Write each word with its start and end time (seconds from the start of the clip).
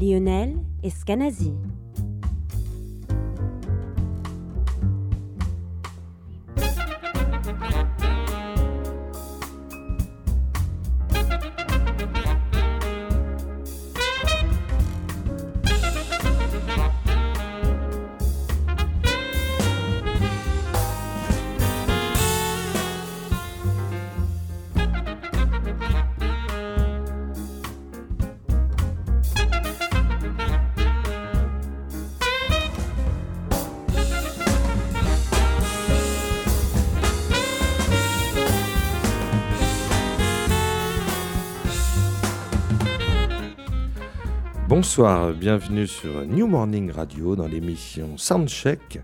Lionel 0.00 0.56
Escanazi. 0.82 1.52
Bonsoir, 44.92 45.32
bienvenue 45.34 45.86
sur 45.86 46.26
New 46.26 46.48
Morning 46.48 46.90
Radio 46.90 47.36
dans 47.36 47.46
l'émission 47.46 48.18
Soundcheck. 48.18 48.98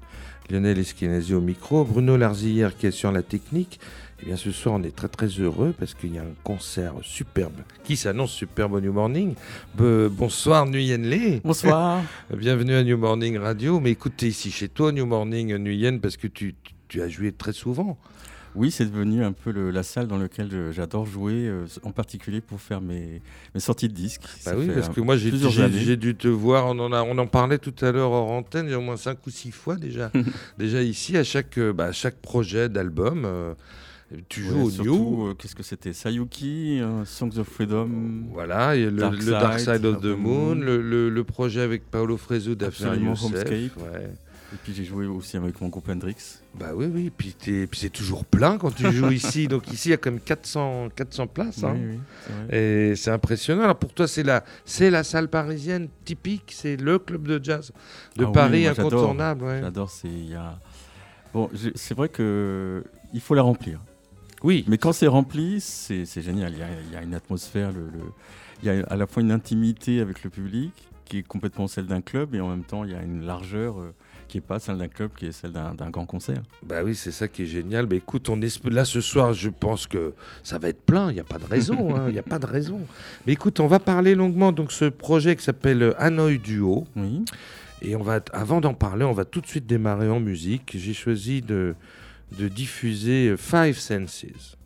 Lionel 0.51 0.81
Eskenazi 0.81 1.33
au 1.33 1.41
micro, 1.41 1.85
Bruno 1.85 2.17
Larzillière 2.17 2.77
qui 2.77 2.89
est 2.89 2.91
sur 2.91 3.13
la 3.13 3.23
technique. 3.23 3.79
Et 4.21 4.27
bien 4.27 4.35
ce 4.35 4.51
soir, 4.51 4.75
on 4.75 4.83
est 4.83 4.97
très 4.97 5.07
très 5.07 5.29
heureux 5.29 5.73
parce 5.79 5.95
qu'il 5.95 6.13
y 6.13 6.19
a 6.19 6.23
un 6.23 6.35
concert 6.43 6.95
superbe 7.03 7.55
qui 7.85 7.97
s'annonce 7.97 8.33
superbe 8.33 8.73
au 8.73 8.81
New 8.81 8.93
Morning. 8.93 9.35
Be- 9.79 10.09
bonsoir 10.09 10.67
Nguyen 10.67 11.09
Le. 11.09 11.39
Bonsoir. 11.45 12.03
Bienvenue 12.37 12.75
à 12.75 12.83
New 12.83 12.99
Morning 12.99 13.39
Radio. 13.39 13.79
Mais 13.79 13.93
écoute, 13.93 14.15
t'es 14.17 14.27
ici 14.27 14.51
chez 14.51 14.69
toi, 14.69 14.91
New 14.91 15.07
Morning 15.07 15.57
Nguyen, 15.57 16.01
parce 16.01 16.17
que 16.17 16.27
tu, 16.27 16.57
tu 16.89 17.01
as 17.01 17.09
joué 17.09 17.31
très 17.31 17.53
souvent. 17.53 17.97
Oui, 18.57 18.71
c'est 18.71 18.87
devenu 18.87 19.23
un 19.23 19.33
peu 19.33 19.51
le- 19.53 19.71
la 19.71 19.83
salle 19.83 20.07
dans 20.09 20.17
laquelle 20.19 20.51
j'adore 20.73 21.05
jouer, 21.07 21.47
euh, 21.47 21.67
en 21.83 21.93
particulier 21.93 22.41
pour 22.41 22.61
faire 22.61 22.81
mes, 22.81 23.21
mes 23.55 23.61
sorties 23.61 23.89
de 23.89 23.93
disques. 23.95 24.23
Bah 24.45 24.53
oui, 24.57 24.69
parce 24.75 24.89
que 24.89 25.01
moi 25.01 25.17
j'ai 25.17 25.31
dû 25.97 26.15
te 26.17 26.29
voir, 26.29 26.67
on 26.67 26.79
en, 26.79 26.93
a, 26.93 27.03
on 27.03 27.17
en 27.19 27.27
parlait 27.27 27.59
tout 27.59 27.75
à 27.85 27.93
l'heure 27.93 28.11
hors 28.13 28.31
antenne, 28.31 28.73
au 28.75 28.81
moins 28.81 28.97
cinq 28.97 29.19
ou 29.27 29.31
six 29.31 29.51
fois 29.51 29.77
déjà, 29.77 30.11
déjà 30.59 30.83
ici 30.83 31.17
à 31.17 31.25
chaque, 31.25 31.59
euh, 31.59 31.73
bah, 31.73 31.93
chaque 31.93 32.17
projet 32.17 32.69
d'album. 32.69 33.25
euh, 33.25 33.55
tu 34.29 34.43
Ouais, 34.45 34.51
joues 34.51 34.63
au 34.67 34.71
surtout, 34.71 34.95
New, 34.95 35.27
euh, 35.31 35.35
Qu'est-ce 35.35 35.57
que 35.57 35.65
c'était 35.65 35.93
Sayuki, 35.93 36.79
euh, 36.81 37.05
Songs 37.05 37.37
of 37.39 37.49
Freedom. 37.49 37.89
voilà, 38.33 38.77
le, 38.77 38.93
Dark 38.93 39.19
le 39.19 39.31
Dark 39.33 39.59
Side 39.59 39.85
of 39.85 40.01
the 40.01 40.05
Moon, 40.17 40.55
Moon. 40.55 40.55
le, 40.55 41.25
projet 41.25 41.61
avec 41.61 41.91
Paolo 41.91 42.17
Fresu 42.17 42.55
d'Affaire. 42.55 42.93
Homescape. 42.93 43.77
ouais. 43.79 44.11
Et 44.53 44.57
puis 44.63 44.73
j'ai 44.73 44.85
joué 44.85 45.07
aussi 45.07 45.37
avec 45.37 45.61
mon 45.61 45.69
groupe 45.69 45.89
Hendrix. 45.89 46.39
Bah 46.55 46.71
oui, 46.75 46.87
oui, 46.87 47.11
puis, 47.15 47.35
puis 47.41 47.67
c'est 47.81 47.91
toujours 47.91 48.25
plein 48.25 48.59
quand 48.59 48.71
tu 48.75 48.91
joues 48.93 49.11
ici. 49.11 49.49
Donc 49.49 49.71
ici, 49.73 49.89
il 49.89 49.91
y 49.91 49.95
a 49.95 49.97
quand 49.97 50.11
même 50.13 50.21
400, 50.21 50.91
400 50.95 51.27
places. 51.27 51.65
hein. 51.65 51.75
Oui, 51.77 51.99
oui. 52.31 52.35
Et 52.57 52.95
c'est 52.97 53.11
impressionnant. 53.11 53.65
Alors 53.65 53.77
pour 53.77 53.93
toi, 53.93 54.07
c'est 54.07 54.23
la, 54.23 54.45
c'est 54.65 54.89
la 54.91 55.03
salle 55.03 55.29
parisienne 55.29 55.89
typique, 56.05 56.53
c'est 56.55 56.77
le 56.77 56.99
club 57.01 57.27
de 57.27 57.43
jazz 57.43 57.73
de 58.17 58.23
Ah 58.25 58.29
oui, 58.29 58.33
Paris 58.33 58.63
j'adore. 58.65 58.87
incontournable. 58.87 59.45
ouais. 59.45 59.61
J'adore, 59.63 59.91
c'est 59.91 60.09
il 60.09 60.31
y 60.31 60.35
a... 60.35 60.59
Bon, 61.35 61.51
c'est 61.75 61.95
vrai 61.95 62.09
que 62.09 62.85
il 63.13 63.21
faut 63.21 63.35
la 63.35 63.43
remplir. 63.43 63.81
Oui, 64.43 64.65
Mais 64.69 64.79
quand 64.79 64.93
c'est 64.93 65.07
rempli, 65.09 65.61
c'est 65.61 66.05
c'est 66.05 66.23
génial. 66.23 66.53
Il 66.53 66.59
y, 66.59 66.63
a, 66.63 66.67
il 66.89 66.93
y 66.93 66.97
a 66.97 67.03
une 67.03 67.15
atmosphère, 67.15 67.73
le, 67.73 67.81
le- 67.81 68.13
il 68.63 68.67
y 68.67 68.71
a 68.71 68.85
à 68.87 68.97
la 68.97 69.07
fois 69.07 69.23
une 69.23 69.33
intimité 69.33 70.01
avec 70.01 70.23
le 70.23 70.31
public 70.31 70.73
qui 71.05 71.19
est 71.19 71.23
complètement 71.23 71.67
celle 71.67 71.87
d'un 71.87 72.01
club 72.01 72.35
et 72.35 72.41
en 72.41 72.49
même 72.49 72.65
temps 72.65 72.85
il 72.85 72.93
y 72.93 72.95
a 72.95 73.03
une 73.03 73.25
largeur 73.27 73.81
euh, 73.81 73.93
qui 74.29 74.37
n'est 74.39 74.43
pas 74.43 74.59
celle 74.59 74.79
d'un 74.79 74.89
club, 74.89 75.11
qui 75.17 75.27
est 75.27 75.33
celle 75.33 75.53
d'un 75.53 75.91
grand 75.91 76.07
concert. 76.07 76.43
bah 76.63 76.83
oui, 76.85 76.95
c'est 76.95 77.11
ça 77.13 77.29
qui 77.29 77.43
est 77.43 77.47
génial. 77.47 77.87
Mais 77.89 77.97
écoute, 77.97 78.29
on 78.29 78.41
est 78.41 78.65
là 78.67 78.85
ce 78.85 79.01
soir. 79.01 79.33
Je 79.33 79.49
pense 79.49 79.87
que 79.87 80.13
ça 80.43 80.59
va 80.59 80.69
être 80.69 80.83
plein. 80.85 81.11
Il 81.11 81.15
n'y 81.15 81.21
a 81.21 81.25
pas 81.25 81.39
de 81.39 81.45
raison. 81.47 81.95
hein, 81.97 82.05
Il 82.09 82.13
n'y 82.13 82.19
a 82.19 82.23
pas 82.23 82.39
de 82.39 82.47
raison. 82.47 82.81
Mais 83.27 83.33
écoute, 83.35 83.61
on 83.61 83.67
va 83.67 83.79
parler 83.79 84.15
longuement 84.15 84.53
donc 84.53 84.73
ce 84.73 84.87
projet 84.87 85.37
qui 85.37 85.45
s'appelle 85.45 85.95
Hanoi 85.99 86.39
Duo. 86.39 86.87
Oui. 86.97 87.25
Et 87.83 87.95
on 87.95 88.03
va, 88.03 88.21
avant 88.33 88.61
d'en 88.61 88.75
parler, 88.75 89.05
on 89.05 89.13
va 89.13 89.25
tout 89.25 89.41
de 89.41 89.47
suite 89.47 89.67
démarrer 89.67 90.09
en 90.09 90.19
musique. 90.21 90.73
J'ai 90.77 90.95
choisi 90.95 91.43
de, 91.43 91.75
de 92.39 92.49
diffuser 92.49 93.35
Five 93.37 93.79
Senses. 93.79 94.57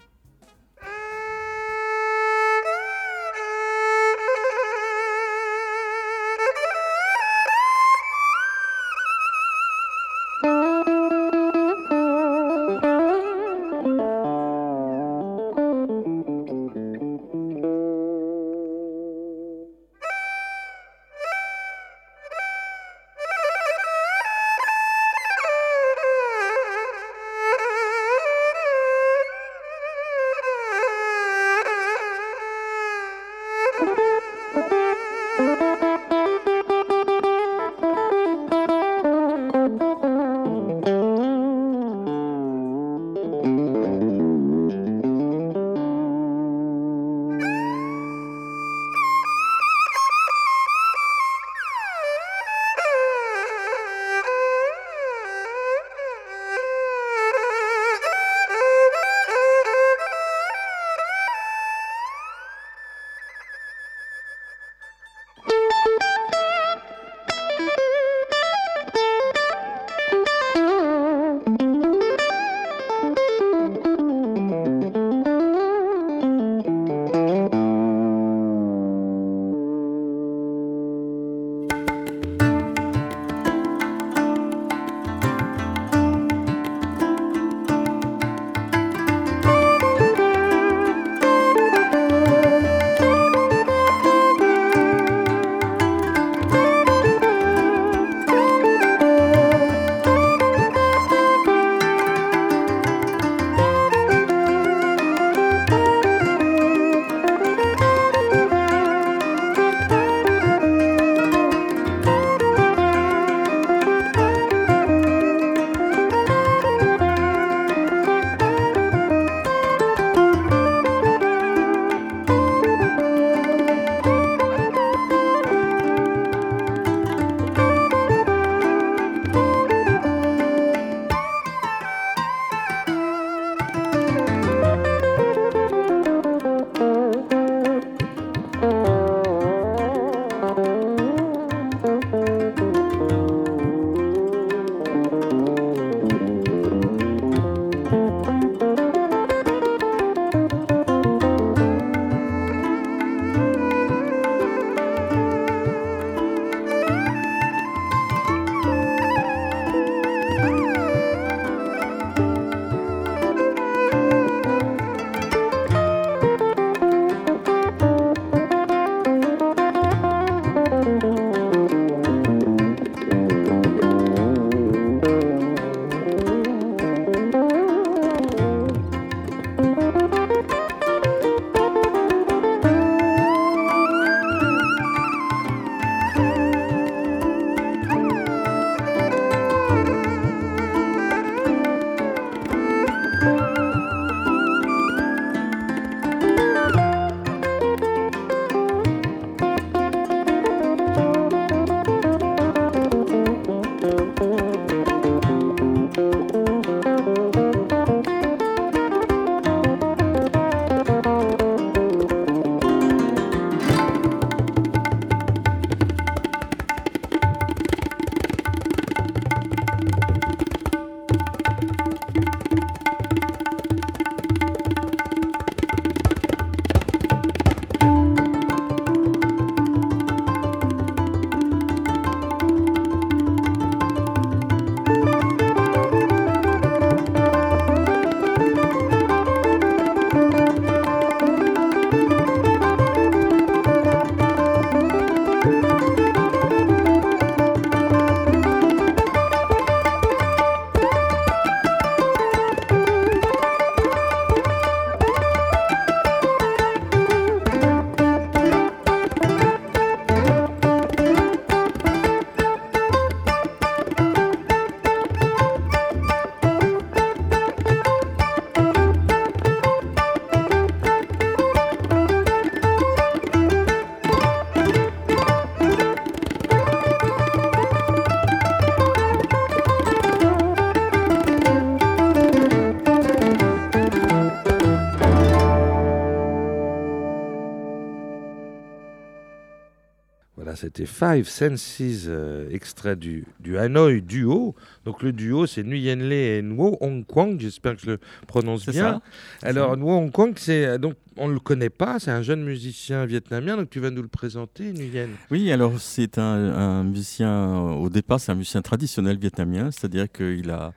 C'était 290.80 290.86
Five 290.86 291.28
Senses, 291.28 291.80
euh, 292.06 292.48
extrait 292.50 292.96
du, 292.96 293.24
du 293.40 293.58
Hanoi 293.58 294.00
Duo. 294.00 294.54
Donc 294.84 295.02
le 295.02 295.12
duo, 295.12 295.46
c'est 295.46 295.62
Nguyen 295.62 295.96
Le 295.96 296.12
et 296.12 296.42
Ngo 296.42 296.78
Hong 296.80 297.04
Kwang. 297.06 297.38
J'espère 297.40 297.76
que 297.76 297.82
je 297.82 297.90
le 297.92 297.98
prononce 298.26 298.66
bien. 298.66 299.00
ça 299.42 299.48
Alors 299.48 299.76
Ngo 299.76 299.90
Hong 299.90 300.10
Kwang, 300.10 300.32
c'est 300.36 300.64
euh, 300.66 300.78
donc 300.78 300.94
on 301.16 301.28
ne 301.28 301.34
le 301.34 301.40
connaît 301.40 301.70
pas. 301.70 301.98
C'est 301.98 302.10
un 302.10 302.22
jeune 302.22 302.42
musicien 302.44 303.04
vietnamien. 303.06 303.56
Donc 303.56 303.70
tu 303.70 303.80
vas 303.80 303.90
nous 303.90 304.02
le 304.02 304.08
présenter, 304.08 304.72
Nguyen. 304.72 305.08
Oui, 305.30 305.50
alors 305.52 305.78
c'est 305.80 306.18
un, 306.18 306.22
un 306.22 306.84
musicien, 306.84 307.60
au 307.60 307.88
départ 307.90 308.20
c'est 308.20 308.32
un 308.32 308.36
musicien 308.36 308.62
traditionnel 308.62 309.18
vietnamien, 309.18 309.70
c'est-à-dire 309.70 310.10
qu'il 310.10 310.50
a, 310.50 310.72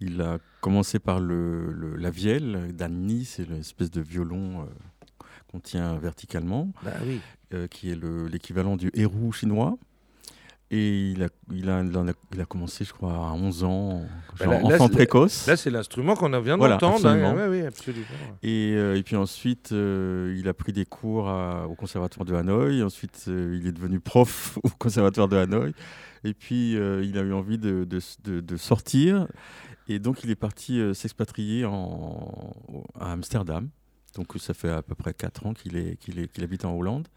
il 0.00 0.20
a 0.20 0.38
commencé 0.60 0.98
par 0.98 1.20
le, 1.20 1.70
le- 1.72 1.96
la 1.96 2.10
vielle, 2.10 2.70
Dan 2.74 2.94
Ni, 3.02 3.24
c'est 3.26 3.48
l'espèce 3.48 3.90
de 3.90 4.00
violon 4.00 4.60
euh, 4.62 4.64
qu'on 5.54 5.60
tient 5.60 5.94
verticalement, 5.98 6.72
Bah 6.82 6.90
oui. 7.06 7.20
euh, 7.52 7.68
qui 7.68 7.90
est 7.90 7.94
le- 7.94 8.26
l'équivalent 8.26 8.76
du 8.76 8.90
hérou 8.94 9.30
chinois. 9.32 9.78
Et 10.70 11.10
il 11.12 11.22
a, 11.22 11.28
il, 11.52 11.70
a, 11.70 11.82
il 11.84 11.96
en 11.96 12.08
a, 12.08 12.12
il 12.32 12.40
a 12.40 12.44
commencé, 12.46 12.84
je 12.84 12.92
crois, 12.92 13.12
à 13.12 13.32
11 13.32 13.62
ans, 13.62 14.02
Bah 14.40 14.46
genre 14.46 14.54
là- 14.54 14.60
là, 14.70 14.74
enfant 14.74 14.88
précoce. 14.88 15.46
Là, 15.46 15.56
c'est 15.56 15.70
l'instrument 15.70 16.16
qu'on 16.16 16.30
vient 16.40 16.56
Voilà, 16.56 16.78
d'entendre. 16.78 17.06
hein. 17.06 17.48
Ouais, 17.48 17.64
absolument. 17.66 18.04
Et, 18.42 18.72
euh, 18.74 18.96
et 18.96 19.02
puis 19.04 19.14
ensuite, 19.14 19.70
euh, 19.70 20.34
il 20.36 20.48
a 20.48 20.54
pris 20.54 20.72
des 20.72 20.84
cours 20.86 21.28
à- 21.28 21.68
au 21.68 21.74
conservatoire 21.76 22.24
de 22.24 22.34
Hanoï. 22.34 22.82
Ensuite, 22.82 23.26
euh, 23.28 23.56
il 23.60 23.68
est 23.68 23.72
devenu 23.72 24.00
prof 24.00 24.58
au 24.64 24.68
conservatoire 24.70 25.28
de 25.28 25.36
Hanoï. 25.36 25.72
Et 26.24 26.34
puis, 26.34 26.72
il 26.72 27.18
a 27.18 27.22
eu 27.22 27.32
envie 27.34 27.58
de, 27.58 27.84
de- 27.84 28.00
de- 28.24 28.40
de 28.40 28.56
sortir. 28.56 29.28
Et 29.86 29.98
donc, 30.00 30.24
il 30.24 30.30
est 30.30 30.34
parti 30.36 30.80
s'expatrier 30.94 31.64
à 32.98 33.12
Amsterdam. 33.12 33.68
Donc, 34.16 34.28
ça 34.38 34.54
fait 34.54 34.70
à 34.70 34.82
peu 34.82 34.94
près 34.94 35.12
4 35.14 35.46
ans 35.46 35.54
qu'il 35.54 35.76
est, 35.76 35.96
qu'il 35.98 36.18
est, 36.18 36.28
qu'il 36.32 36.44
habite 36.44 36.64
en 36.64 36.74
Hollande. 36.76 37.08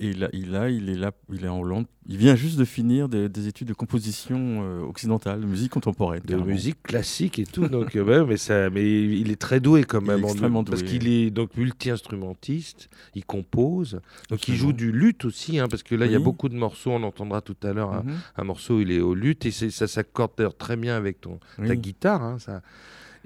Et 0.00 0.12
là, 0.12 0.28
il, 0.32 0.52
est 0.88 0.96
là, 0.96 1.12
il 1.32 1.44
est 1.44 1.48
en 1.48 1.60
Hollande. 1.60 1.86
Il 2.08 2.16
vient 2.16 2.34
juste 2.34 2.58
de 2.58 2.64
finir 2.64 3.08
des, 3.08 3.28
des 3.28 3.46
études 3.46 3.68
de 3.68 3.74
composition 3.74 4.36
euh, 4.64 4.80
occidentale, 4.80 5.40
de 5.40 5.46
musique 5.46 5.70
contemporaine. 5.70 6.20
de 6.22 6.26
carrément. 6.26 6.46
musique 6.46 6.82
classique 6.82 7.38
et 7.38 7.44
tout. 7.46 7.68
donc, 7.68 7.94
euh, 7.94 8.02
ouais, 8.02 8.26
mais, 8.26 8.36
ça, 8.38 8.70
mais 8.70 8.82
il 8.84 9.30
est 9.30 9.36
très 9.40 9.60
doué 9.60 9.84
quand 9.84 10.00
Il 10.00 10.06
est 10.10 10.14
même. 10.16 10.24
en- 10.24 10.28
extrêmement 10.30 10.64
Parce 10.64 10.82
doué. 10.82 10.98
qu'il 10.98 11.06
est 11.06 11.30
donc 11.30 11.56
multi-instrumentiste, 11.56 12.88
il 13.14 13.24
compose, 13.24 14.00
donc 14.30 14.48
il 14.48 14.54
joue 14.56 14.72
du 14.72 14.90
luth 14.90 15.24
aussi, 15.24 15.58
hein, 15.60 15.66
parce 15.70 15.82
que 15.84 15.94
là 15.94 16.06
il 16.06 16.12
y 16.12 16.16
a 16.16 16.18
beaucoup 16.20 16.48
de 16.48 16.56
morceaux, 16.56 16.90
on 16.90 17.02
entendra 17.04 17.40
tout 17.40 17.56
à 17.62 17.72
l'heure 17.72 17.92
un, 17.92 18.02
Mhm. 18.02 18.16
un 18.36 18.44
morceau, 18.44 18.80
il 18.80 18.90
est 18.90 19.00
au 19.00 19.14
luth 19.14 19.46
et 19.46 19.50
ça 19.52 19.86
s'accorde 19.86 20.32
d'ailleurs 20.36 20.56
très 20.56 20.76
bien 20.76 20.96
avec 20.96 21.20
ton, 21.20 21.38
ta 21.56 21.76
guitare. 21.76 22.22
hein, 22.22 22.38
ça. 22.40 22.62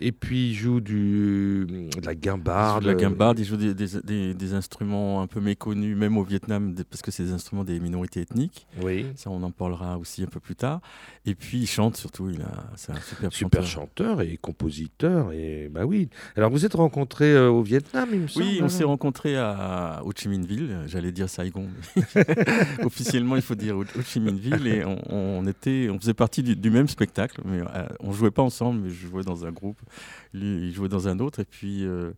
Et 0.05 0.11
puis 0.13 0.51
il 0.51 0.55
joue 0.55 0.81
du, 0.81 1.65
de 1.67 2.05
la 2.05 2.13
Il 2.13 2.17
joue 2.17 2.21
guimbarde. 2.21 2.83
de 2.85 2.89
la 2.89 2.95
guimbarde, 2.95 3.39
il 3.39 3.45
joue 3.45 3.57
des, 3.57 3.73
des- 3.73 4.01
des- 4.03 4.35
des 4.35 4.55
instruments 4.55 5.23
un 5.23 5.27
peu 5.29 5.41
méconnus, 5.41 5.97
même 5.97 6.19
au 6.19 6.25
Vietnam, 6.25 6.75
parce 6.91 7.03
que 7.03 7.11
c'est 7.11 7.23
des 7.25 7.33
instruments 7.33 7.65
des 7.65 7.79
minorités 7.79 8.21
ethniques. 8.21 8.67
Oui. 8.83 9.07
Ça, 9.15 9.31
on 9.31 9.43
en 9.43 9.51
parlera 9.53 9.99
aussi 9.99 10.23
un 10.23 10.27
peu 10.27 10.41
plus 10.41 10.57
tard. 10.57 10.81
Et 11.25 11.35
puis, 11.37 11.59
il 11.61 11.67
chante 11.67 11.97
surtout. 11.97 12.31
Il 12.31 12.41
a, 12.43 12.65
c'est 12.77 12.93
un 12.93 13.01
super, 13.01 13.33
Super 13.33 13.65
chanteur. 13.65 14.17
chanteur 14.17 14.21
et 14.23 14.37
compositeur. 14.37 15.33
Et 15.33 15.69
bah 15.73 15.85
oui. 15.87 16.09
Alors 16.37 16.51
vous 16.51 16.65
êtes 16.67 16.75
rencontrés 16.75 17.33
euh, 17.33 17.49
au 17.49 17.63
Vietnam, 17.63 18.09
il 18.13 18.21
me 18.21 18.27
semble. 18.27 18.47
Oui, 18.47 18.59
on 18.61 18.65
hein 18.65 18.69
s'est 18.69 18.85
rencontrés 18.85 19.37
à 19.37 20.03
Ho 20.05 20.11
Chi 20.17 20.29
Minh 20.29 20.45
Ville. 20.45 20.79
J'allais 20.87 21.13
dire 21.13 21.29
Saigon. 21.29 21.69
Officiellement, 22.85 23.37
il 23.37 23.43
faut 23.43 23.55
dire 23.55 23.77
Ho 23.77 23.83
Ho 23.83 24.03
Chi 24.05 24.21
Minh 24.21 24.37
Ville. 24.39 24.67
Et 24.67 24.85
on, 24.85 24.99
on 25.11 25.47
était, 25.47 25.89
on 25.91 25.99
faisait 25.99 26.15
partie 26.15 26.43
du, 26.43 26.57
du 26.57 26.71
même 26.71 26.89
spectacle. 26.89 27.41
Mais 27.45 27.61
euh, 27.61 27.87
on 28.01 28.13
jouait 28.13 28.31
pas 28.31 28.43
ensemble, 28.43 28.81
mais 28.83 28.91
je 28.91 29.07
jouais 29.07 29.23
dans 29.23 29.45
un 29.47 29.53
groupe. 29.53 29.79
Il 30.35 30.73
jouait 30.73 30.89
dans 30.89 31.09
un 31.09 31.19
autre. 31.19 31.41
Et 31.41 31.45
puis, 31.45 31.85
euh, 31.85 32.13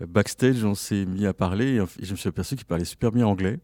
backstage, 0.00 0.64
on 0.64 0.74
s'est 0.74 1.04
mis 1.06 1.26
à 1.26 1.34
parler. 1.34 1.82
Et 2.00 2.04
je 2.04 2.12
me 2.12 2.16
suis 2.16 2.28
aperçu 2.28 2.56
qu'il 2.56 2.66
parlait 2.66 2.84
super 2.84 3.12
bien 3.12 3.26
anglais. 3.26 3.58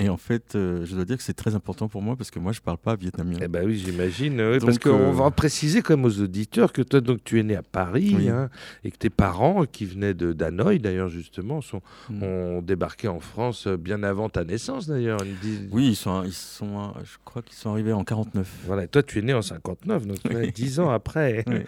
Et 0.00 0.08
en 0.08 0.16
fait, 0.16 0.54
euh, 0.54 0.84
je 0.86 0.94
dois 0.96 1.04
dire 1.04 1.16
que 1.18 1.22
c'est 1.22 1.34
très 1.34 1.54
important 1.54 1.88
pour 1.88 2.00
moi 2.02 2.16
parce 2.16 2.30
que 2.30 2.38
moi, 2.38 2.52
je 2.52 2.60
parle 2.60 2.78
pas 2.78 2.96
vietnamien. 2.96 3.38
Eh 3.42 3.48
ben 3.48 3.64
oui, 3.66 3.76
j'imagine. 3.76 4.40
oui, 4.40 4.58
parce 4.58 4.78
qu'on 4.78 4.90
euh, 4.90 5.12
va 5.12 5.30
préciser 5.30 5.82
comme 5.82 6.04
aux 6.06 6.20
auditeurs 6.20 6.72
que 6.72 6.82
toi, 6.82 7.00
donc, 7.00 7.22
tu 7.22 7.38
es 7.38 7.42
né 7.42 7.54
à 7.54 7.62
Paris 7.62 8.14
Oui. 8.16 8.28
hein, 8.30 8.48
et 8.82 8.90
que 8.90 8.96
tes 8.96 9.10
parents, 9.10 9.64
qui 9.70 9.84
venaient 9.84 10.14
de 10.14 10.32
d'Hanoï 10.32 10.78
d'ailleurs 10.78 11.08
justement, 11.08 11.60
sont, 11.60 11.82
Mm. 12.08 12.22
ont 12.22 12.62
débarqué 12.62 13.08
en 13.08 13.20
France 13.20 13.66
euh, 13.66 13.76
bien 13.76 14.02
avant 14.02 14.28
ta 14.28 14.44
naissance 14.44 14.86
d'ailleurs. 14.86 15.20
Ils 15.44 15.68
Oui, 15.70 15.88
ils 15.88 15.96
sont, 15.96 16.24
ils 16.24 16.32
sont, 16.32 16.92
je 17.04 17.16
crois 17.24 17.42
qu'ils 17.42 17.56
sont 17.56 17.70
arrivés 17.70 17.92
en 17.92 18.04
49. 18.04 18.48
Voilà, 18.66 18.84
et 18.84 18.88
toi 18.88 19.02
tu 19.02 19.18
es 19.18 19.22
né 19.22 19.34
en 19.34 19.42
59, 19.42 20.06
donc 20.06 20.22
tu 20.22 20.32
vois, 20.32 20.46
10 20.46 20.80
ans 20.80 20.90
après. 20.90 21.44
Oui. 21.50 21.60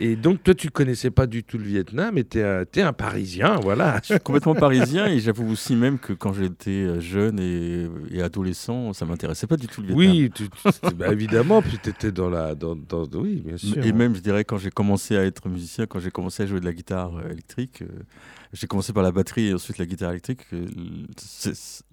Et 0.00 0.16
donc 0.16 0.42
toi 0.42 0.52
tu 0.54 0.68
connaissais 0.70 1.10
pas 1.10 1.26
du 1.26 1.44
tout 1.44 1.58
le 1.58 1.64
Vietnam 1.64 2.18
et 2.18 2.24
tu 2.24 2.38
es, 2.40 2.82
un 2.82 2.92
Parisien, 2.92 3.56
voilà. 3.62 4.00
Je 4.02 4.14
suis 4.14 4.20
complètement 4.20 4.54
parisien 4.54 5.06
et 5.06 5.20
j'avoue 5.20 5.48
aussi 5.50 5.76
même 5.76 5.98
que 5.98 6.12
quand 6.12 6.32
j'étais 6.32 6.70
euh, 6.70 7.00
jeune 7.00 7.38
et, 7.38 7.77
et 8.10 8.22
adolescent, 8.22 8.92
ça 8.92 9.04
m'intéressait 9.06 9.46
pas 9.46 9.56
du 9.56 9.66
tout 9.66 9.80
le 9.82 9.88
Vietnam. 9.88 10.10
Oui, 10.10 10.30
tu, 10.34 10.48
tu- 10.48 10.94
bah, 10.94 11.12
évidemment, 11.12 11.60
puis 11.62 11.78
tu 11.82 11.90
étais 11.90 12.10
dans 12.12 12.28
la... 12.30 12.54
Dans, 12.54 12.74
dans- 12.74 13.06
oui, 13.20 13.42
bien 13.44 13.56
sûr. 13.56 13.84
Et 13.84 13.92
même, 13.92 14.14
je 14.14 14.20
dirais, 14.20 14.44
quand 14.44 14.58
j'ai 14.58 14.70
commencé 14.70 15.16
à 15.16 15.24
être 15.24 15.48
musicien, 15.48 15.86
quand 15.86 16.00
j'ai 16.00 16.10
commencé 16.10 16.42
à 16.42 16.46
jouer 16.46 16.60
de 16.60 16.64
la 16.64 16.72
guitare 16.72 17.16
euh, 17.16 17.30
électrique, 17.30 17.82
euh, 17.82 17.86
j'ai 18.52 18.66
commencé 18.66 18.92
par 18.92 19.02
la 19.02 19.12
batterie 19.12 19.48
et 19.48 19.54
ensuite 19.54 19.78
la 19.78 19.86
guitare 19.86 20.10
électrique. 20.10 20.40
euh, 20.52 20.66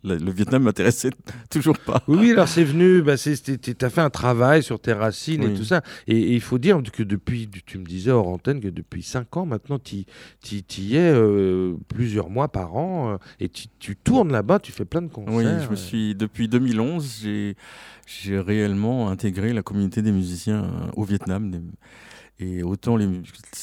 le, 0.04 0.32
Vietnam 0.32 0.64
m'intéressait 0.64 1.10
toujours 1.50 1.78
pas. 1.78 2.04
Oui, 2.08 2.32
alors 2.32 2.48
c'est 2.48 2.64
venu, 2.64 3.02
bah, 3.02 3.16
tu 3.18 3.58
as 3.82 3.90
fait 3.90 4.02
un 4.02 4.10
travail 4.10 4.64
sur 4.64 4.80
tes 4.80 4.94
racines 4.94 5.44
et 5.44 5.54
tout 5.54 5.64
ça. 5.64 5.82
Et, 6.08 6.18
et 6.18 6.34
il 6.34 6.42
faut 6.42 6.58
dire 6.58 6.82
que 6.94 7.04
depuis, 7.04 7.50
tu 7.66 7.78
me 7.78 7.86
disais 7.86 8.12
hors 8.12 8.28
antenne 8.28 8.60
que 8.62 8.68
depuis 8.68 9.04
5 9.04 9.36
ans 9.38 9.46
maintenant, 9.46 9.80
tu 9.80 10.06
y 10.48 10.96
es 10.96 11.00
euh, 11.00 11.76
plusieurs 11.88 12.30
mois 12.30 12.48
par 12.50 12.76
an 12.76 13.14
euh, 13.14 13.18
et 13.40 13.50
tu 13.50 13.96
tournes 13.96 14.32
là-bas, 14.32 14.60
tu 14.60 14.72
fais 14.72 14.86
plein 14.86 15.02
de 15.02 15.08
concerts. 15.08 15.34
Oui, 15.36 15.64
je 15.66 15.70
me 15.70 15.76
suis 15.76 16.16
depuis 16.16 16.48
2011, 16.48 17.26
j'ai 18.08 18.40
réellement 18.40 19.10
intégré 19.10 19.52
la 19.54 19.64
communauté 19.64 20.02
des 20.02 20.12
musiciens 20.12 20.64
euh, 20.66 20.92
au 20.96 21.04
Vietnam. 21.04 21.52
Des- 21.52 21.60
Et 22.39 22.63
autant 22.63 22.98
les, 22.98 23.08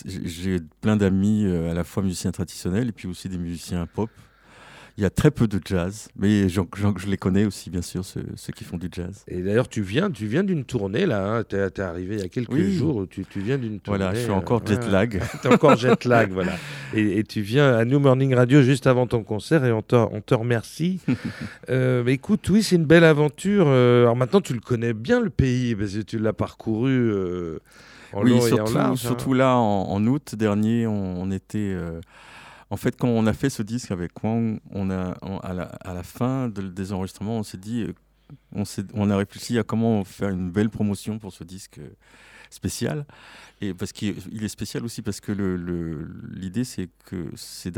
j'ai 0.06 0.58
plein 0.80 0.96
d'amis 0.96 1.44
euh, 1.46 1.70
à 1.70 1.74
la 1.74 1.84
fois 1.84 2.02
musiciens 2.02 2.30
traditionnels 2.32 2.88
et 2.88 2.92
puis 2.92 3.06
aussi 3.06 3.28
des 3.28 3.38
musiciens 3.38 3.86
pop. 3.86 4.10
Il 4.98 5.02
y 5.02 5.06
a 5.06 5.10
très 5.10 5.30
peu 5.30 5.48
de 5.48 5.58
jazz, 5.64 6.08
mais 6.18 6.50
j'en- 6.50 6.68
je 6.98 7.06
les 7.06 7.16
connais 7.16 7.46
aussi 7.46 7.70
bien 7.70 7.80
sûr 7.80 8.04
ceux, 8.04 8.24
ceux 8.36 8.52
qui 8.52 8.62
font 8.64 8.76
du 8.76 8.88
jazz. 8.92 9.24
Et 9.26 9.40
d'ailleurs, 9.40 9.68
tu 9.68 9.80
viens, 9.80 10.10
tu 10.10 10.26
viens 10.26 10.44
d'une 10.44 10.64
tournée 10.64 11.06
là. 11.06 11.44
Tu 11.44 11.56
es, 11.56 11.80
arrivé 11.80 12.16
il 12.16 12.20
y 12.20 12.24
a 12.24 12.28
quelques 12.28 12.52
Oui. 12.52 12.74
jours. 12.74 13.06
Tu, 13.08 13.24
tu 13.24 13.40
viens 13.40 13.56
d'une 13.56 13.80
tournée. 13.80 13.98
Voilà, 14.00 14.14
je 14.14 14.20
suis 14.24 14.30
euh, 14.30 14.34
encore 14.34 14.66
jet 14.66 14.84
ouais. 14.84 14.90
lag. 14.90 15.22
T'es 15.42 15.48
encore 15.48 15.76
jet 15.76 16.04
lag, 16.04 16.30
voilà. 16.30 16.52
Et, 16.94 17.18
et 17.18 17.24
tu 17.24 17.40
viens 17.40 17.74
à 17.74 17.86
New 17.86 18.00
Morning 18.00 18.34
Radio 18.34 18.60
juste 18.60 18.86
avant 18.86 19.06
ton 19.06 19.22
concert 19.22 19.64
et 19.64 19.72
on 19.72 19.80
te, 19.82 19.96
on 19.96 20.20
te 20.20 20.34
remercie. 20.34 21.00
Euh, 21.70 22.02
mais 22.04 22.14
écoute, 22.14 22.48
oui, 22.50 22.62
c'est 22.62 22.76
une 22.76 22.84
belle 22.84 23.04
aventure. 23.04 23.66
Euh, 23.68 24.02
alors 24.02 24.16
maintenant, 24.16 24.40
tu 24.40 24.52
le 24.52 24.60
connais 24.60 24.92
bien 24.92 25.20
le 25.20 25.30
pays 25.30 25.74
parce 25.74 25.92
que 25.94 26.00
tu 26.02 26.18
l'as 26.18 26.32
parcouru 26.32 26.90
euh, 26.92 27.60
en 28.12 28.22
oui, 28.22 28.30
long 28.30 28.36
et 28.46 28.52
en 28.52 28.56
surtout, 28.66 28.74
large. 28.74 28.90
hein. 28.92 28.96
surtout 29.08 29.32
là, 29.34 29.56
en, 29.56 29.84
en 29.90 30.06
août 30.06 30.34
dernier, 30.34 30.86
on, 30.86 31.20
on 31.22 31.30
était. 31.30 31.58
euh, 31.58 32.00
en 32.70 32.76
fait, 32.76 32.96
quand 32.96 33.08
on 33.08 33.26
a 33.26 33.32
fait 33.34 33.50
ce 33.50 33.62
disque 33.62 33.90
avec 33.90 34.14
Kwang, 34.14 34.58
on 34.70 34.90
a, 34.90 35.14
on- 35.22 35.38
à, 35.38 35.52
la, 35.52 35.64
à 35.64 35.92
la 35.94 36.02
fin 36.02 36.48
de- 36.48 36.62
des 36.62 36.92
enregistrements, 36.92 37.36
on 37.38 37.42
s'est 37.42 37.58
dit, 37.58 37.82
euh, 37.82 37.92
on, 38.52 39.10
a 39.10 39.16
réfléchi 39.16 39.58
à 39.58 39.62
comment 39.62 40.04
faire 40.04 40.30
une 40.30 40.50
belle 40.50 40.70
promotion 40.70 41.18
pour 41.18 41.32
ce 41.32 41.44
disque 41.44 41.80
spécial. 42.50 43.06
Et 43.62 43.72
parce 43.74 43.92
qu'il 43.92 44.14
il 44.30 44.44
est 44.44 44.48
spécial 44.48 44.84
aussi 44.84 45.00
parce 45.02 45.20
que 45.20 45.32
le- 45.32 45.56
le- 45.56 46.06
l'idée, 46.34 46.64
c'est 46.64 46.90
que 47.06 47.30
c'est 47.36 47.72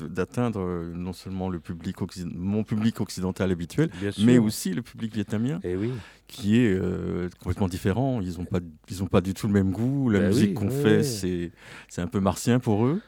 d'atteindre 0.00 0.90
non 0.94 1.12
seulement 1.12 1.48
le 1.48 1.60
public 1.60 1.96
mon 2.34 2.64
public 2.64 3.00
occidental 3.00 3.50
habituel, 3.50 3.90
mais 4.18 4.38
aussi 4.38 4.72
le 4.72 4.82
public 4.82 5.14
vietnamien 5.14 5.60
Et 5.62 5.76
oui. 5.76 5.92
qui 6.26 6.56
est 6.58 6.72
euh, 6.74 7.28
complètement 7.38 7.68
différent. 7.68 8.20
Ils 8.20 8.38
n'ont 8.38 8.44
pas, 8.46 8.60
ils 8.88 9.02
ont 9.02 9.06
pas 9.06 9.20
du 9.20 9.34
tout 9.34 9.46
le 9.46 9.52
même 9.52 9.70
goût. 9.70 10.08
La 10.10 10.20
Bah 10.20 10.28
musique 10.28 10.48
oui, 10.48 10.54
qu'on 10.54 10.68
oui, 10.68 10.82
fait, 10.82 11.02
c'est 11.04 12.00
un 12.00 12.06
peu 12.06 12.20
martien 12.20 12.58
pour 12.58 12.86
eux. 12.86 13.00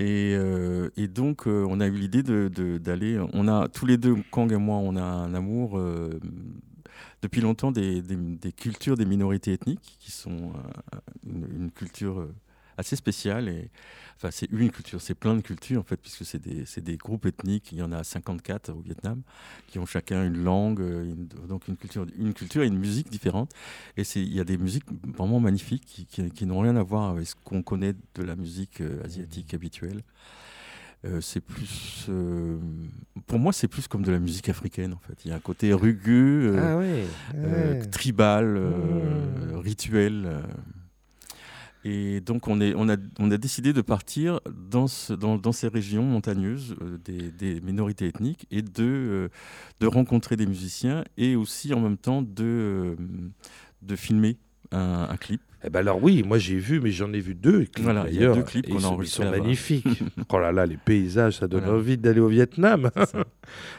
Et, 0.00 0.34
euh, 0.34 0.88
et 0.96 1.08
donc, 1.08 1.46
euh, 1.46 1.66
on 1.68 1.78
a 1.78 1.86
eu 1.86 1.92
l'idée 1.92 2.22
de, 2.22 2.48
de- 2.48 2.78
d'aller. 2.78 3.20
On 3.34 3.46
a 3.48 3.68
tous 3.68 3.84
les 3.84 3.98
deux, 3.98 4.16
Kang 4.30 4.50
et 4.50 4.56
moi, 4.56 4.76
on 4.78 4.96
a 4.96 5.02
un 5.02 5.34
amour 5.34 5.78
euh, 5.78 6.18
depuis 7.22 7.42
longtemps 7.42 7.70
des, 7.70 8.00
des- 8.00 8.16
cultures 8.52 8.96
des 8.96 9.04
minorités 9.04 9.52
ethniques, 9.52 9.96
qui 10.00 10.10
sont 10.10 10.52
une, 11.26 11.70
culture 11.70 12.26
assez 12.76 12.96
spéciale. 12.96 13.48
Et, 13.48 13.70
enfin, 14.16 14.30
c'est 14.30 14.50
une 14.50 14.70
culture, 14.70 15.00
c'est 15.00 15.14
plein 15.14 15.34
de 15.34 15.40
cultures 15.40 15.80
en 15.80 15.84
fait, 15.84 15.96
puisque 15.96 16.24
c'est 16.24 16.38
des, 16.40 16.64
des 16.80 16.96
groupes 16.96 17.26
ethniques. 17.26 17.72
Il 17.72 17.78
y 17.78 17.82
en 17.82 17.92
a 17.92 18.02
54 18.04 18.70
au 18.70 18.80
Vietnam 18.80 19.22
qui 19.68 19.78
ont 19.78 19.86
chacun 19.86 20.24
une 20.24 20.42
langue, 20.42 20.80
une- 20.80 21.28
donc 21.48 21.68
une 21.68 21.76
culture, 21.76 22.06
une 22.18 22.32
culture 22.34 22.62
et 22.62 22.66
une 22.66 22.78
musique 22.78 23.10
différente. 23.10 23.52
Et 23.96 24.02
il 24.16 24.34
y 24.34 24.40
a 24.40 24.44
des 24.44 24.58
musiques 24.58 24.84
vraiment 25.16 25.40
magnifiques 25.40 25.84
qui, 25.86 26.06
qui- 26.06 26.30
qui 26.30 26.46
n'ont 26.46 26.60
rien 26.60 26.76
à 26.76 26.82
voir 26.82 27.10
avec 27.10 27.26
ce 27.26 27.34
qu'on 27.44 27.62
connaît 27.62 27.94
de 28.14 28.22
la 28.22 28.36
musique 28.36 28.80
euh, 28.80 29.02
asiatique 29.04 29.54
habituelle. 29.54 30.02
Euh, 31.06 31.22
c'est 31.22 31.40
plus, 31.40 32.04
euh, 32.10 32.58
pour 33.26 33.38
moi, 33.38 33.54
c'est 33.54 33.68
plus 33.68 33.88
comme 33.88 34.02
de 34.02 34.12
la 34.12 34.18
musique 34.18 34.50
africaine 34.50 34.92
en 34.92 34.98
fait. 34.98 35.24
Il 35.24 35.30
y 35.30 35.32
a 35.32 35.36
un 35.36 35.40
côté 35.40 35.72
rugueux, 35.72 36.58
Ah 36.58 36.76
ouais. 36.76 37.06
tribal, 37.90 38.46
Mmh. 38.60 39.56
rituel. 39.56 40.42
Et 41.84 42.20
donc 42.20 42.46
on, 42.46 42.60
a, 42.60 43.36
décidé 43.38 43.72
de 43.72 43.80
partir 43.80 44.40
dans, 44.50 44.86
ce, 44.86 45.14
dans, 45.14 45.38
dans 45.38 45.52
ces 45.52 45.68
régions 45.68 46.02
montagneuses 46.02 46.76
euh, 46.82 46.98
des, 46.98 47.60
minorités 47.62 48.06
ethniques 48.06 48.46
et 48.50 48.60
de, 48.60 48.68
euh, 48.80 49.28
de 49.80 49.86
rencontrer 49.86 50.36
des 50.36 50.46
musiciens 50.46 51.04
et 51.16 51.36
aussi 51.36 51.72
en 51.72 51.80
même 51.80 51.96
temps 51.96 52.20
de, 52.20 52.96
euh, 53.88 53.96
filmer 53.96 54.36
un 54.72 55.16
clip. 55.16 55.40
Eh 55.62 55.68
ben 55.70 55.80
alors 55.80 56.02
oui, 56.02 56.22
moi 56.22 56.38
j'ai 56.38 56.56
vu, 56.56 56.80
mais 56.80 56.90
j'en 56.90 57.12
ai 57.12 57.20
vu 57.20 57.34
deux 57.34 57.64
clips 57.66 57.80
Voilà, 57.80 58.06
il 58.08 58.14
y 58.14 58.16
a 58.16 58.20
d'ailleurs, 58.20 58.36
deux 58.36 58.42
clips 58.44 58.68
qu'on 58.68 58.82
a 58.82 58.86
enregistrés 58.86 59.24
Ils 59.24 59.26
sont 59.26 59.30
magnifiques. 59.30 60.02
oh 60.32 60.38
là 60.38 60.52
là, 60.52 60.64
les 60.64 60.78
paysages, 60.78 61.36
ça 61.38 61.48
donne 61.48 61.64
Voilà. 61.64 61.76
envie 61.78 61.98
d'aller 61.98 62.20
au 62.20 62.28
Vietnam. 62.28 62.90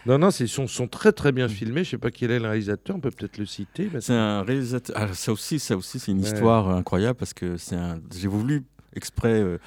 Non, 0.05 0.17
non, 0.17 0.29
ils 0.31 0.49
sont, 0.49 0.67
sont 0.67 0.87
très 0.87 1.11
très 1.13 1.31
bien 1.31 1.47
filmés. 1.47 1.83
Je 1.85 1.91
sais 1.91 1.97
pas 1.97 2.11
quel 2.11 2.31
est 2.31 2.39
le 2.39 2.45
réalisateur, 2.47 2.95
on 2.95 2.99
peut 2.99 3.09
peut-être 3.11 3.37
le 3.37 3.45
citer. 3.45 3.89
C'est 3.99 4.13
un 4.13 4.41
réalisateur. 4.43 4.95
ah, 4.99 5.07
ça 5.13 5.31
aussi, 5.31 5.59
ça 5.59 5.77
aussi, 5.77 5.97
c'est 5.99 6.11
une 6.11 6.19
Ouais. 6.21 6.25
histoire 6.31 6.69
incroyable 6.69 7.17
parce 7.17 7.33
que 7.33 7.55
c'est 7.57 7.77
un. 7.77 7.99
J'ai 8.13 8.27
voulu 8.27 8.63
exprès 8.95 9.39
euh, 9.41 9.57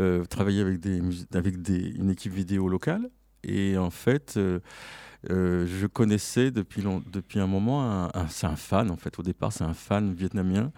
euh, 0.00 0.24
travailler 0.24 0.60
avec 0.60 0.80
des 0.80 1.00
avec 1.34 1.62
des 1.62 1.90
une 1.96 2.10
équipe 2.10 2.32
vidéo 2.32 2.68
locale 2.68 3.08
et 3.44 3.78
en 3.78 3.90
fait. 3.90 4.34
euh, 4.36 4.58
euh, 5.30 5.66
je 5.66 5.86
connaissais 5.86 6.50
depuis, 6.50 6.82
long- 6.82 7.02
depuis 7.10 7.38
un 7.40 7.46
moment, 7.46 7.82
un, 7.90 8.10
un- 8.12 8.28
c'est 8.28 8.46
un 8.46 8.56
fan 8.56 8.90
en 8.90 8.96
fait. 8.96 9.18
Au 9.18 9.22
départ, 9.22 9.52
c'est 9.54 9.64
un 9.64 9.72
fan 9.72 10.12
vietnamien 10.12 10.70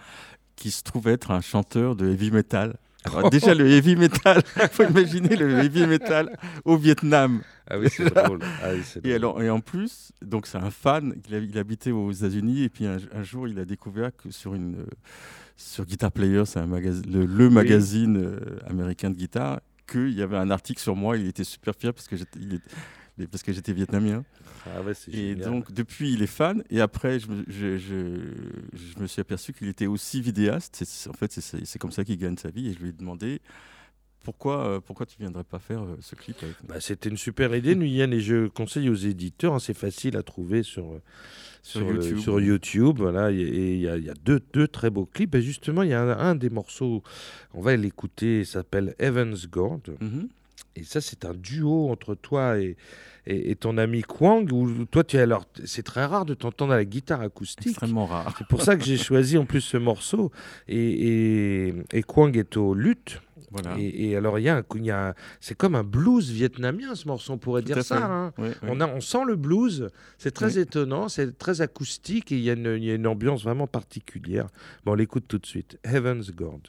qui 0.56 0.70
se 0.70 0.82
trouve 0.82 1.08
être 1.08 1.30
un 1.30 1.40
chanteur 1.40 1.94
de 1.96 2.08
heavy 2.10 2.30
metal. 2.30 2.76
Alors, 3.04 3.30
déjà, 3.30 3.54
le 3.54 3.68
heavy 3.68 3.94
metal, 3.94 4.42
faut 4.72 4.82
imaginer 4.84 5.36
le 5.36 5.58
heavy 5.58 5.86
metal 5.86 6.36
au 6.64 6.76
Vietnam. 6.76 7.42
Ah 7.68 7.78
oui, 7.78 7.86
c'est 7.90 8.04
drôle. 8.14 8.40
Ah 8.62 8.70
oui, 8.74 8.82
Et, 9.04 9.14
alors, 9.14 9.40
et 9.42 9.50
en 9.50 9.60
plus, 9.60 10.10
donc 10.22 10.46
c'est 10.46 10.58
un 10.58 10.70
fan, 10.70 11.14
il, 11.28 11.34
a- 11.34 11.38
il 11.38 11.58
habitait 11.58 11.92
aux 11.92 12.10
États-Unis 12.10 12.62
et 12.64 12.68
puis 12.68 12.86
un, 12.86 12.96
un 13.14 13.22
jour 13.22 13.46
il 13.48 13.58
a 13.60 13.64
découvert 13.64 14.10
que 14.16 14.30
sur 14.30 14.54
une 14.54 14.76
euh, 14.80 14.86
sur 15.56 15.84
Guitar 15.86 16.10
Player, 16.12 16.42
c'est 16.46 16.58
un 16.58 16.66
magazine, 16.66 17.04
le, 17.12 17.24
le 17.26 17.48
magazine 17.50 18.16
euh, 18.18 18.58
américain 18.68 19.10
de 19.10 19.16
guitare, 19.16 19.60
qu'il 19.90 20.10
y 20.12 20.20
avait 20.22 20.36
un 20.36 20.50
article 20.50 20.80
sur 20.80 20.96
moi. 20.96 21.16
Il 21.16 21.26
était 21.28 21.44
super 21.44 21.74
fier 21.78 21.94
parce 21.94 22.08
que 22.08 22.16
j'étais 22.16 22.38
il 22.40 22.60
parce 23.30 23.42
que 23.42 23.52
j'étais 23.52 23.72
vietnamien. 23.72 24.24
Ah 24.66 24.82
ouais, 24.82 24.92
c'est 24.94 25.10
Et 25.12 25.28
génial. 25.34 25.44
donc 25.50 25.72
depuis 25.72 26.12
il 26.12 26.22
est 26.22 26.26
fan 26.26 26.62
et 26.68 26.80
après 26.82 27.18
je 27.18 27.28
me, 27.28 27.44
je, 27.48 27.78
je- 27.78 28.74
je 28.74 29.00
me 29.00 29.06
suis 29.06 29.20
aperçu 29.20 29.52
qu'il 29.54 29.68
était 29.68 29.86
aussi 29.86 30.20
vidéaste. 30.20 30.82
En 31.08 31.14
fait 31.14 31.32
c'est- 31.32 31.78
comme 31.78 31.92
ça 31.92 32.04
qu'il 32.04 32.18
gagne 32.18 32.36
sa 32.36 32.50
vie 32.50 32.68
et 32.68 32.72
je 32.74 32.78
lui 32.80 32.90
ai 32.90 32.92
demandé 32.92 33.40
pourquoi 34.22 34.66
euh, 34.66 34.80
pourquoi 34.80 35.06
tu 35.06 35.16
viendrais 35.20 35.44
pas 35.44 35.60
faire 35.60 35.82
euh, 35.84 35.96
ce 36.00 36.16
clip 36.16 36.36
avec. 36.42 36.56
Bah, 36.66 36.80
C'était 36.80 37.08
une 37.08 37.16
super 37.16 37.54
idée, 37.54 37.76
Nuyen, 37.76 38.10
et 38.10 38.18
je 38.20 38.48
conseille 38.48 38.88
aux 38.90 38.94
éditeurs, 38.96 39.54
hein, 39.54 39.60
c'est 39.60 39.72
facile 39.72 40.16
à 40.16 40.24
trouver 40.24 40.64
sur, 40.64 40.94
euh, 40.94 41.02
Sur 41.62 41.80
le- 41.88 41.94
YouTube. 42.02 42.18
sur 42.18 42.40
YouTube. 42.40 42.96
Voilà, 42.98 43.30
et- 43.30 43.36
il 43.74 43.80
y, 43.80 43.88
a- 43.88 43.96
il 43.96 44.04
y 44.04 44.10
a 44.10 44.14
deux, 44.14 44.40
deux 44.52 44.66
très 44.66 44.90
beaux 44.90 45.06
clips. 45.06 45.32
Et 45.36 45.42
justement, 45.42 45.84
il 45.84 45.90
y 45.90 45.94
a 45.94 46.02
un, 46.02 46.18
un 46.30 46.34
des 46.34 46.50
morceaux, 46.50 47.04
on 47.54 47.60
va 47.60 47.76
l'écouter, 47.76 48.40
il 48.40 48.46
s'appelle 48.46 48.96
Evans 48.98 49.36
Gord. 49.48 49.80
Mhm. 50.00 50.28
Et 50.76 50.84
ça, 50.84 51.00
c'est 51.00 51.24
un 51.24 51.34
duo 51.34 51.88
entre 51.90 52.14
toi 52.14 52.58
et, 52.58 52.76
et, 53.26 53.50
et 53.50 53.56
ton 53.56 53.78
ami 53.78 54.02
Kwang. 54.02 54.50
Où 54.52 54.84
toi, 54.86 55.04
tu 55.04 55.16
es 55.16 55.20
alors, 55.20 55.46
c'est 55.64 55.82
très 55.82 56.04
rare 56.04 56.24
de 56.26 56.34
t'entendre 56.34 56.72
à 56.72 56.76
la 56.76 56.84
guitare 56.84 57.22
acoustique. 57.22 57.68
extrêmement 57.68 58.06
rare. 58.06 58.34
C'est 58.38 58.46
pour 58.46 58.62
ça 58.62 58.76
que 58.76 58.84
j'ai 58.84 58.98
choisi 58.98 59.38
en 59.38 59.46
plus 59.46 59.62
ce 59.62 59.76
morceau. 59.78 60.30
Et, 60.68 61.68
et, 61.68 61.74
et 61.92 62.02
Kwang 62.02 62.36
est 62.36 62.56
au 62.56 62.74
luth. 62.74 63.20
Voilà. 63.52 63.78
Et, 63.78 64.08
et 64.10 64.16
alors, 64.16 64.38
il 64.38 64.42
y 64.42 64.48
a, 64.48 64.56
un, 64.58 64.62
il 64.74 64.84
y 64.84 64.90
a 64.90 65.14
c'est 65.40 65.56
comme 65.56 65.76
un 65.76 65.84
blues 65.84 66.30
vietnamien 66.30 66.94
ce 66.96 67.06
morceau, 67.06 67.32
on 67.34 67.38
pourrait 67.38 67.62
Tout 67.62 67.66
dire 67.74 67.82
ça. 67.84 68.04
hein. 68.04 68.32
On, 68.62 68.80
a, 68.80 68.88
on 68.88 69.00
sent 69.00 69.24
le 69.26 69.36
blues, 69.36 69.88
c'est 70.18 70.32
très 70.32 70.56
Oui. 70.56 70.62
étonnant, 70.62 71.08
c'est 71.08 71.38
très 71.38 71.60
acoustique 71.60 72.32
et 72.32 72.36
il 72.36 72.42
y, 72.42 72.50
a 72.50 72.54
une- 72.54 72.74
il 72.76 72.84
y 72.84 72.90
a 72.90 72.94
une 72.94 73.06
ambiance 73.06 73.44
vraiment 73.44 73.68
particulière. 73.68 74.48
Bon, 74.84 74.92
on 74.92 74.94
l'écoute 74.96 75.24
tout 75.28 75.38
de 75.38 75.46
suite. 75.46 75.78
Heaven's 75.84 76.32
Gord. 76.32 76.60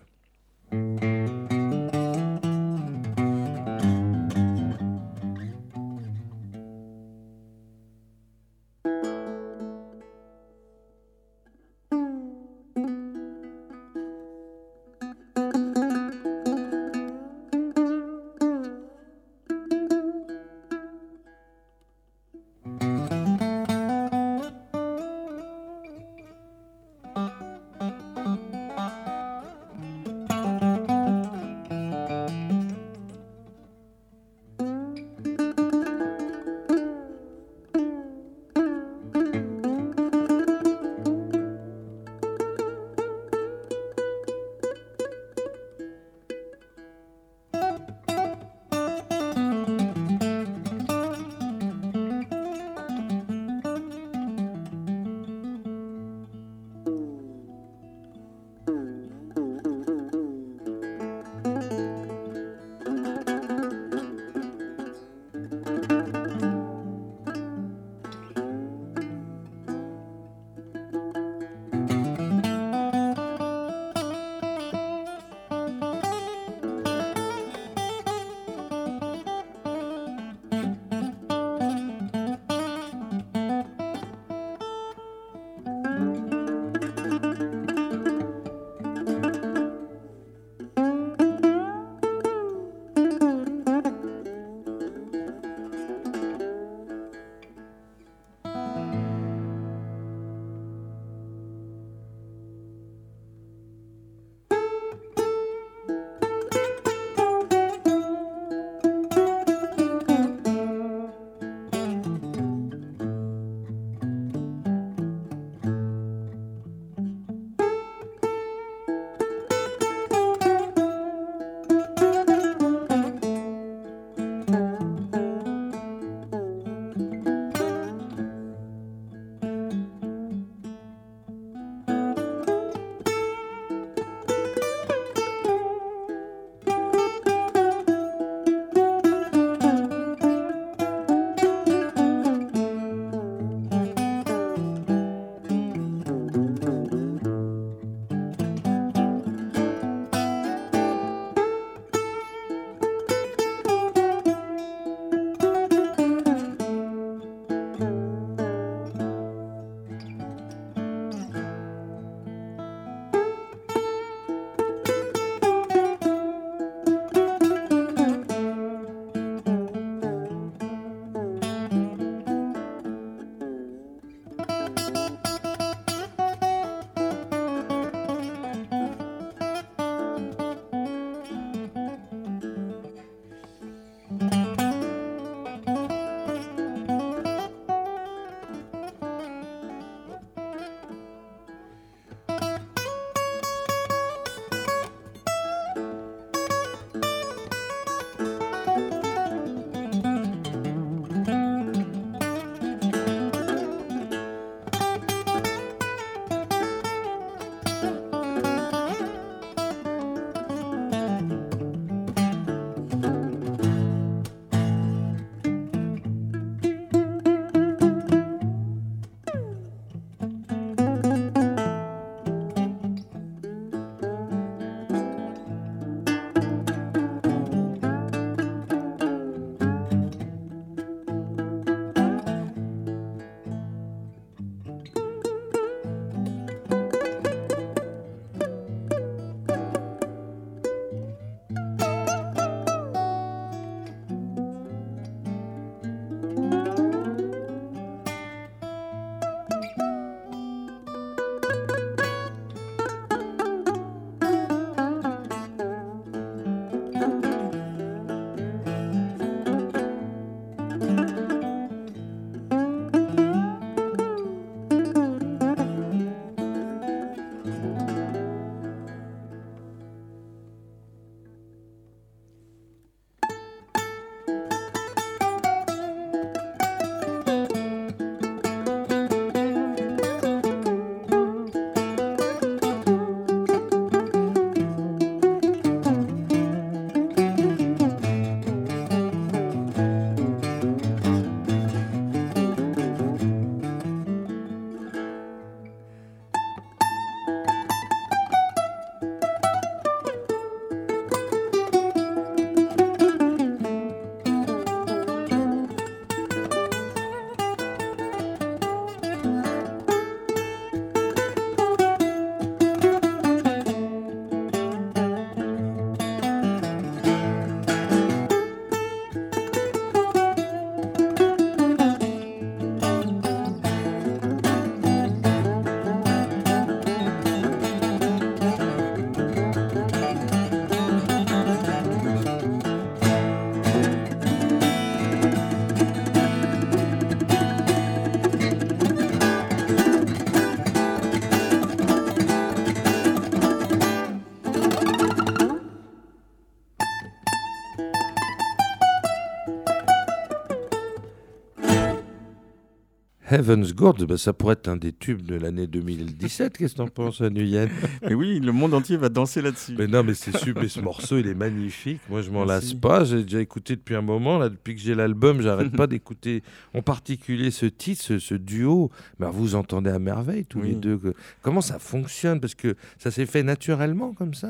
Heaven's 353.37 353.73
Gourd, 353.75 353.93
bah, 354.07 354.17
ça 354.17 354.33
pourrait 354.33 354.53
être 354.53 354.67
un 354.67 354.77
des 354.77 354.91
tubes 354.93 355.21
de 355.21 355.35
l'année 355.35 355.67
2017. 355.67 356.57
Qu'est-ce 356.57 356.73
que 356.73 356.77
t'en 356.77 356.87
penses, 356.87 357.21
Nguyen 357.21 357.69
Et 358.09 358.13
oui, 358.15 358.39
le 358.39 358.51
monde 358.51 358.73
entier 358.73 358.97
va 358.97 359.09
danser 359.09 359.41
là-dessus. 359.43 359.75
Mais 359.77 359.85
non, 359.87 360.03
mais 360.03 360.13
c'est 360.15 360.35
super. 360.37 360.67
Ce 360.69 360.79
morceau, 360.79 361.17
il 361.19 361.27
est 361.27 361.35
magnifique. 361.35 362.01
Moi, 362.09 362.21
je 362.23 362.31
m'en 362.31 362.45
lasse 362.45 362.73
pas. 362.73 363.03
J'ai 363.03 363.23
déjà 363.23 363.39
écouté 363.39 363.75
depuis 363.75 363.93
un 363.95 364.01
moment. 364.01 364.39
Là, 364.39 364.49
depuis 364.49 364.73
que 364.75 364.81
j'ai 364.81 364.95
l'album, 364.95 365.41
j'arrête 365.41 365.71
pas 365.75 365.85
d'écouter. 365.87 366.41
En 366.73 366.81
particulier 366.81 367.51
ce 367.51 367.67
titre, 367.67 368.01
ce, 368.03 368.17
ce 368.19 368.33
duo. 368.33 368.89
Mais 369.19 369.25
alors, 369.27 369.35
vous 369.37 369.53
entendez 369.55 369.89
à 369.91 369.99
merveille 369.99 370.45
tous 370.45 370.61
Oui. 370.61 370.69
les 370.69 370.75
deux. 370.75 370.99
Comment 371.43 371.61
ça 371.61 371.77
fonctionne? 371.77 372.39
Parce 372.39 372.55
que 372.55 372.75
ça 372.97 373.11
s'est 373.11 373.25
fait 373.27 373.43
naturellement 373.43 374.13
comme 374.13 374.33
ça. 374.33 374.49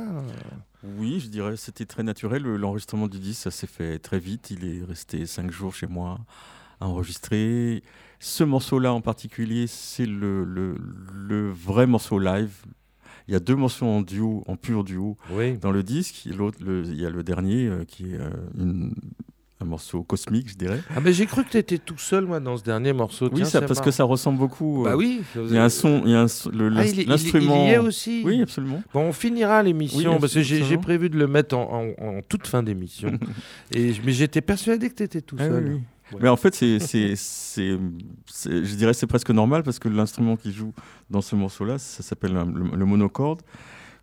Oui, 0.97 1.19
je 1.19 1.27
dirais 1.27 1.57
c'était 1.57 1.85
très 1.85 2.03
naturel. 2.03 2.43
Le- 2.43 2.55
L'enregistrement 2.55 3.07
du 3.07 3.19
disque, 3.19 3.41
ça 3.41 3.51
s'est 3.51 3.67
fait 3.67 3.99
très 3.99 4.19
vite. 4.19 4.51
Il 4.51 4.63
est 4.65 4.83
resté 4.85 5.25
cinq 5.25 5.51
jours 5.51 5.73
chez 5.73 5.87
moi 5.87 6.19
à 6.79 6.87
enregistrer. 6.87 7.83
Ce 8.19 8.43
morceau-là 8.43 8.93
en 8.93 9.01
particulier, 9.01 9.65
c'est 9.67 10.05
le, 10.07 10.43
le, 10.43 10.75
le 11.13 11.51
vrai 11.51 11.85
morceau 11.87 12.17
live. 12.19 12.51
Il 13.27 13.33
y 13.33 13.35
a 13.35 13.39
deux 13.39 13.55
morceaux 13.55 13.85
en 13.85 14.01
duo, 14.01 14.43
en 14.47 14.55
pur 14.55 14.83
duo 14.83 15.17
Oui. 15.31 15.57
dans 15.57 15.71
le 15.71 15.83
disque. 15.83 16.27
L'autre, 16.35 16.57
il 16.61 16.99
y 16.99 17.05
a 17.05 17.09
le 17.09 17.23
dernier 17.23 17.67
euh, 17.67 17.83
qui 17.85 18.11
est 18.13 18.19
euh, 18.19 18.29
une- 18.57 18.93
un 19.59 19.65
morceau 19.65 20.03
cosmique, 20.03 20.49
je 20.49 20.55
dirais. 20.55 20.79
Ah, 20.95 20.99
mais 21.01 21.11
j'ai 21.13 21.25
cru 21.25 21.43
que 21.43 21.49
tu 21.49 21.57
étais 21.57 21.79
tout 21.79 21.97
seul, 21.97 22.25
moi, 22.25 22.39
dans 22.39 22.57
ce 22.57 22.63
dernier 22.63 22.93
morceau. 22.93 23.25
Oui, 23.25 23.37
Tiens, 23.37 23.45
ça, 23.45 23.59
c'est 23.59 23.65
parce 23.67 23.81
que 23.81 23.89
ça 23.91 24.03
ressemble 24.03 24.37
beaucoup. 24.37 24.85
euh, 24.85 24.89
Bah 24.91 24.95
oui. 24.95 25.21
Il 25.35 25.51
y 25.53 25.57
a 25.57 25.63
un 25.63 25.69
son, 25.69 26.03
il 26.05 26.11
y 26.11 26.15
a 26.15 26.21
Ah, 26.23 26.85
il, 26.85 26.89
il 26.93 26.99
est- 27.01 27.05
l'instrument. 27.05 27.65
il 27.65 27.69
y 27.69 27.73
est 27.73 27.77
aussi. 27.79 28.21
Oui, 28.23 28.41
absolument. 28.41 28.81
Bon, 28.93 29.01
on 29.01 29.13
finira 29.13 29.61
l'émission 29.63 30.13
Oui, 30.13 30.19
parce 30.21 30.33
que 30.35 30.41
j'ai 30.41 30.77
prévu 30.77 31.09
de 31.09 31.17
le 31.17 31.25
mettre 31.27 31.57
en, 31.57 31.93
en- 31.99 32.05
en 32.05 32.21
toute 32.21 32.45
fin 32.47 32.61
d'émission. 32.63 33.11
Et 33.73 33.93
mais 34.05 34.11
j'étais 34.13 34.41
persuadé 34.41 34.89
que 34.89 34.95
tu 34.95 35.03
étais 35.03 35.21
tout 35.21 35.35
Ah 35.39 35.47
seul. 35.47 35.63
oui, 35.65 35.71
oui. 35.73 35.81
Ouais. 36.13 36.19
Mais 36.21 36.29
en 36.29 36.37
fait, 36.37 36.55
c'est, 36.55 36.77
je 36.79 38.75
dirais, 38.75 38.93
c'est 38.93 39.07
presque 39.07 39.29
normal 39.31 39.63
parce 39.63 39.79
que 39.79 39.89
l'instrument 39.89 40.37
qui 40.37 40.51
joue 40.53 40.73
dans 41.09 41.21
ce 41.21 41.35
morceau-là, 41.35 41.77
ça 41.79 42.03
s'appelle 42.03 42.33
le, 42.33 42.43
le 42.77 42.85
monocorde, 42.85 43.41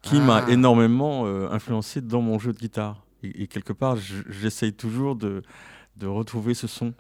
qui 0.03 0.17
Ah. 0.19 0.25
m'a 0.25 0.51
énormément 0.51 1.25
euh, 1.27 1.49
influencé 1.51 2.01
dans 2.03 2.21
mon 2.21 2.39
jeu 2.39 2.53
de 2.53 2.59
guitare. 2.59 3.05
Et, 3.23 3.45
et 3.45 3.47
quelque 3.47 3.73
part, 3.73 3.97
je- 3.97 4.23
j'essaye 4.29 4.73
toujours 4.75 5.17
de, 5.17 5.43
de 5.97 6.07
retrouver 6.07 6.53
ce 6.55 6.67
son. 6.67 6.93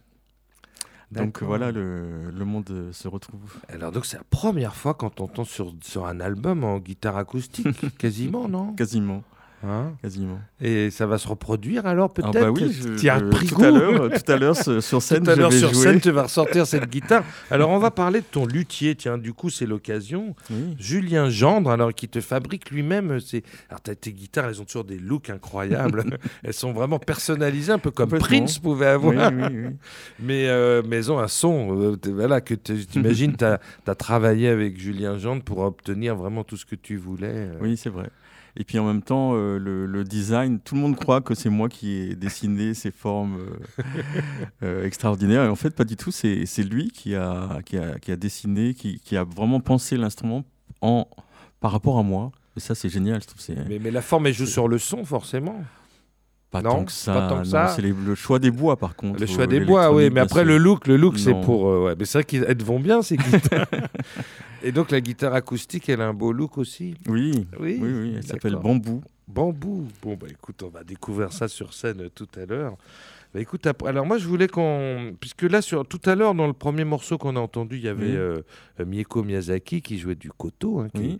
Donc 1.10 1.42
voilà, 1.42 1.70
le, 1.70 2.30
le 2.30 2.44
monde 2.44 2.88
se 2.92 3.06
retrouve. 3.06 3.40
Alors 3.68 3.92
donc 3.92 4.04
c'est 4.06 4.16
la 4.16 4.24
première 4.24 4.74
fois 4.74 4.94
qu'on 4.94 5.10
t'entend 5.10 5.44
sur, 5.44 5.72
sur 5.82 6.06
un 6.06 6.18
album 6.18 6.64
en 6.64 6.78
guitare 6.78 7.16
acoustique, 7.18 7.68
quasiment, 7.98 8.48
non? 8.48 8.72
Quasiment, 8.72 9.22
Hein 9.66 9.92
quasiment. 10.02 10.38
Et 10.60 10.90
ça 10.90 11.06
va 11.06 11.16
se 11.18 11.26
reproduire 11.28 11.86
alors 11.86 12.10
Ah 12.10 12.14
peut-être 12.22 12.32
bah 12.32 12.50
oui, 12.50 12.70
je- 12.72 12.96
Tu 12.98 13.08
as 13.08 13.18
je- 13.18 13.24
pris 13.24 13.46
tout 13.46 13.54
goût 13.56 13.64
à 13.64 13.70
l'heure, 13.70 14.10
tout 14.10 14.32
à 14.32 14.36
l'heure 14.36 14.56
ce- 14.56 14.80
sur 14.80 15.00
scène, 15.02 15.22
Tout 15.24 15.30
à 15.30 15.34
je 15.34 15.40
l'heure 15.40 15.50
vais 15.50 15.58
sur 15.58 15.72
jouer. 15.72 15.82
scène, 15.82 16.00
tu 16.00 16.10
vas 16.10 16.24
ressortir 16.24 16.66
cette 16.66 16.88
guitare. 16.90 17.24
Alors 17.50 17.70
on 17.70 17.78
va 17.78 17.90
parler 17.90 18.20
de 18.20 18.26
ton 18.30 18.46
luthier, 18.46 18.94
tiens, 18.94 19.16
du 19.18 19.32
coup 19.32 19.48
c'est 19.50 19.66
l'occasion. 19.66 20.34
Oui. 20.50 20.76
Julien 20.78 21.30
Gendre, 21.30 21.70
alors 21.70 21.94
qui 21.94 22.08
te 22.08 22.20
fabrique 22.20 22.70
lui-même. 22.70 23.20
C'est... 23.20 23.42
Alors 23.70 23.80
tes 23.80 24.12
guitares, 24.12 24.46
elles 24.48 24.60
ont 24.60 24.64
toujours 24.64 24.84
des 24.84 24.98
looks 24.98 25.30
incroyables. 25.30 26.04
elles 26.42 26.52
sont 26.54 26.72
vraiment 26.72 26.98
personnalisées, 26.98 27.72
un 27.72 27.78
peu 27.78 27.90
comme. 27.90 28.10
Prince 28.10 28.58
pouvait 28.58 28.86
avoir. 28.86 29.32
Oui. 29.32 29.44
Mais, 30.20 30.48
euh, 30.48 30.82
mais 30.88 30.96
elles 30.96 31.12
ont 31.12 31.18
un 31.18 31.28
son, 31.28 31.76
euh, 31.80 31.96
voilà, 32.12 32.40
que 32.40 32.54
t'imagines, 32.54 33.36
tu 33.36 33.44
as 33.44 33.94
travaillé 33.94 34.48
avec 34.48 34.78
Julien 34.78 35.18
Gendre 35.18 35.42
pour 35.42 35.58
obtenir 35.58 36.14
vraiment 36.16 36.44
tout 36.44 36.56
ce 36.56 36.64
que 36.64 36.74
tu 36.76 36.96
voulais. 36.96 37.26
euh. 37.32 37.58
Oui, 37.60 37.76
c'est 37.76 37.90
vrai. 37.90 38.08
Et 38.56 38.64
puis 38.64 38.78
en 38.78 38.86
même 38.86 39.02
temps, 39.02 39.32
euh, 39.34 39.58
le, 39.58 39.86
le 39.86 40.04
design, 40.04 40.60
tout 40.60 40.76
le 40.76 40.80
monde 40.80 40.96
croit 40.96 41.20
que 41.20 41.34
c'est 41.34 41.50
moi 41.50 41.68
qui 41.68 41.92
ai 41.92 42.14
dessiné 42.14 42.72
ces 42.74 42.92
formes 42.92 43.38
euh, 43.38 43.82
euh, 44.62 44.86
extraordinaires. 44.86 45.44
Et 45.44 45.48
en 45.48 45.56
fait, 45.56 45.70
pas 45.70 45.84
du 45.84 45.96
tout. 45.96 46.12
C'est 46.12 46.44
lui 46.62 46.90
qui 46.90 47.14
a, 47.16 47.60
qui, 47.64 47.76
a, 47.76 47.98
qui 47.98 48.12
a 48.12 48.16
dessiné, 48.16 48.74
qui, 48.74 49.00
qui 49.00 49.16
a 49.16 49.24
vraiment 49.24 49.60
pensé 49.60 49.96
l'instrument 49.96 50.44
en, 50.80 51.08
par 51.60 51.72
rapport 51.72 51.98
à 51.98 52.02
moi. 52.02 52.30
Et 52.56 52.60
ça, 52.60 52.76
c'est 52.76 52.88
génial. 52.88 53.20
Je 53.20 53.26
trouve 53.26 53.66
Mais, 53.68 53.80
mais 53.80 53.90
la 53.90 54.02
forme, 54.02 54.28
elle 54.28 54.34
joue 54.34 54.46
sur 54.46 54.68
le 54.68 54.78
son, 54.78 55.04
forcément. 55.04 55.64
Pas 56.54 56.62
non, 56.62 56.70
tant 56.70 56.84
que 56.86 56.92
ça. 56.92 57.12
pas 57.12 57.28
tant 57.28 57.34
que 57.40 57.44
non, 57.44 57.50
ça. 57.50 57.68
C'est 57.68 57.82
les- 57.82 57.92
le 57.92 58.14
choix 58.14 58.38
des 58.38 58.50
bois, 58.50 58.76
par 58.76 58.96
contre. 58.96 59.18
Le 59.20 59.24
euh, 59.24 59.32
choix 59.32 59.46
des 59.46 59.60
bois, 59.60 59.92
oui. 59.92 60.08
Mais 60.10 60.20
après, 60.20 60.44
le 60.44 60.56
look, 60.58 60.86
le 60.86 60.96
look, 60.96 61.18
c'est 61.18 61.34
pour. 61.42 61.68
euh, 61.68 61.84
ouais. 61.86 61.94
Mais 61.98 62.04
c'est 62.04 62.18
vrai 62.18 62.24
qu'elles 62.24 62.62
vont 62.62 62.80
bien, 62.80 63.02
ces 63.02 63.16
guitares. 63.18 63.66
Et 64.62 64.72
donc, 64.72 64.90
la 64.90 65.00
guitare 65.00 65.34
acoustique, 65.34 65.88
elle 65.88 66.00
a 66.00 66.06
un 66.08 66.14
beau 66.14 66.32
look 66.32 66.56
aussi. 66.58 66.94
Oui, 67.06 67.46
Oui, 67.60 67.78
oui, 67.80 67.92
oui. 67.92 68.14
Elle 68.16 68.24
s'appelle. 68.26 68.56
Bambou. 68.56 69.02
Bambou. 69.28 69.86
Bon, 70.02 70.16
bah 70.20 70.26
écoute, 70.30 70.62
on 70.62 70.68
va 70.68 70.84
découvrir 70.84 71.32
ça 71.32 71.48
sur 71.48 71.72
scène 71.74 72.02
euh, 72.02 72.08
tout 72.14 72.28
à 72.40 72.46
l'heure. 72.46 72.76
Bah 73.34 73.40
écoute, 73.40 73.66
après- 73.66 73.88
alors 73.88 74.06
moi 74.06 74.16
je 74.18 74.28
voulais 74.28 74.46
qu'on. 74.48 75.12
Puisque 75.18 75.42
là, 75.42 75.60
sur... 75.60 75.84
tout 75.86 76.00
à 76.04 76.14
l'heure, 76.14 76.34
dans 76.34 76.46
le 76.46 76.52
premier 76.52 76.84
morceau 76.84 77.18
qu'on 77.18 77.34
a 77.36 77.40
entendu, 77.40 77.76
il 77.78 77.82
y 77.84 77.88
avait 77.88 78.14
euh, 78.14 78.42
Mieko 78.86 79.24
Miyazaki 79.24 79.82
qui 79.82 79.98
jouait 79.98 80.14
du 80.14 80.30
koto, 80.30 80.78
hein, 80.80 80.88
qui. 80.94 81.18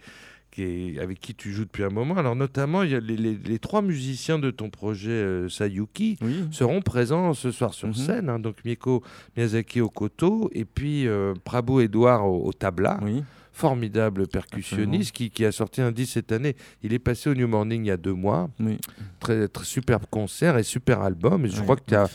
Qui 0.54 0.62
est- 0.62 0.98
avec 1.00 1.18
qui 1.20 1.34
tu 1.34 1.50
joues 1.52 1.64
depuis 1.64 1.82
un 1.82 1.88
moment. 1.90 2.16
Alors 2.16 2.36
notamment, 2.36 2.82
il 2.84 2.90
y 2.92 2.94
a 2.94 3.00
les, 3.00 3.16
les- 3.16 3.34
les 3.44 3.58
trois 3.58 3.82
musiciens 3.82 4.38
de 4.38 4.50
ton 4.50 4.70
projet 4.70 5.10
euh, 5.10 5.48
Sayuki 5.48 6.16
Oui. 6.22 6.44
seront 6.52 6.80
présents 6.80 7.34
ce 7.34 7.50
soir 7.50 7.74
sur 7.74 7.88
Mhm. 7.88 7.94
scène. 7.94 8.28
hein. 8.28 8.38
donc 8.38 8.56
Mieko 8.64 9.02
Miyazaki 9.36 9.80
au 9.80 9.88
koto 9.90 10.50
et 10.52 10.64
puis 10.64 11.06
euh, 11.08 11.34
Prabhu 11.44 11.82
Edouard 11.82 12.26
au, 12.26 12.46
au 12.46 12.52
tabla 12.52 13.00
Oui. 13.02 13.22
Formidable 13.54 14.26
percussionniste 14.26 15.12
qui, 15.14 15.30
qui 15.30 15.44
a 15.46 15.52
sorti 15.52 15.80
un 15.80 15.92
disque 15.92 16.14
cette 16.14 16.32
année. 16.32 16.56
Il 16.82 16.92
est 16.92 16.98
passé 16.98 17.30
au 17.30 17.34
New 17.34 17.48
Morning 17.48 17.84
il 17.84 17.88
y 17.88 17.90
a 17.90 17.96
deux 17.96 18.12
mois. 18.12 18.50
oui. 18.60 18.76
Très, 19.20 19.48
très 19.48 19.64
superbe 19.64 20.04
concert 20.10 20.58
et 20.58 20.62
super 20.64 21.00
album. 21.00 21.46
Et 21.46 21.48
je 21.48 21.56
Ouais, 21.58 21.62
crois 21.62 21.76
que 21.76 21.84
tu 21.86 21.94
as, 21.94 22.10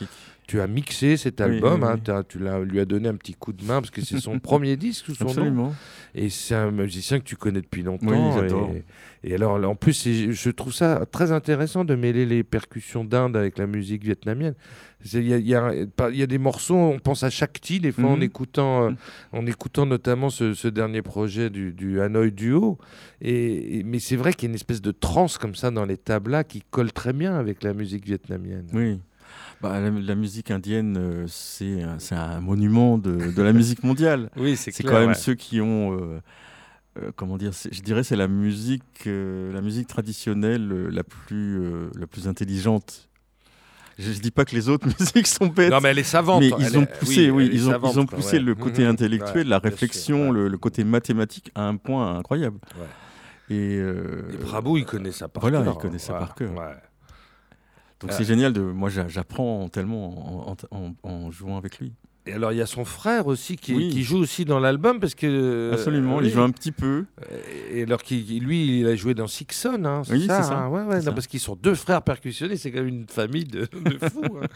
tu 0.45 0.59
as 0.61 0.67
mixé 0.67 1.17
cet 1.17 1.41
album. 1.41 1.81
oui, 1.81 1.89
hein. 1.89 2.01
oui. 2.07 2.23
Tu 2.27 2.37
l'as- 2.39 2.59
lui 2.59 2.79
as 2.79 2.85
donné 2.85 3.07
un 3.09 3.15
petit 3.15 3.33
coup 3.33 3.51
de 3.53 3.63
main 3.63 3.79
parce 3.81 3.89
que 3.89 4.01
c'est 4.01 4.19
son 4.19 4.37
premier 4.39 4.75
disque 4.77 5.05
sous 5.05 5.15
son 5.15 5.23
nom. 5.23 5.29
Absolument. 5.31 5.75
Et 6.13 6.29
c'est 6.29 6.55
un 6.55 6.69
musicien 6.71 7.19
que 7.19 7.23
tu 7.23 7.35
connais 7.35 7.61
depuis 7.61 7.81
longtemps. 7.83 8.43
Et, 8.43 8.83
et 9.31 9.33
alors, 9.35 9.55
en 9.67 9.75
plus, 9.75 10.07
je 10.31 10.49
trouve 10.51 10.73
ça 10.73 11.05
très 11.11 11.31
intéressant 11.31 11.83
de 11.85 11.95
mêler 11.95 12.25
les 12.25 12.43
percussions 12.43 13.03
d'Inde 13.05 13.35
avec 13.37 13.57
la 13.57 13.65
musique 13.65 14.03
vietnamienne. 14.03 14.53
C'est- 15.03 15.19
Il 15.23 15.27
y 15.27 15.33
a, 15.55 15.73
y 15.73 16.17
y 16.17 16.27
des 16.27 16.37
morceaux, 16.37 16.75
on 16.75 16.99
pense 16.99 17.23
à 17.23 17.31
petit, 17.47 17.79
des 17.79 17.91
fois, 17.91 18.09
en, 18.09 18.17
Mhm. 18.17 18.23
écoutant, 18.23 18.83
euh, 18.83 18.89
Mhm. 18.89 18.97
en 19.33 19.45
écoutant 19.45 19.85
notamment 19.85 20.29
ce, 20.29 20.53
ce 20.53 20.67
dernier 20.67 21.01
projet 21.01 21.49
du, 21.49 21.71
du 21.71 22.01
Hanoi 22.01 22.29
Duo. 22.31 22.77
Et, 23.21 23.79
et- 23.79 23.83
mais 23.83 23.99
c'est 23.99 24.15
vrai 24.17 24.33
qu'il 24.33 24.43
y 24.43 24.47
a 24.47 24.51
une 24.51 24.55
espèce 24.55 24.81
de 24.81 24.91
transe 24.91 25.37
comme 25.37 25.55
ça 25.55 25.71
dans 25.71 25.85
les 25.85 25.97
tablas 25.97 26.43
qui 26.43 26.63
colle 26.69 26.91
très 26.91 27.13
bien 27.13 27.35
avec 27.35 27.63
la 27.63 27.73
musique 27.73 28.05
vietnamienne. 28.05 28.67
Oui. 28.73 28.99
Bah, 29.61 29.79
la, 29.79 29.89
la 29.89 30.15
musique 30.15 30.51
indienne, 30.51 30.97
euh, 30.97 31.25
c'est 31.27 31.81
un, 31.83 31.99
c'est 31.99 32.15
un 32.15 32.39
monument 32.41 32.97
de, 32.97 33.31
de 33.31 33.41
la 33.41 33.53
musique 33.53 33.83
mondiale. 33.83 34.29
Oui, 34.37 34.55
C'est 34.57 34.71
quand 34.83 34.99
même 34.99 35.13
ceux 35.13 35.35
qui 35.35 35.61
ont, 35.61 35.93
euh, 35.93 36.19
euh, 37.01 37.11
comment 37.15 37.37
dire, 37.37 37.53
c'est- 37.53 37.73
je 37.73 37.81
dirais, 37.81 38.03
c'est 38.03 38.15
la 38.15 38.27
musique, 38.27 39.05
la 39.05 39.61
musique 39.61 39.87
traditionnelle 39.87 40.67
la 40.89 41.03
plus, 41.03 41.59
la 41.97 42.07
plus 42.07 42.27
intelligente. 42.27 43.08
Je, 43.99 44.13
je 44.13 44.19
dis 44.19 44.31
pas 44.31 44.45
que 44.45 44.55
les 44.55 44.69
autres 44.69 44.87
musiques 44.99 45.27
sont 45.27 45.47
bêtes. 45.47 45.71
Non, 45.71 45.79
mais 45.81 45.89
elle 45.89 45.99
est 45.99 46.03
savante. 46.03 46.41
mais 46.41 46.51
ils 46.59 46.77
ont 46.77 46.85
poussé, 46.85 47.29
oui, 47.29 47.49
ils 47.51 47.69
ont, 47.69 47.73
ils 47.93 48.05
poussé 48.07 48.39
le 48.39 48.55
côté 48.55 48.85
intellectuel, 48.85 49.47
la 49.47 49.59
réflexion, 49.59 50.31
le, 50.31 50.57
côté 50.57 50.83
mathématique 50.83 51.51
à 51.53 51.67
un 51.67 51.75
point 51.75 52.17
incroyable. 52.17 52.59
Et, 53.49 53.77
euh, 53.77 54.31
Et 54.33 54.37
Prabhu, 54.37 54.77
il 54.79 54.85
connaît 54.85 55.11
ça 55.11 55.27
par 55.27 55.41
voilà, 55.41 55.61
cœur. 55.63 55.73
il 55.77 55.81
connaît 55.81 55.97
ça 55.99 56.13
Ouais, 56.13 56.19
par 56.19 56.35
cœur. 56.35 56.51
ouais. 56.51 56.75
donc 57.99 58.11
Ah. 58.11 58.15
c'est 58.17 58.23
génial 58.23 58.53
de, 58.53 58.61
moi 58.61 58.89
j'a- 58.89 59.07
j'apprends 59.07 59.67
tellement 59.69 60.49
en, 60.49 60.55
en- 60.71 60.77
en- 60.77 60.93
en 61.03 61.31
jouant 61.31 61.57
avec 61.57 61.79
lui. 61.79 61.93
Et 62.29 62.33
alors, 62.33 62.51
il 62.51 62.57
y 62.57 62.61
a 62.61 62.65
son 62.67 62.85
frère 62.85 63.25
aussi 63.27 63.55
qui, 63.55 63.73
Oui. 63.73 63.89
qui 63.89 64.03
joue 64.03 64.17
aussi 64.19 64.45
dans 64.45 64.59
l'album 64.59 64.99
parce 64.99 65.15
que. 65.15 65.71
Absolument, 65.73 66.17
euh, 66.17 66.21
il 66.21 66.25
oui. 66.27 66.31
joue 66.31 66.41
un 66.41 66.51
petit 66.51 66.71
peu. 66.71 67.05
Et 67.73 67.83
alors, 67.83 67.99
lui, 68.09 68.79
il 68.81 68.87
a 68.87 68.95
joué 68.95 69.13
dans 69.15 69.27
Sixon, 69.27 69.83
hein, 69.85 70.03
Oui, 70.11 70.27
ça, 70.27 70.43
c'est 70.43 70.49
ça, 70.49 70.59
hein, 70.59 70.69
ouais, 70.69 70.81
ouais, 70.83 70.91
c'est 70.91 70.97
non, 70.97 71.03
ça. 71.05 71.11
parce 71.13 71.27
qu'ils 71.27 71.39
sont 71.39 71.55
deux 71.61 71.73
frères 71.75 72.01
percussionnistes, 72.03 72.63
c'est 72.63 72.71
quand 72.71 72.79
même 72.79 72.87
une 72.87 73.07
famille 73.07 73.45
de, 73.45 73.61
de 73.61 73.97
fous. 74.09 74.21
hein. 74.41 74.47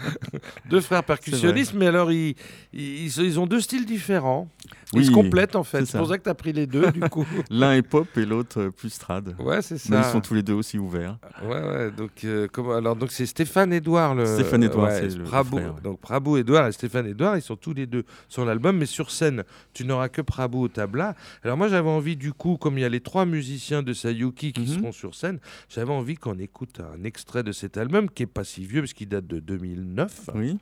deux 0.70 0.82
frères 0.82 1.04
percussionnistes, 1.04 1.74
mais 1.74 1.88
alors 1.88 2.12
ils, 2.12 2.36
ils, 2.74 3.06
ils 3.18 3.40
ont 3.40 3.48
deux 3.48 3.60
styles 3.62 3.86
différents. 3.86 4.48
Ils 4.94 5.00
Oui, 5.00 5.06
se 5.06 5.12
complètent 5.12 5.56
en 5.56 5.64
fait. 5.64 5.86
c'est 5.86 5.98
pour 5.98 6.08
ça. 6.08 6.18
que 6.18 6.24
tu 6.24 6.30
as 6.30 6.36
pris 6.36 6.54
les 6.54 6.68
deux, 6.68 6.92
du 6.92 7.00
coup. 7.10 7.26
L'un 7.50 7.74
est 7.74 7.82
pop 7.82 8.08
et 8.18 8.26
l'autre 8.26 8.60
euh, 8.62 8.70
plus 8.72 8.98
trad. 9.00 9.36
ouais, 9.40 9.62
c'est 9.62 9.76
Mais 9.90 9.98
ça. 10.02 10.08
ils 10.08 10.12
sont 10.12 10.22
tous 10.22 10.34
les 10.36 10.44
deux 10.44 10.54
aussi 10.54 10.78
ouverts. 10.78 11.18
Ouais, 11.44 11.62
ouais, 11.62 11.92
donc, 11.92 12.12
euh, 12.24 12.48
comment- 12.52 12.76
alors, 12.76 12.96
donc 12.96 13.12
c'est 13.12 13.26
Stéphane 13.26 13.74
Edouard. 13.74 14.16
Le, 14.16 14.26
Stéphane 14.26 14.64
Edouard, 14.64 14.90
ouais, 14.92 15.10
c'est 15.10 15.18
le- 15.18 15.24
Prabhu, 15.24 15.58
frère, 15.58 15.76
ouais. 15.76 15.82
Donc 15.82 16.00
Prabhu 16.00 16.38
Edouard 16.40 16.68
et 16.68 16.72
Stéphane 16.72 17.08
Edouard, 17.08 17.38
ils 17.38 17.42
sont 17.42 17.56
tous 17.56 17.74
les 17.74 17.86
deux 17.88 18.04
sur 18.30 18.46
l'album, 18.46 18.78
mais 18.78 18.86
sur 18.86 19.10
scène, 19.12 19.44
tu 19.74 19.86
n'auras 19.86 20.10
que 20.10 20.22
Prabhu 20.22 20.58
au 20.58 20.68
tabla. 20.68 21.16
Alors 21.44 21.58
moi, 21.58 21.68
j'avais 21.68 21.90
envie, 21.90 22.16
du 22.16 22.32
coup, 22.34 22.58
comme 22.58 22.78
il 22.78 22.82
y 22.82 22.86
a 22.86 22.90
les 22.90 23.02
trois 23.02 23.26
musiciens 23.26 23.82
de 23.84 23.94
Sayuki 23.94 24.54
qui 24.54 24.62
Mhm. 24.62 24.68
seront 24.68 24.92
sur 24.92 25.16
scène, 25.16 25.40
j'avais 25.70 25.92
envie 25.92 26.16
qu'on 26.16 26.38
écoute 26.38 26.80
un 26.80 27.04
extrait 27.04 27.44
de 27.44 27.52
cet 27.52 27.78
album 27.78 28.10
qui 28.10 28.24
est 28.24 28.28
pas 28.28 28.44
si 28.44 28.64
vieux, 28.66 28.82
parce 28.82 28.94
qu'il 28.94 29.08
date 29.10 29.26
de 29.28 29.40
2009. 29.40 30.30
Oui. 30.36 30.58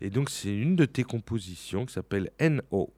Et 0.00 0.10
donc, 0.10 0.30
c'est 0.30 0.54
une 0.54 0.76
de 0.76 0.84
tes 0.84 1.02
compositions 1.02 1.84
qui 1.84 1.92
s'appelle 1.92 2.30
N.O. 2.38 2.92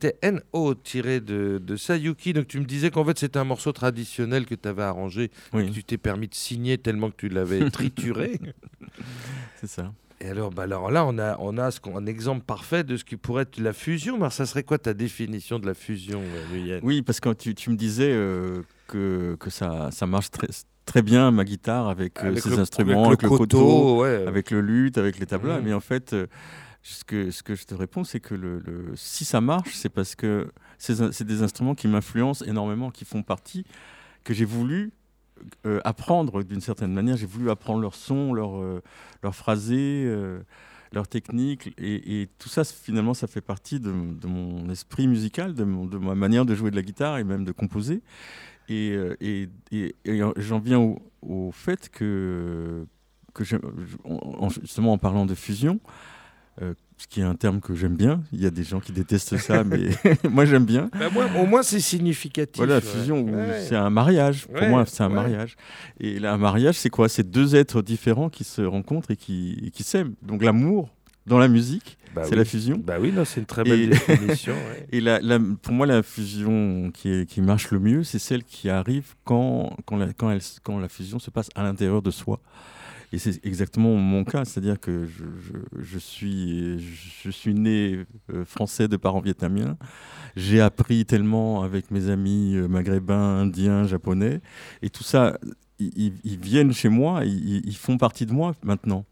c'était 0.00 0.32
NO 0.52 0.74
tiré 0.74 1.20
de, 1.20 1.60
de, 1.62 1.76
Sayuki. 1.76 2.32
Donc 2.32 2.46
tu 2.46 2.60
me 2.60 2.64
disais 2.64 2.90
qu'en 2.90 3.04
fait 3.04 3.18
c'était 3.18 3.38
un 3.38 3.44
morceau 3.44 3.72
traditionnel 3.72 4.46
que 4.46 4.54
tu 4.54 4.68
avais 4.68 4.82
arrangé, 4.82 5.30
que 5.52 5.70
tu 5.70 5.84
t'es 5.84 5.98
permis 5.98 6.28
de 6.28 6.34
signer 6.34 6.78
tellement 6.78 7.10
que 7.10 7.16
tu 7.16 7.28
l'avais 7.28 7.70
trituré. 7.70 8.40
C'est 9.60 9.68
ça. 9.68 9.92
Et 10.20 10.28
alors, 10.28 10.50
bah 10.50 10.64
alors 10.64 10.90
là, 10.90 11.06
on 11.06 11.16
a, 11.18 11.36
on 11.38 11.58
a 11.58 11.70
ce 11.70 11.78
un 11.94 12.06
exemple 12.06 12.44
parfait 12.44 12.82
de 12.82 12.96
ce 12.96 13.04
qui 13.04 13.16
pourrait 13.16 13.42
être 13.42 13.60
la 13.60 13.72
fusion. 13.72 14.18
Mais 14.18 14.30
ça 14.30 14.46
serait 14.46 14.64
quoi 14.64 14.78
ta 14.78 14.92
définition 14.92 15.60
de 15.60 15.66
la 15.66 15.74
fusion, 15.74 16.20
euh, 16.52 16.80
Oui, 16.82 17.02
parce 17.02 17.20
que 17.20 17.32
tu, 17.34 17.54
tu 17.54 17.70
me 17.70 17.76
disais 17.76 18.10
euh, 18.10 18.62
que, 18.88 19.36
que 19.38 19.48
ça, 19.48 19.90
ça 19.92 20.06
marche 20.06 20.32
très, 20.32 20.48
très 20.86 21.02
bien, 21.02 21.30
ma 21.30 21.44
guitare, 21.44 21.88
avec, 21.88 22.18
euh, 22.24 22.34
ses 22.34 22.58
instruments, 22.58 23.06
avec 23.06 23.22
le, 23.22 23.28
coteau, 23.28 24.02
avec 24.02 24.50
le 24.50 24.60
luth, 24.60 24.98
avec 24.98 25.20
les 25.20 25.26
tablas. 25.26 25.60
Mmh. 25.60 25.64
Mais 25.64 25.72
en 25.72 25.80
fait, 25.80 26.16
ce 26.82 27.04
que, 27.04 27.30
je 27.30 27.64
te 27.64 27.74
réponds, 27.74 28.04
c'est 28.04 28.20
que 28.20 28.92
si 28.94 29.24
ça 29.24 29.40
marche, 29.40 29.74
c'est 29.74 29.88
parce 29.88 30.14
que 30.14 30.50
c'est 30.78 31.24
des 31.24 31.42
instruments 31.42 31.74
qui 31.74 31.88
m'influencent 31.88 32.44
énormément, 32.44 32.90
qui 32.90 33.04
font 33.04 33.22
partie, 33.22 33.64
que 34.24 34.32
j'ai 34.32 34.44
voulu 34.44 34.92
euh, 35.66 35.80
apprendre 35.84 36.42
d'une 36.42 36.60
certaine 36.60 36.92
manière. 36.92 37.16
J'ai 37.16 37.26
voulu 37.26 37.50
apprendre 37.50 37.80
leur 37.80 37.94
son, 37.94 38.32
leur, 38.32 38.56
euh, 38.56 38.82
leur 39.22 39.34
phrasé, 39.34 40.04
euh, 40.06 40.40
leur 40.92 41.08
technique. 41.08 41.74
Et, 41.78 42.28
tout 42.38 42.48
ça, 42.48 42.64
finalement, 42.64 43.14
ça 43.14 43.26
fait 43.26 43.40
partie 43.40 43.80
de, 43.80 43.90
mon 43.90 44.68
esprit 44.70 45.06
musical, 45.08 45.54
de, 45.54 45.64
de, 45.64 45.98
ma 45.98 46.14
manière 46.14 46.46
de 46.46 46.54
jouer 46.54 46.70
de 46.70 46.76
la 46.76 46.82
guitare 46.82 47.18
et 47.18 47.24
même 47.24 47.44
de 47.44 47.52
composer. 47.52 48.02
Et, 48.68 48.96
et, 49.20 49.94
j'en 50.36 50.58
viens 50.58 50.78
au, 50.78 50.98
au, 51.22 51.50
fait 51.52 51.88
que, 51.88 52.86
que 53.34 53.44
justement 53.44 54.92
en 54.92 54.98
parlant 54.98 55.26
de 55.26 55.34
fusion, 55.34 55.80
euh, 56.60 56.74
ce 56.96 57.06
qui 57.06 57.20
est 57.20 57.24
un 57.24 57.34
terme 57.34 57.60
que 57.60 57.74
j'aime 57.74 57.94
bien. 57.94 58.22
Il 58.32 58.42
y 58.42 58.46
a 58.46 58.50
des 58.50 58.64
gens 58.64 58.80
qui 58.80 58.92
détestent 58.92 59.36
ça, 59.36 59.62
mais 59.64 59.90
moi 60.30 60.44
j'aime 60.44 60.64
bien. 60.64 60.90
Bah, 60.98 61.08
au 61.38 61.46
moins 61.46 61.62
c'est 61.62 61.80
significatif. 61.80 62.56
Voilà, 62.56 62.80
fusion, 62.80 63.26
c'est 63.60 63.76
un 63.76 63.90
mariage. 63.90 64.46
Pour 64.46 64.66
moi, 64.66 64.84
c'est 64.86 65.02
un 65.02 65.08
mariage. 65.08 65.56
Et 66.00 66.18
là, 66.18 66.32
un 66.34 66.38
mariage, 66.38 66.74
c'est 66.76 66.90
quoi? 66.90 67.08
C'est 67.08 67.30
deux 67.30 67.54
êtres 67.54 67.82
différents 67.82 68.28
qui 68.28 68.44
se 68.44 68.62
rencontrent 68.62 69.10
et 69.10 69.16
qui, 69.16 69.70
qui 69.74 69.82
s'aiment. 69.84 70.14
Donc 70.22 70.42
l'amour 70.42 70.90
dans 71.26 71.38
la 71.38 71.48
musique, 71.48 71.98
bah 72.14 72.22
c'est 72.24 72.34
la 72.34 72.44
fusion. 72.44 72.80
Bah 72.84 72.96
oui, 73.00 73.12
c'est 73.24 73.40
une 73.40 73.46
très 73.46 73.62
belle 73.62 73.88
définition. 73.90 74.54
et 74.90 75.00
la, 75.00 75.20
pour 75.62 75.72
moi, 75.72 75.86
la 75.86 76.02
fusion 76.02 76.90
qui, 76.92 77.10
est, 77.10 77.28
qui 77.28 77.40
marche 77.40 77.70
le 77.70 77.78
mieux, 77.78 78.02
c'est 78.02 78.18
celle 78.18 78.42
qui 78.42 78.68
arrive 78.70 79.14
quand, 79.24 79.76
quand, 79.84 79.96
la, 79.96 80.12
quand, 80.12 80.30
elle, 80.30 80.40
quand 80.62 80.78
la 80.78 80.88
fusion 80.88 81.18
se 81.18 81.30
passe 81.30 81.48
à 81.54 81.62
l'intérieur 81.62 82.02
de 82.02 82.10
soi. 82.10 82.40
Et 83.12 83.18
c'est 83.18 83.44
exactement 83.44 83.94
mon 83.94 84.24
cas, 84.24 84.44
c'est-à-dire 84.44 84.78
que 84.78 85.06
je, 85.06 85.24
je, 85.80 85.98
suis, 85.98 86.78
je 86.78 87.30
suis 87.30 87.54
né 87.54 88.04
euh, 88.32 88.44
français 88.44 88.86
de 88.86 88.96
parents 88.98 89.20
vietnamiens. 89.20 89.78
J'ai 90.36 90.60
appris 90.60 91.06
tellement 91.06 91.62
avec 91.62 91.90
mes 91.90 92.10
amis 92.10 92.54
euh, 92.54 92.68
maghrébins, 92.68 93.40
indiens, 93.40 93.84
japonais. 93.86 94.40
Et 94.82 94.90
tout 94.90 95.04
ça, 95.04 95.38
ils, 95.78 96.12
viennent 96.24 96.72
chez 96.72 96.90
moi, 96.90 97.24
ils, 97.24 97.76
font 97.76 97.96
partie 97.96 98.26
de 98.26 98.32
moi 98.32 98.54
maintenant. 98.62 99.06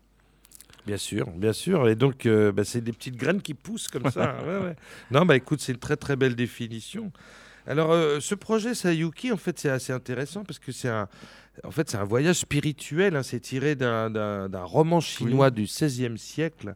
Bien 0.86 0.98
sûr, 0.98 1.30
bien 1.30 1.52
sûr. 1.52 1.88
Et 1.88 1.96
donc, 1.96 2.26
euh, 2.26 2.52
bah, 2.52 2.64
c'est 2.64 2.80
des 2.80 2.92
petites 2.92 3.16
graines 3.16 3.42
qui 3.42 3.54
poussent 3.54 3.88
comme 3.88 4.10
ça. 4.10 4.36
Ouais, 4.46 4.58
ouais. 4.58 4.76
Non, 5.10 5.24
bah 5.24 5.36
écoute, 5.36 5.60
c'est 5.60 5.72
une 5.72 5.78
très 5.78 5.96
très 5.96 6.16
belle 6.16 6.36
définition. 6.36 7.10
Alors, 7.66 7.90
euh, 7.90 8.20
ce 8.20 8.36
projet 8.36 8.74
Sayuki, 8.74 9.32
en 9.32 9.36
fait, 9.36 9.58
c'est 9.58 9.68
assez 9.68 9.92
intéressant 9.92 10.44
parce 10.44 10.60
que 10.60 10.70
c'est 10.70 10.88
un, 10.88 11.08
en 11.64 11.70
fait, 11.70 11.88
c'est 11.90 11.96
un 11.96 12.04
voyage 12.04 12.36
spirituel. 12.36 13.16
hein. 13.16 13.22
C'est 13.22 13.40
tiré 13.40 13.74
d'un- 13.74 14.48
roman 14.64 15.00
chinois 15.00 15.50
du 15.50 15.64
XVIe 15.64 16.16
siècle. 16.18 16.74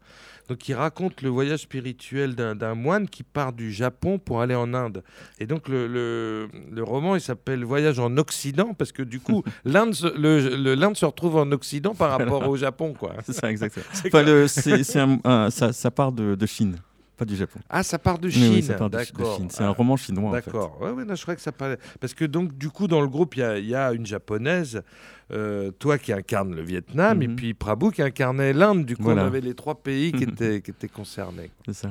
Donc, 0.49 0.69
il 0.69 0.75
raconte 0.75 1.23
le 1.23 1.29
voyage 1.29 1.61
spirituel 1.61 2.35
d'un 2.35 2.75
moine 2.75 3.09
qui 3.09 3.23
part 3.23 3.53
du 3.53 3.71
Japon 3.73 4.19
pour 4.19 4.41
aller 4.41 4.57
en 4.57 4.75
Inde. 4.75 5.05
Et 5.39 5.47
donc, 5.47 5.69
le, 5.69 5.87
le- 5.87 6.49
le 6.73 6.83
roman, 6.83 7.15
il 7.15 7.21
s'appelle 7.21 7.63
Voyage 7.65 8.01
en 8.01 8.17
Occident 8.17 8.75
parce 8.75 8.91
que 8.91 9.03
du 9.05 9.21
coup, 9.21 9.45
l'Inde 9.65 9.95
se, 9.95 10.07
le- 10.19 10.57
le- 10.57 10.75
l'Inde 10.75 10.97
se 10.97 11.05
retrouve 11.05 11.37
en 11.37 11.51
Occident 11.53 11.95
par 11.95 12.11
rapport 12.19 12.49
au 12.49 12.57
Japon, 12.57 12.95
quoi. 12.99 13.15
C'est 13.25 13.33
ça, 13.33 13.49
exactement. 13.51 13.87
Enfin, 14.13 14.25
un- 15.25 15.51
ça, 15.51 15.73
ça 15.73 15.91
part 15.93 16.11
de, 16.11 16.35
de 16.35 16.47
Chine, 16.47 16.77
pas 17.21 17.27
du 17.27 17.37
Japon. 17.37 17.61
Ah, 17.69 17.83
ça 17.83 17.99
part 17.99 18.19
de 18.19 18.31
Chine. 18.31 18.55
oui, 18.55 18.63
ça 18.63 18.75
part 18.75 18.89
de, 18.89 18.97
de 18.97 19.05
D'accord. 19.05 19.37
Chine. 19.37 19.49
C'est 19.51 19.63
un 19.63 19.69
roman 19.71 19.97
chinois, 19.97 20.31
en 20.31 20.33
fait. 20.33 20.47
D'accord. 20.47 20.81
Ouais, 20.81 20.91
ouais, 20.91 21.05
je 21.15 21.21
crois 21.23 21.37
que 21.37 21.43
ça 21.43 21.53
parlait. 21.53 21.77
Parce 22.01 22.15
que 22.15 22.25
donc, 22.25 22.57
du 22.57 22.71
coup, 22.71 22.89
dans 22.89 23.03
le 23.03 23.09
groupe, 23.09 23.37
il 23.37 23.59
y 23.59 23.67
y 23.69 23.75
a 23.75 23.93
une 23.93 24.07
japonaise, 24.07 24.81
euh, 25.31 25.71
toi 25.73 25.99
qui 25.99 26.13
incarne 26.15 26.55
le 26.55 26.63
Vietnam, 26.63 27.21
et 27.23 27.29
Mhm. 27.29 27.37
puis 27.37 27.53
Prabhu 27.55 27.91
qui 27.93 28.01
incarnait 28.01 28.55
l'Inde. 28.55 28.87
Du 28.87 28.97
coup, 28.97 29.03
Voilà. 29.05 29.25
on 29.25 29.27
avait 29.27 29.43
les 29.43 29.55
trois 29.55 29.75
pays 29.83 30.13
qui 30.13 30.25
étaient, 30.43 30.63
qui 30.63 30.71
étaient 30.71 30.89
concernés. 30.89 31.51
C'est 31.67 31.75
ça. 31.75 31.91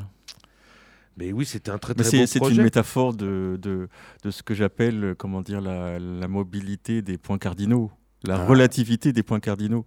Mais 1.18 1.32
oui, 1.34 1.46
c'était 1.46 1.70
un 1.72 1.78
très 1.78 1.94
très 1.94 2.04
c'est 2.06 2.20
beau 2.20 2.26
c'est 2.26 2.40
projet. 2.40 2.56
une 2.56 2.64
métaphore 2.64 3.14
de, 3.14 3.60
de, 3.62 3.88
de 4.24 4.32
ce 4.32 4.42
que 4.42 4.54
j'appelle, 4.54 5.04
euh, 5.04 5.16
comment 5.16 5.42
dire, 5.42 5.62
la, 5.62 6.00
la 6.00 6.28
mobilité 6.28 7.02
des 7.02 7.18
points 7.18 7.38
cardinaux, 7.38 7.92
la 8.24 8.36
Ah. 8.42 8.46
relativité 8.46 9.12
des 9.14 9.22
points 9.24 9.40
cardinaux. 9.40 9.86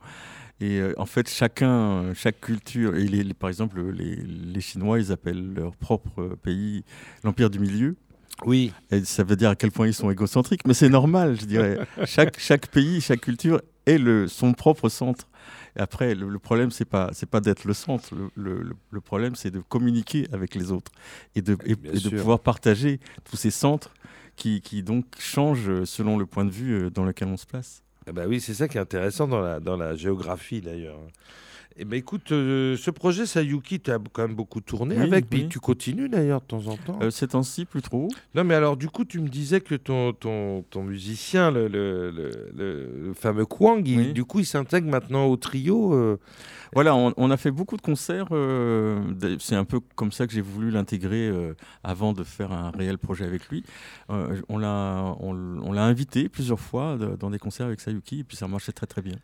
Et 0.63 0.79
euh, 0.81 0.95
en 0.97 1.07
fait, 1.07 1.29
chacun, 1.29 1.71
euh, 2.05 2.15
chaque 2.15 2.41
culture, 2.41 2.95
et 2.95 3.05
les, 3.07 3.25
les- 3.25 3.35
par 3.35 3.49
exemple, 3.51 3.81
les, 3.91 4.15
les 4.17 4.61
Chinois, 4.61 5.01
ils 5.01 5.11
appellent 5.11 5.55
leur 5.55 5.75
propre 5.77 6.37
pays 6.43 6.85
l'Empire 7.25 7.51
du 7.51 7.59
Milieu. 7.59 7.97
Oui, 8.47 8.73
Et 8.91 9.05
ça 9.05 9.25
veut 9.25 9.37
dire 9.37 9.51
à 9.51 9.57
quel 9.57 9.71
point 9.73 9.87
ils 9.87 9.95
sont 9.95 10.11
égocentriques, 10.11 10.67
mais 10.67 10.75
c'est 10.75 10.89
normal, 10.89 11.37
je 11.41 11.47
dirais. 11.47 11.79
chaque, 12.07 12.39
chaque 12.39 12.69
pays, 12.69 13.01
chaque 13.01 13.21
culture 13.21 13.61
est 13.87 13.99
le, 13.99 14.29
son 14.29 14.53
propre 14.53 14.89
centre. 14.89 15.27
Et 15.77 15.81
après, 15.81 16.15
le, 16.15 16.29
le 16.29 16.39
problème, 16.39 16.71
c'est 16.71 16.85
pas, 16.85 17.11
c'est 17.13 17.29
pas 17.29 17.41
d'être 17.41 17.65
le 17.65 17.75
centre. 17.75 18.15
Le, 18.15 18.31
le- 18.37 18.63
le- 18.63 18.77
le 18.91 19.01
problème, 19.01 19.35
c'est 19.35 19.51
de 19.51 19.61
communiquer 19.61 20.27
avec 20.33 20.55
les 20.55 20.71
autres 20.71 20.93
et 21.35 21.43
de, 21.43 21.57
et- 21.65 21.75
de 21.77 22.09
pouvoir 22.11 22.39
partager 22.41 23.01
tous 23.25 23.37
ces 23.37 23.51
centres 23.51 23.93
qui, 24.37 24.61
qui 24.61 24.83
donc 24.83 25.07
changent 25.19 25.85
selon 25.85 26.17
le 26.19 26.27
point 26.27 26.45
de 26.45 26.51
vue 26.51 26.73
euh, 26.75 26.91
dans 26.91 27.05
lequel 27.05 27.29
on 27.29 27.37
se 27.37 27.47
place. 27.47 27.83
Bah 28.07 28.25
oui, 28.27 28.41
c'est 28.41 28.55
ça 28.55 28.69
qui 28.69 28.79
est 28.79 28.81
intéressant 28.81 29.29
dans 29.29 29.41
la, 29.41 29.61
dans 29.61 29.77
la 29.77 29.95
géographie 29.95 30.61
d'ailleurs. 30.61 30.99
Et 31.77 31.85
ben 31.85 31.97
écoute, 31.97 32.33
euh, 32.33 32.77
ce 32.77 32.91
projet 32.91 33.25
Sayuki, 33.25 33.81
tu 33.81 33.91
as 33.91 33.99
quand 34.13 34.23
même 34.27 34.37
beaucoup 34.37 34.61
tourné 34.61 34.95
Oui, 34.97 35.03
avec, 35.05 35.29
puis 35.31 35.43
oui. 35.43 35.49
tu 35.49 35.59
continues 35.59 36.09
d'ailleurs 36.09 36.41
de 36.43 36.47
temps 36.47 36.67
en 36.67 36.77
temps. 36.77 36.99
Euh, 37.03 37.11
ces 37.11 37.29
temps-ci, 37.29 37.65
plus 37.65 37.81
trop. 37.83 38.09
Non, 38.35 38.45
mais 38.45 38.55
alors, 38.55 38.77
du 38.77 38.89
coup, 38.89 39.05
tu 39.07 39.21
me 39.21 39.29
disais 39.29 39.61
que 39.61 39.75
ton, 39.75 40.13
ton, 40.13 40.63
ton 40.69 40.83
musicien, 40.83 41.51
le, 41.51 41.69
le, 41.69 42.11
le- 42.55 43.13
fameux 43.15 43.47
Kwang, 43.47 43.87
il- 43.89 43.97
Oui. 43.99 44.13
du 44.13 44.25
coup, 44.25 44.41
il 44.41 44.45
s'intègre 44.47 44.89
maintenant 44.91 45.27
au 45.27 45.37
trio. 45.37 45.95
euh, 45.95 46.19
Voilà, 46.75 46.95
on, 46.95 47.15
on 47.17 47.31
a 47.31 47.37
fait 47.37 47.51
beaucoup 47.51 47.77
de 47.77 47.83
concerts. 47.83 48.29
euh, 48.33 49.01
c'est 49.41 49.57
un 49.57 49.65
peu 49.65 49.81
comme 49.95 50.13
ça 50.13 50.27
que 50.27 50.33
j'ai 50.33 50.41
voulu 50.43 50.71
l'intégrer 50.71 51.31
avant 51.85 52.13
de 52.13 52.23
faire 52.25 52.53
un 52.53 52.71
réel 52.71 52.99
projet 52.99 53.25
avec 53.25 53.49
lui. 53.49 53.65
On 54.09 54.59
l'a 54.59 55.15
on, 55.21 55.35
on 55.63 55.77
invité 55.77 56.29
plusieurs 56.29 56.61
fois 56.61 56.97
de- 56.97 57.17
dans 57.17 57.31
des 57.31 57.39
concerts 57.39 57.67
avec 57.67 57.81
Sayuki, 57.81 58.21
et 58.21 58.25
puis 58.25 58.37
ça 58.37 58.47
marchait 58.49 58.73
très 58.73 58.87
très 58.87 59.03
bien. 59.03 59.17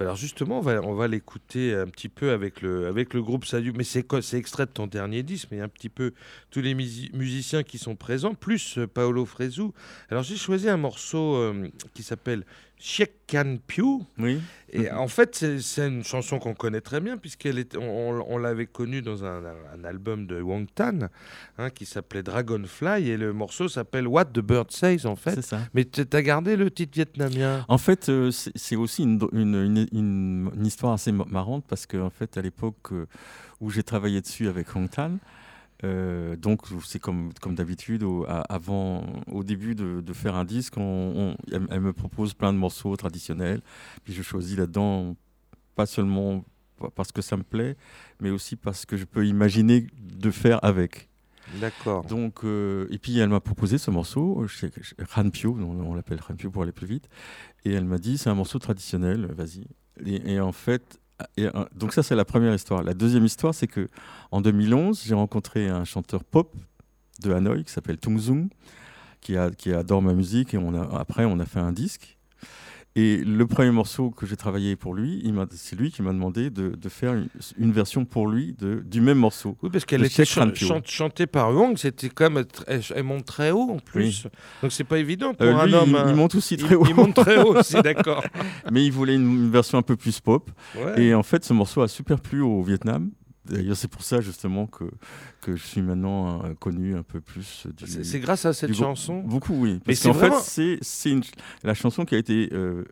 Alors, 0.00 0.16
justement, 0.16 0.58
on 0.58 0.94
va, 0.94 1.06
l'écouter 1.06 1.72
un 1.72 1.86
petit 1.86 2.08
peu 2.08 2.32
avec 2.32 2.62
le, 2.62 2.92
groupe 3.22 3.44
Sayuki. 3.44 3.76
Mais 3.76 3.84
c'est 3.84 4.04
extrait 4.36 4.66
de 4.66 4.70
ton 4.70 4.88
dernier 4.88 5.22
disque, 5.22 5.48
mais 5.52 5.60
un 5.60 5.68
petit 5.68 5.88
peu 5.88 6.12
tous 6.50 6.60
les 6.60 6.74
musi- 6.74 7.10
musiciens 7.14 7.62
qui 7.62 7.78
sont 7.78 7.94
présents, 7.94 8.34
plus 8.34 8.78
euh, 8.78 8.86
Paolo 8.88 9.24
Fresu. 9.24 9.70
Alors, 10.10 10.24
j'ai 10.24 10.36
choisi 10.36 10.68
un 10.68 10.76
morceau 10.76 11.36
euh, 11.36 11.68
qui 11.94 12.02
s'appelle 12.02 12.44
Shekkan 12.88 13.56
Piu. 13.66 14.00
Oui, 14.18 14.40
Et 14.76 14.90
Mhm. 14.90 14.98
en 14.98 15.08
fait, 15.08 15.36
c'est- 15.60 15.86
une 15.86 16.02
chanson 16.04 16.38
qu'on 16.38 16.52
connaît 16.52 16.80
très 16.82 17.00
bien, 17.00 17.16
puisqu'elle 17.16 17.58
est, 17.58 17.76
on, 17.76 17.80
on- 17.82 18.24
on 18.28 18.38
l'avait 18.38 18.66
connue 18.66 19.00
dans 19.02 19.24
un, 19.24 19.40
un 19.74 19.84
album 19.84 20.26
de 20.26 20.42
Wang 20.42 20.66
Tan, 20.74 21.08
hein, 21.58 21.70
qui 21.70 21.86
s'appelait 21.86 22.22
Dragonfly, 22.24 23.08
et 23.08 23.16
le 23.16 23.32
morceau 23.32 23.68
s'appelle 23.68 24.06
What 24.06 24.26
the 24.26 24.40
Bird 24.40 24.70
Says, 24.70 25.06
en 25.06 25.16
fait. 25.16 25.36
c'est 25.36 25.42
ça. 25.42 25.60
Mais 25.72 25.84
tu 25.86 26.02
as 26.12 26.22
gardé 26.22 26.56
le 26.56 26.70
titre 26.70 26.92
vietnamien 26.94 27.64
En 27.68 27.78
fait, 27.78 28.08
euh, 28.10 28.30
c'est 28.32 28.76
aussi 28.76 29.04
une, 29.04 29.18
une- 29.32 29.54
une- 29.54 29.88
une- 29.92 30.50
une 30.54 30.66
histoire 30.66 30.92
assez 30.92 31.12
ma- 31.12 31.24
marrante 31.24 31.64
parce 31.68 31.86
qu'en 31.86 32.10
fait, 32.10 32.36
à 32.36 32.42
l'époque 32.42 32.92
euh, 32.92 33.06
où 33.60 33.70
j'ai 33.70 33.82
travaillé 33.84 34.20
dessus 34.20 34.48
avec 34.48 34.74
Hong 34.76 34.90
Tan, 34.90 35.12
euh, 35.82 36.36
donc 36.36 36.62
c'est 36.84 36.98
comme, 37.00 37.32
comme 37.40 37.54
d'habitude, 37.54 38.02
au, 38.04 38.24
avant, 38.28 39.04
au 39.30 39.42
début 39.42 39.74
de, 39.74 40.00
de 40.00 40.12
faire 40.12 40.34
un 40.36 40.44
disque, 40.44 40.76
on- 40.76 41.34
on- 41.34 41.36
elle, 41.70 41.80
me 41.80 41.92
propose 41.92 42.32
plein 42.34 42.52
de 42.52 42.58
morceaux 42.58 42.96
traditionnels, 42.96 43.60
puis 44.04 44.12
je 44.12 44.22
choisis 44.22 44.56
là-dedans 44.56 45.16
pas 45.74 45.86
seulement 45.86 46.44
pa- 46.78 46.90
parce 46.94 47.10
que 47.12 47.20
ça 47.22 47.36
me 47.36 47.42
plaît, 47.42 47.76
mais 48.20 48.30
aussi 48.30 48.56
parce 48.56 48.86
que 48.86 48.96
je 48.96 49.04
peux 49.04 49.26
imaginer 49.26 49.86
de 50.00 50.30
faire 50.30 50.64
avec. 50.64 51.08
D'accord. 51.60 52.04
Donc, 52.06 52.44
euh, 52.44 52.86
et 52.90 52.98
puis 52.98 53.18
elle 53.18 53.28
m'a 53.28 53.40
proposé 53.40 53.76
ce 53.76 53.90
morceau, 53.90 54.44
je 54.46 54.56
sais 54.56 54.70
on, 55.62 55.80
on 55.80 55.94
l'appelle 55.94 56.20
Han 56.30 56.34
Pio 56.36 56.50
pour 56.50 56.62
aller 56.62 56.72
plus 56.72 56.86
vite, 56.86 57.08
et 57.64 57.72
elle 57.72 57.84
m'a 57.84 57.98
dit 57.98 58.16
c'est 58.16 58.30
un 58.30 58.34
morceau 58.34 58.58
traditionnel, 58.58 59.26
vas-y. 59.36 59.66
Et, 60.06 60.34
et 60.34 60.40
en 60.40 60.52
fait, 60.52 60.98
et, 61.36 61.46
euh, 61.46 61.64
donc 61.74 61.92
ça 61.92 62.02
c'est 62.02 62.16
la 62.16 62.24
première 62.24 62.54
histoire. 62.54 62.82
La 62.82 62.94
deuxième 62.94 63.24
histoire, 63.24 63.54
c'est 63.54 63.66
que 63.66 63.88
en 64.30 64.40
2011, 64.40 65.02
j'ai 65.04 65.14
rencontré 65.14 65.68
un 65.68 65.84
chanteur 65.84 66.24
pop 66.24 66.54
de 67.22 67.32
Hanoï 67.32 67.64
qui 67.64 67.72
s'appelle 67.72 67.98
Tung 67.98 68.18
Zung, 68.18 68.48
qui, 69.20 69.36
adore 69.36 70.02
ma 70.02 70.12
musique, 70.12 70.54
et 70.54 70.58
après 70.92 71.24
on 71.24 71.38
a 71.38 71.46
fait 71.46 71.60
un 71.60 71.72
disque. 71.72 72.18
Et 72.96 73.16
le 73.24 73.44
premier 73.48 73.72
morceau 73.72 74.10
que 74.10 74.24
j'ai 74.24 74.36
travaillé 74.36 74.76
pour 74.76 74.94
lui, 74.94 75.20
il 75.24 75.34
c'est 75.50 75.74
lui 75.74 75.90
qui 75.90 76.00
m'a 76.00 76.12
demandé 76.12 76.48
de, 76.50 76.68
de 76.70 76.88
faire 76.88 77.14
une, 77.14 77.26
une 77.58 77.72
version 77.72 78.04
pour 78.04 78.28
lui 78.28 78.54
de, 78.56 78.84
du 78.86 79.00
même 79.00 79.18
morceau. 79.18 79.56
Oui, 79.64 79.70
parce 79.72 79.84
qu'elle 79.84 80.00
Le 80.02 80.06
était 80.06 80.22
Rampio. 80.36 80.68
chan- 80.68 80.80
chantée 80.84 81.26
par 81.26 81.52
Wang, 81.52 81.76
c'était 81.76 82.08
quand 82.08 82.30
même. 82.30 82.44
Elle, 82.68 82.82
elle 82.94 83.02
monte 83.02 83.24
très 83.24 83.50
haut 83.50 83.68
en 83.68 83.78
plus. 83.80 84.28
Donc, 84.62 84.70
c'est 84.70 84.84
pas 84.84 84.98
évident 84.98 85.34
pour 85.34 85.44
Euh, 85.44 85.54
un 85.56 85.66
lui, 85.66 85.74
homme. 85.74 85.98
il, 86.04 86.10
il 86.10 86.14
monte 86.14 86.36
aussi 86.36 86.54
Il- 86.54 86.62
très 86.62 86.76
haut. 86.76 86.84
il 86.88 86.94
monte 86.94 87.14
très 87.14 87.42
haut 87.42 87.56
aussi, 87.58 87.74
d'accord. 87.82 88.22
mais 88.70 88.84
il 88.84 88.92
voulait 88.92 89.16
une, 89.16 89.22
une 89.44 89.50
version 89.50 89.76
un 89.76 89.82
peu 89.82 89.96
plus 89.96 90.20
pop. 90.20 90.48
Ouais. 90.76 91.02
Et 91.02 91.14
en 91.14 91.24
fait, 91.24 91.44
ce 91.44 91.52
morceau 91.52 91.82
a 91.82 91.88
super 91.88 92.20
plu 92.20 92.42
au 92.42 92.62
Vietnam. 92.62 93.10
D'ailleurs, 93.46 93.76
c'est 93.76 93.88
pour 93.88 94.02
ça 94.02 94.20
justement 94.20 94.66
que, 94.66 94.84
que 95.42 95.54
je 95.56 95.62
suis 95.62 95.82
maintenant 95.82 96.42
euh, 96.44 96.54
connu 96.54 96.96
un 96.96 97.02
peu 97.02 97.20
plus. 97.20 97.66
C'est 98.02 98.20
grâce 98.20 98.46
à 98.46 98.52
cette 98.54 98.74
chanson. 98.74 99.20
Beaucoup, 99.20 99.54
oui. 99.54 99.80
Parce 99.84 100.00
qu'en 100.02 100.14
fait, 100.14 100.28
vraiment- 100.28 100.40
c'est 100.40 100.80
la 101.62 101.74
chanson 101.74 102.04
qui 102.04 102.14
a 102.14 102.18
été 102.18 102.48
euh, 102.52 102.56
euh, 102.56 102.84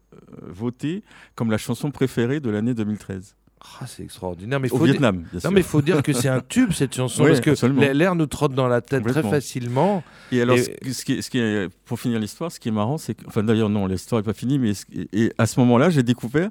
votée 0.48 1.02
comme 1.34 1.50
la 1.50 1.58
chanson 1.58 1.90
préférée 1.90 2.40
de 2.40 2.50
l'année 2.50 2.74
2013. 2.74 3.34
Ah, 3.80 3.86
c'est 3.86 4.02
extraordinaire. 4.02 4.58
Mais 4.58 4.70
Au 4.72 4.76
faut 4.78 4.84
Vietnam, 4.84 5.18
bien 5.18 5.28
Non, 5.34 5.40
sûr. 5.40 5.50
mais 5.52 5.60
il 5.60 5.66
faut 5.66 5.82
dire 5.82 6.02
que 6.02 6.12
c'est 6.12 6.28
un 6.28 6.40
tube 6.48 6.72
cette 6.72 6.94
chanson 6.96 7.22
Oui, 7.22 7.28
parce 7.30 7.40
que 7.40 7.92
l'air 7.92 8.16
nous 8.16 8.26
trotte 8.26 8.54
dans 8.54 8.66
la 8.66 8.80
tête 8.80 9.04
très 9.06 9.22
facilement. 9.22 10.02
Et 10.32 10.42
alors, 10.42 10.56
Et- 10.58 10.62
ce, 10.64 10.70
qui- 10.70 10.92
ce 10.92 11.04
qui 11.04 11.12
est, 11.12 11.22
ce 11.22 11.30
qui 11.30 11.38
est- 11.38 11.68
pour 11.84 12.00
finir 12.00 12.18
l'histoire, 12.18 12.50
ce 12.50 12.58
qui 12.58 12.68
est 12.70 12.72
marrant, 12.72 12.98
c'est 12.98 13.14
que, 13.14 13.24
enfin 13.26 13.44
d'ailleurs 13.44 13.68
non, 13.68 13.86
l'histoire 13.86 14.20
n'est 14.20 14.24
pas 14.26 14.32
finie, 14.34 14.58
mais 14.58 14.72
et 15.12 15.32
à 15.38 15.46
ce 15.46 15.60
moment-là, 15.60 15.90
j'ai 15.90 16.02
découvert 16.02 16.50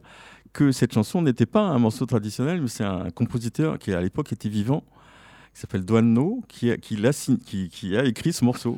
que 0.53 0.71
cette 0.71 0.93
chanson 0.93 1.21
n'était 1.21 1.45
pas 1.45 1.61
un 1.61 1.79
morceau 1.79 2.05
traditionnel, 2.05 2.61
mais 2.61 2.67
c'est 2.67 2.83
un 2.83 3.09
compositeur 3.09 3.79
qui 3.79 3.93
à 3.93 4.01
l'époque 4.01 4.31
était 4.33 4.49
vivant, 4.49 4.83
qui 5.53 5.61
s'appelle 5.61 5.85
Duan 5.85 6.01
No, 6.13 6.43
qui 6.47 6.71
a, 6.71 6.77
qui, 6.77 7.97
a 7.97 8.03
écrit 8.05 8.33
ce 8.33 8.43
morceau. 8.43 8.77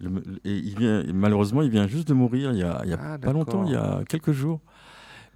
Le- 0.00 0.22
et 0.44 0.56
il 0.56 0.76
vient, 0.78 1.02
et 1.02 1.12
malheureusement, 1.12 1.62
il 1.62 1.70
vient 1.70 1.86
juste 1.86 2.08
de 2.08 2.14
mourir 2.14 2.52
il 2.52 2.58
y 2.58 2.62
a, 2.62 2.80
il 2.84 2.90
y 2.90 2.94
a 2.94 2.98
Ah, 3.00 3.18
pas 3.18 3.32
longtemps, 3.32 3.64
il 3.66 3.72
y 3.72 3.76
a 3.76 4.02
quelques 4.08 4.32
jours. 4.32 4.60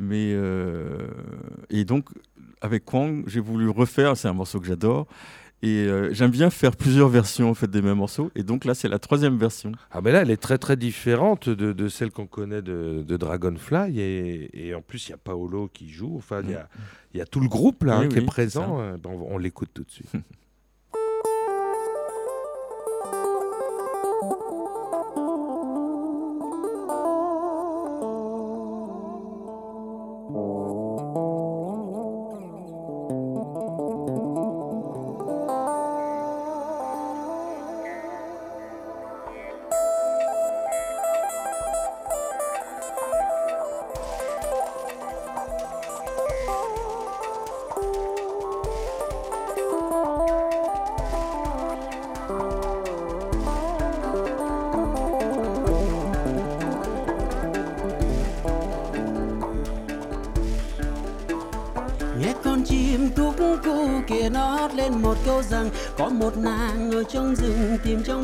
Mais 0.00 0.32
euh, 0.32 1.08
et 1.70 1.84
donc 1.84 2.08
avec 2.60 2.84
Kwang, 2.84 3.24
j'ai 3.26 3.40
voulu 3.40 3.68
refaire. 3.68 4.16
C'est 4.16 4.28
un 4.28 4.32
morceau 4.32 4.60
que 4.60 4.66
j'adore. 4.66 5.06
Et 5.60 5.86
euh, 5.86 6.12
j'aime 6.12 6.30
bien 6.30 6.50
faire 6.50 6.76
plusieurs 6.76 7.08
versions 7.08 7.50
en 7.50 7.54
fait 7.54 7.68
des 7.68 7.82
mêmes 7.82 7.98
morceaux. 7.98 8.30
Et 8.36 8.44
donc 8.44 8.64
là, 8.64 8.74
c'est 8.74 8.88
la 8.88 9.00
troisième 9.00 9.36
version. 9.38 9.72
Ah, 9.90 10.00
mais 10.00 10.12
là, 10.12 10.22
elle 10.22 10.30
est 10.30 10.36
très 10.36 10.56
très 10.56 10.76
différente 10.76 11.48
de, 11.48 11.72
de 11.72 11.88
celle 11.88 12.12
qu'on 12.12 12.26
connaît 12.28 12.62
de, 12.62 13.02
de 13.06 13.16
Dragonfly. 13.16 13.98
Et, 13.98 14.68
et 14.68 14.74
en 14.74 14.82
plus, 14.82 15.08
il 15.08 15.10
y 15.10 15.14
a 15.14 15.18
Paolo 15.18 15.68
qui 15.72 15.90
joue. 15.90 16.14
Enfin, 16.16 16.42
il 16.44 16.50
y 16.50 16.54
a, 16.54 16.68
y 17.14 17.20
a 17.20 17.26
tout 17.26 17.40
le 17.40 17.48
groupe 17.48 17.82
là 17.82 17.98
Oui, 17.98 18.04
hein, 18.04 18.08
qui 18.08 18.18
oui, 18.18 18.22
est 18.22 18.26
présent. 18.26 18.80
Euh, 18.80 18.96
on 19.04 19.34
on 19.34 19.38
l'écoute 19.38 19.70
tout 19.74 19.82
de 19.82 19.90
suite. 19.90 20.12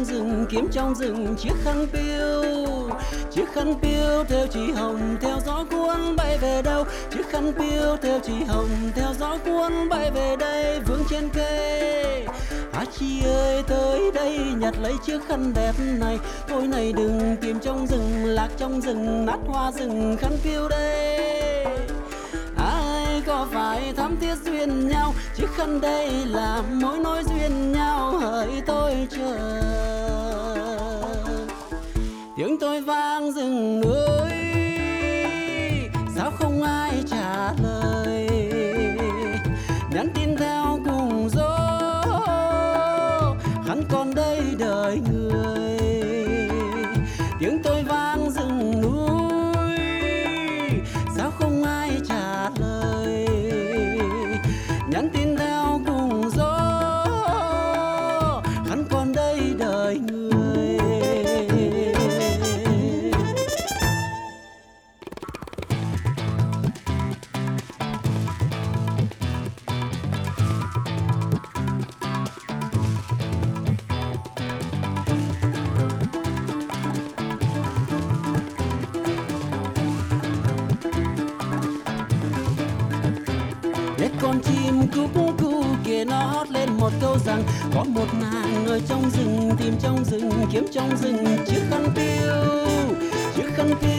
trong 0.05 0.15
rừng, 0.15 0.47
kiếm 0.51 0.69
trong 0.73 0.95
rừng, 0.95 1.37
chiếc 1.39 1.53
khăn 1.65 1.87
piêu 1.93 2.43
chiếc 3.33 3.49
khăn 3.55 3.75
piêu 3.83 4.25
theo 4.29 4.47
chị 4.47 4.73
hồng, 4.77 5.17
theo 5.21 5.39
gió 5.47 5.65
cuốn 5.71 6.17
bay 6.17 6.39
về 6.39 6.63
đâu? 6.63 6.85
Chiếc 7.11 7.29
khăn 7.31 7.53
piêu 7.59 7.97
theo 8.03 8.19
chị 8.23 8.33
hồng, 8.49 8.69
theo 8.95 9.15
gió 9.19 9.39
cuốn 9.45 9.89
bay 9.89 10.11
về 10.11 10.37
đây 10.37 10.81
vương 10.81 11.05
trên 11.11 11.29
cây 11.35 12.27
à 12.73 12.85
chị 12.99 13.23
ơi, 13.25 13.63
tới 13.67 14.11
đây 14.15 14.39
nhặt 14.59 14.75
lấy 14.83 14.93
chiếc 15.07 15.19
khăn 15.29 15.53
đẹp 15.55 15.73
này. 15.79 16.19
Thôi 16.49 16.67
này 16.67 16.93
đừng 16.93 17.37
tìm 17.41 17.59
trong 17.61 17.87
rừng, 17.87 18.25
lạc 18.25 18.49
trong 18.57 18.81
rừng, 18.81 19.27
nát 19.27 19.39
hoa 19.47 19.73
rừng, 19.73 20.17
khăn 20.21 20.33
piêu 20.45 20.69
đây. 20.69 21.65
Ai 22.57 23.23
có 23.27 23.47
phải 23.53 23.93
thắm 23.97 24.17
thiết 24.21 24.35
duyên 24.45 24.89
nhau? 24.89 25.15
Chiếc 25.37 25.49
khăn 25.57 25.81
đây 25.81 26.11
là 26.27 26.63
mối 26.73 26.99
nối 26.99 27.23
duyên 27.25 27.73
nhau, 27.73 28.19
hỡi 28.19 28.49
tôi 28.67 29.09
chờ. 29.11 29.94
Rằng 87.25 87.43
Có 87.75 87.85
một 87.85 88.07
nàng 88.21 88.67
ở 88.67 88.81
trong 88.89 89.11
rừng, 89.11 89.51
tìm 89.59 89.75
trong 89.81 90.05
rừng, 90.05 90.31
kiếm 90.53 90.67
trong 90.73 90.97
rừng, 90.97 91.27
chiếc 91.47 91.61
khăn 91.71 91.89
tiêu 91.95 92.67
Chiếc 93.37 93.55
khăn 93.57 93.71
tiêu 93.81 93.94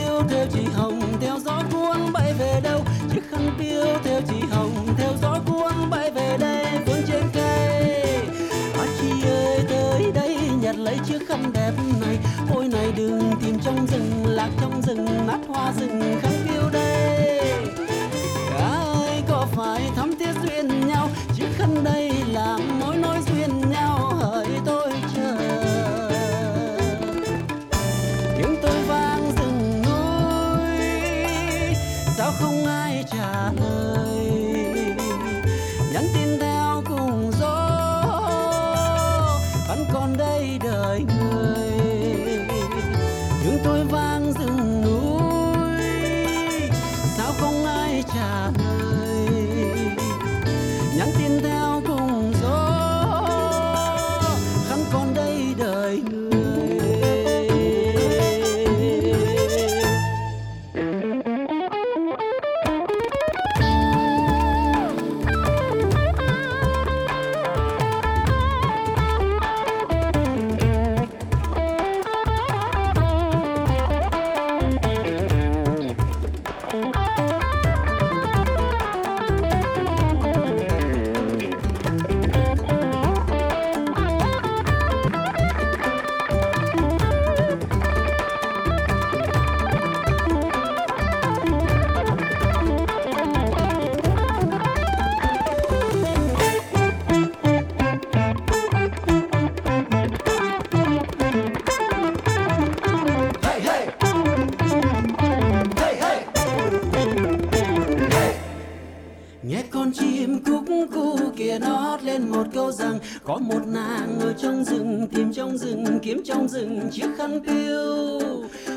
Có 113.26 113.38
một 113.38 113.68
nàng 113.68 114.20
ở 114.20 114.34
trong 114.38 114.64
rừng, 114.64 115.08
tìm 115.08 115.34
trong 115.34 115.58
rừng, 115.58 116.00
kiếm 116.02 116.22
trong 116.26 116.48
rừng. 116.48 116.90
Chiếc 116.92 117.08
khăn 117.18 117.40
piêu, 117.48 118.30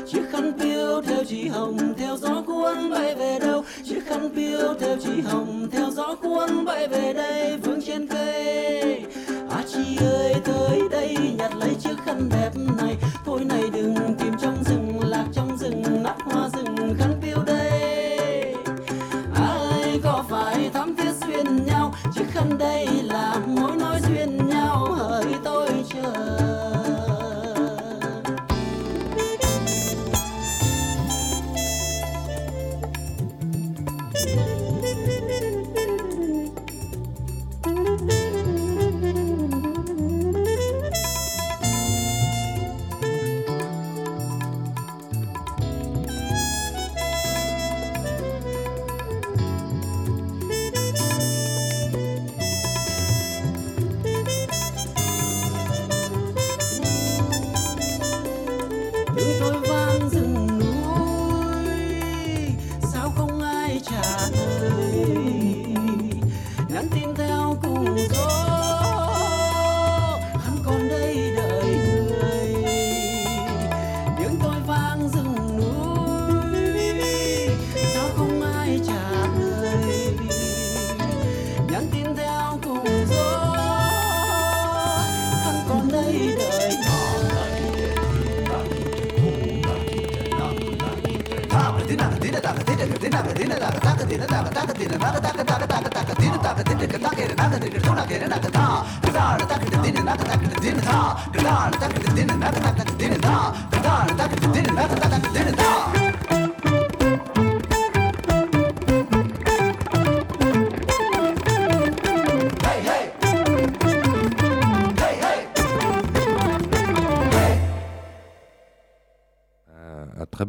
Chiếc 0.07 0.21
khăn 0.31 0.51
piêu 0.59 1.01
theo 1.01 1.23
chị 1.27 1.47
Hồng, 1.47 1.77
theo 1.97 2.17
gió 2.17 2.43
cuốn 2.47 2.89
bay 2.89 3.15
về 3.15 3.39
đâu? 3.39 3.63
Chiếc 3.83 3.99
khăn 4.05 4.29
piêu 4.35 4.73
theo 4.79 4.97
chị 5.03 5.21
Hồng, 5.21 5.67
theo 5.71 5.91
gió 5.91 6.15
cuốn 6.15 6.65
bay 6.65 6.87
về 6.87 7.13
đây, 7.13 7.57
vương 7.57 7.81
trên 7.81 8.07
cây. 8.07 9.03
À 9.49 9.63
chị 9.73 9.97
ơi, 10.01 10.35
tới 10.43 10.81
đây 10.91 11.17
nhặt 11.37 11.55
lấy 11.55 11.75
chiếc 11.79 11.95
khăn 12.05 12.29
đẹp 12.31 12.51
này. 12.81 12.95
Thôi 13.25 13.39
này 13.45 13.63
đừng 13.73 13.95
tìm 14.19 14.33
trong 14.41 14.63
rừng, 14.69 14.99
lạc 15.09 15.25
trong 15.33 15.57
rừng, 15.57 16.03
nắp 16.03 16.17
hoa 16.21 16.49
rừng, 16.49 16.95
khăn 16.99 17.13
piêu 17.21 17.37
đây. 17.45 18.55
Ai 19.35 19.99
có 20.03 20.23
phải 20.29 20.69
thắm 20.73 20.95
thiết 20.95 21.11
xuyên 21.25 21.65
nhau? 21.65 21.93
Chiếc 22.13 22.25
khăn 22.31 22.57
đây 22.57 22.87
là 23.03 23.08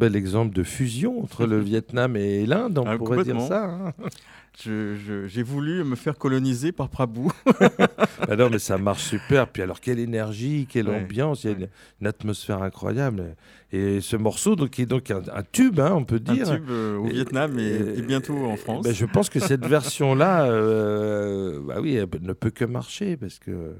bel 0.00 0.16
exemple 0.16 0.54
de 0.54 0.62
fusion 0.64 1.22
entre 1.22 1.46
le 1.46 1.60
Vietnam 1.70 2.16
et 2.16 2.46
l'Inde, 2.46 2.78
on 2.78 2.84
Ah, 2.86 2.96
pourrait 2.96 3.22
dire 3.24 3.40
ça. 3.40 3.66
hein. 3.66 3.92
J'ai 4.62 5.42
voulu 5.44 5.84
me 5.84 5.94
faire 5.94 6.18
coloniser 6.18 6.72
par 6.72 6.88
Prabhu. 6.88 7.28
Bah 8.26 8.36
non, 8.38 8.50
mais 8.50 8.58
ça 8.58 8.76
marche 8.78 9.04
super. 9.04 9.46
Puis 9.48 9.62
alors, 9.62 9.80
quelle 9.80 9.98
énergie, 10.00 10.66
quelle 10.68 10.88
Ouais, 10.88 10.96
ambiance, 11.00 11.44
il 11.44 11.46
y 11.46 11.50
a 11.50 11.56
une, 11.56 11.62
ouais. 11.62 11.70
une 12.00 12.06
atmosphère 12.08 12.60
incroyable. 12.62 13.36
Et 13.72 14.00
ce 14.00 14.16
morceau, 14.16 14.56
donc, 14.56 14.70
qui 14.70 14.82
est 14.82 14.86
donc 14.86 15.10
un, 15.12 15.22
un 15.32 15.42
tube, 15.50 15.78
hein, 15.78 15.92
on 15.94 16.04
peut 16.04 16.20
Un 16.26 16.32
dire. 16.34 16.50
tube 16.52 16.68
euh, 16.68 16.96
au 16.98 17.06
Et- 17.06 17.12
Vietnam 17.12 17.58
et, 17.58 17.62
et- 17.62 17.98
et 18.00 18.02
bientôt 18.02 18.36
en 18.44 18.56
France. 18.56 18.84
Ben, 18.84 18.92
je 18.92 19.06
pense 19.06 19.30
que 19.30 19.38
cette 19.38 19.64
version-là, 19.64 20.46
euh, 20.50 21.60
bah 21.66 21.76
oui, 21.80 21.94
elle 21.94 22.08
ne 22.20 22.32
peut 22.32 22.50
que 22.50 22.64
marcher 22.64 23.16
parce 23.16 23.38
que 23.38 23.74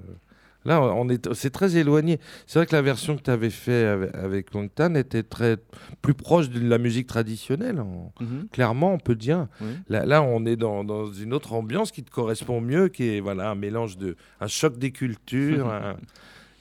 là, 0.64 0.80
on 0.82 1.08
est, 1.08 1.32
c'est 1.34 1.50
très 1.50 1.76
éloigné. 1.76 2.18
C'est 2.46 2.58
vrai 2.58 2.66
que 2.66 2.74
la 2.74 2.82
version 2.82 3.16
que 3.16 3.22
tu 3.22 3.30
avais 3.30 3.50
fait 3.50 3.84
avec, 3.86 4.14
avec 4.14 4.50
Tan 4.74 4.94
était 4.94 5.22
très 5.22 5.56
plus 6.02 6.14
proche 6.14 6.50
de 6.50 6.60
la 6.66 6.78
musique 6.78 7.06
traditionnelle. 7.06 7.82
Mhm, 8.20 8.48
Clairement, 8.52 8.94
on 8.94 8.98
peut 8.98 9.14
dire. 9.14 9.46
oui. 9.60 9.68
Là, 9.88 10.04
là, 10.06 10.22
on 10.22 10.44
est 10.46 10.56
dans, 10.56 10.84
dans 10.84 11.12
une 11.12 11.32
autre 11.34 11.52
ambiance 11.52 11.90
qui 11.92 12.02
te 12.02 12.10
correspond 12.10 12.60
mieux, 12.60 12.88
qui 12.88 13.16
est 13.16 13.20
voilà 13.20 13.50
un 13.50 13.54
mélange 13.54 13.96
de 13.96 14.16
un 14.40 14.46
choc 14.48 14.78
des 14.78 14.90
cultures. 14.92 15.68
un- 15.72 15.96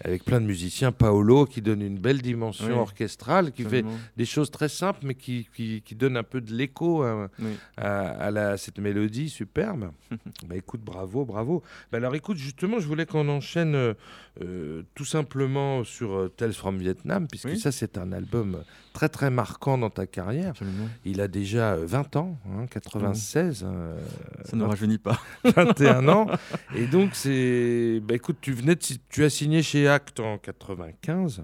avec 0.01 0.23
plein 0.23 0.39
de 0.39 0.45
musiciens, 0.45 0.91
Paolo 0.91 1.45
qui 1.45 1.61
donne 1.61 1.81
une 1.81 1.97
belle 1.99 2.21
dimension 2.21 2.65
Oui, 2.67 2.71
orchestrale, 2.73 3.51
qui 3.51 3.63
fait 3.63 3.83
des 4.15 4.25
choses 4.25 4.49
très 4.49 4.69
simples, 4.69 4.99
mais 5.03 5.13
qui, 5.15 5.47
qui, 5.53 5.81
qui 5.81 5.95
donne 5.95 6.15
un 6.15 6.23
peu 6.23 6.39
de 6.41 6.53
l'écho 6.53 7.03
à, 7.03 7.29
Oui. 7.39 7.51
à, 7.77 8.07
à 8.09 8.31
la, 8.31 8.57
cette 8.57 8.79
mélodie 8.79 9.29
superbe. 9.29 9.91
bah 10.47 10.55
écoute, 10.55 10.81
bravo, 10.81 11.25
bravo. 11.25 11.63
Bah 11.91 11.97
alors 11.97 12.15
écoute, 12.15 12.37
justement, 12.37 12.79
je 12.79 12.87
voulais 12.87 13.05
qu'on 13.05 13.27
enchaîne 13.27 13.93
euh, 14.41 14.45
euh, 14.79 14.83
tout 14.95 15.05
simplement 15.05 15.83
sur 15.83 16.13
euh, 16.13 16.29
Tales 16.29 16.53
from 16.53 16.77
Vietnam, 16.77 17.27
puisque 17.27 17.45
Oui. 17.45 17.59
ça 17.59 17.71
c'est 17.71 17.97
un 17.97 18.11
album 18.11 18.63
très 18.93 19.09
très 19.09 19.29
marquant 19.29 19.77
dans 19.77 19.89
ta 19.89 20.07
carrière. 20.07 20.49
Absolument. 20.51 20.87
Il 21.05 21.21
a 21.21 21.27
déjà 21.27 21.73
euh, 21.73 21.85
20 21.85 22.15
ans, 22.15 22.37
hein, 22.49 22.65
96, 22.67 23.63
euh, 23.67 23.97
Ça 24.45 24.55
ne 24.55 24.63
rajeunit 24.63 24.97
pas. 24.97 25.19
21 25.43 26.07
ans. 26.07 26.27
Et 26.75 26.87
donc 26.87 27.11
c'est, 27.15 27.99
bah 28.03 28.15
écoute, 28.15 28.37
tu 28.41 28.53
venais 28.53 28.75
de, 28.75 28.81
tu 29.09 29.23
as 29.23 29.29
signé 29.29 29.61
chez 29.63 29.87
Act 29.87 30.19
en 30.19 30.37
95. 30.37 31.43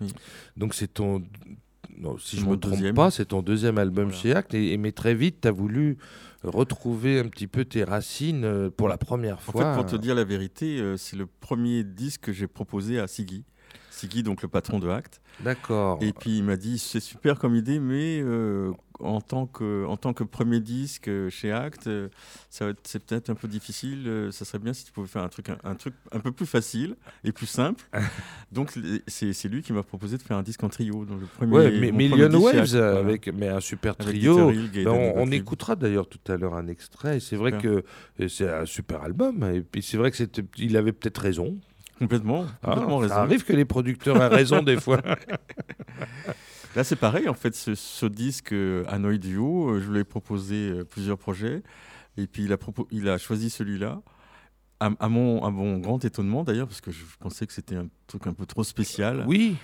Oui. 0.00 0.12
Donc 0.56 0.74
c'est 0.74 0.88
ton, 0.92 1.22
non, 1.98 2.16
si 2.18 2.36
je 2.38 2.44
mon 2.44 2.52
me 2.52 2.56
trompe 2.56 2.72
deuxième. 2.74 2.94
pas, 2.94 3.10
c'est 3.10 3.26
ton 3.26 3.42
deuxième 3.42 3.78
album 3.78 4.06
Voilà. 4.06 4.18
chez 4.18 4.34
Act. 4.34 4.54
Et, 4.54 4.72
et- 4.72 4.76
mais 4.78 4.92
très 4.92 5.14
vite, 5.14 5.40
tu 5.42 5.48
as 5.48 5.52
voulu 5.52 5.98
retrouver 6.42 7.20
un 7.20 7.28
petit 7.28 7.46
peu 7.46 7.64
tes 7.64 7.84
racines 7.84 8.44
euh, 8.44 8.70
pour 8.70 8.88
la 8.88 8.98
première 8.98 9.36
En 9.36 9.52
fois. 9.52 9.72
fait, 9.74 9.80
pour 9.80 9.86
te 9.90 9.96
dire 9.96 10.14
la 10.14 10.24
vérité, 10.24 10.78
euh, 10.80 10.96
c'est 10.96 11.16
le 11.16 11.26
premier 11.26 11.84
disque 11.84 12.22
que 12.22 12.32
j'ai 12.32 12.46
proposé 12.48 12.98
à 12.98 13.06
Siggy. 13.06 13.44
Siggy, 13.90 14.22
donc 14.22 14.42
le 14.42 14.48
patron 14.48 14.78
de 14.80 14.88
Act. 14.88 15.20
D'accord. 15.40 15.98
Et 16.02 16.12
puis 16.12 16.38
il 16.38 16.44
m'a 16.44 16.56
dit 16.56 16.78
c'est 16.78 17.00
super 17.00 17.38
comme 17.38 17.54
idée, 17.54 17.78
mais 17.78 18.20
euh, 18.22 18.72
en, 19.00 19.20
tant 19.20 19.46
que, 19.46 19.84
en 19.86 19.96
tant 19.96 20.12
que 20.12 20.24
premier 20.24 20.60
disque 20.60 21.08
euh, 21.08 21.30
chez 21.30 21.52
Act, 21.52 21.86
euh, 21.86 22.08
ça 22.50 22.64
va 22.66 22.70
être- 22.72 22.80
c'est 22.84 23.02
peut-être 23.04 23.30
un 23.30 23.34
peu 23.34 23.48
difficile. 23.48 24.28
ça 24.30 24.44
serait 24.44 24.58
bien 24.58 24.72
si 24.72 24.84
tu 24.84 24.92
pouvais 24.92 25.06
faire 25.08 25.22
un 25.22 25.28
truc 25.28 25.48
un, 25.50 25.58
un 25.64 25.74
truc 25.74 25.94
un 26.12 26.20
peu 26.20 26.32
plus 26.32 26.46
facile 26.46 26.96
et 27.24 27.32
plus 27.32 27.46
simple. 27.46 27.84
donc 28.52 28.72
c'est 29.06 29.32
c'est 29.32 29.48
lui 29.48 29.62
qui 29.62 29.72
m'a 29.72 29.82
proposé 29.82 30.18
de 30.18 30.22
faire 30.22 30.36
un 30.36 30.42
disque 30.42 30.62
en 30.64 30.68
trio. 30.68 31.04
Donc 31.04 31.20
le 31.20 31.26
premier, 31.26 31.52
Ouais, 31.52 31.78
mais 31.78 31.92
Million 31.92 32.30
Waves, 32.40 32.66
voilà. 32.66 32.98
avec 32.98 33.28
mais 33.32 33.48
un 33.48 33.60
super 33.60 33.96
trio. 33.96 34.50
Hill, 34.50 34.70
Ben, 34.84 34.88
on, 34.88 35.22
on 35.22 35.30
écoutera 35.30 35.76
d'ailleurs 35.76 36.08
tout 36.08 36.20
à 36.32 36.36
l'heure 36.36 36.54
un 36.54 36.66
extrait. 36.68 37.20
C'est 37.20 37.36
vrai 37.36 37.52
que 37.58 37.84
c'est 38.28 38.48
un 38.50 38.66
super 38.66 39.02
album. 39.02 39.42
Et 39.54 39.60
puis 39.62 39.82
c'est 39.82 39.96
vrai 39.96 40.10
que 40.10 40.22
il 40.58 40.76
avait 40.76 40.92
peut-être 40.92 41.18
raison. 41.18 41.56
Complètement, 42.02 42.46
Ah, 42.62 42.70
complètement 42.72 42.98
raison. 42.98 43.14
ça 43.14 43.22
arrive 43.22 43.44
que 43.44 43.52
les 43.52 43.64
producteurs 43.64 44.16
aient 44.22 44.28
raison 44.28 44.62
des 44.62 44.80
fois. 44.80 45.00
Là, 46.74 46.84
c'est 46.84 46.96
pareil, 46.96 47.28
en 47.28 47.34
fait, 47.34 47.54
ce, 47.54 47.74
ce 47.74 48.06
disque 48.06 48.52
euh, 48.52 48.84
Hanoi 48.88 49.18
Duo, 49.18 49.68
euh, 49.70 49.80
je 49.80 49.90
lui 49.92 50.00
ai 50.00 50.04
proposé 50.04 50.70
euh, 50.70 50.84
plusieurs 50.84 51.18
projets, 51.18 51.62
et 52.16 52.26
puis 52.26 52.44
il 52.44 52.52
a, 52.52 52.56
propo- 52.56 52.86
il 52.90 53.08
a 53.10 53.18
choisi 53.18 53.50
celui-là, 53.50 54.00
à, 54.80 54.90
à 54.98 55.08
mon, 55.10 55.44
à 55.44 55.50
mon 55.50 55.76
grand 55.78 56.02
étonnement 56.04 56.44
d'ailleurs, 56.44 56.66
parce 56.68 56.80
que 56.80 56.90
je 56.90 57.04
pensais 57.20 57.46
que 57.46 57.52
c'était 57.52 57.76
un 57.76 57.88
truc 58.06 58.26
un 58.26 58.32
peu 58.32 58.46
trop 58.46 58.64
spécial. 58.64 59.24
Oui, 59.28 59.56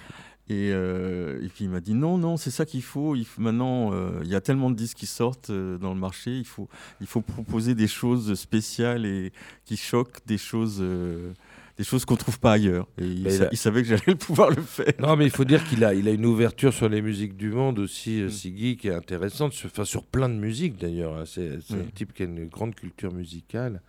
Et, 0.51 0.71
euh, 0.73 1.41
et 1.43 1.49
puis 1.49 1.65
il 1.65 1.71
m'a 1.71 1.81
dit 1.81 1.95
non, 1.95 2.19
non, 2.19 2.37
c'est 2.37 2.51
ça 2.51 2.67
qu'il 2.67 2.83
faut. 2.83 3.17
Il 3.17 3.25
faut 3.25 3.41
maintenant, 3.41 3.93
euh, 3.95 4.21
il 4.23 4.29
y 4.29 4.35
a 4.35 4.41
tellement 4.43 4.71
de 4.71 4.77
disques 4.77 4.99
qui 4.99 5.07
sortent 5.07 5.49
euh, 5.51 5.79
dans 5.79 5.95
le 5.95 5.99
marché, 6.01 6.37
il 6.37 6.45
faut, 6.47 6.69
il 7.01 7.07
faut 7.07 7.23
proposer 7.23 7.75
des 7.75 7.89
choses 7.89 8.35
spéciales 8.35 9.07
et 9.07 9.33
qui 9.65 9.77
choquent, 9.79 10.25
des 10.27 10.39
choses, 10.39 10.79
euh, 10.83 11.33
des 11.79 11.85
choses 11.85 12.05
qu'on 12.05 12.17
trouve 12.17 12.39
pas 12.41 12.53
ailleurs. 12.53 12.87
Et 13.01 13.05
il, 13.05 13.31
sa- 13.31 13.51
savait 13.55 13.83
que 13.83 13.89
j'allais 13.89 14.15
pouvoir 14.19 14.51
le 14.51 14.61
faire. 14.63 14.93
Non, 14.99 15.17
mais 15.17 15.25
il 15.25 15.31
faut 15.31 15.45
dire 15.45 15.63
qu'il 15.65 15.85
a, 15.85 15.95
il 15.95 16.09
a 16.09 16.11
une 16.11 16.27
ouverture 16.27 16.73
sur 16.75 16.89
les 16.89 17.01
musiques 17.01 17.37
du 17.37 17.51
monde 17.51 17.79
aussi, 17.79 18.21
euh, 18.21 18.27
Mm. 18.27 18.31
Siggy, 18.31 18.77
qui 18.77 18.89
est 18.89 18.95
intéressante, 18.95 19.53
sur, 19.53 19.69
enfin, 19.71 19.85
sur 19.85 20.05
plein 20.05 20.29
de 20.29 20.35
musiques 20.35 20.77
d'ailleurs. 20.77 21.17
hein. 21.17 21.25
C'est 21.25 21.61
c'est 21.67 21.75
Oui. 21.75 21.81
un 21.87 21.91
type 21.95 22.13
qui 22.13 22.23
a 22.23 22.27
une 22.27 22.47
grande 22.49 22.75
culture 22.75 23.13
musicale 23.13 23.81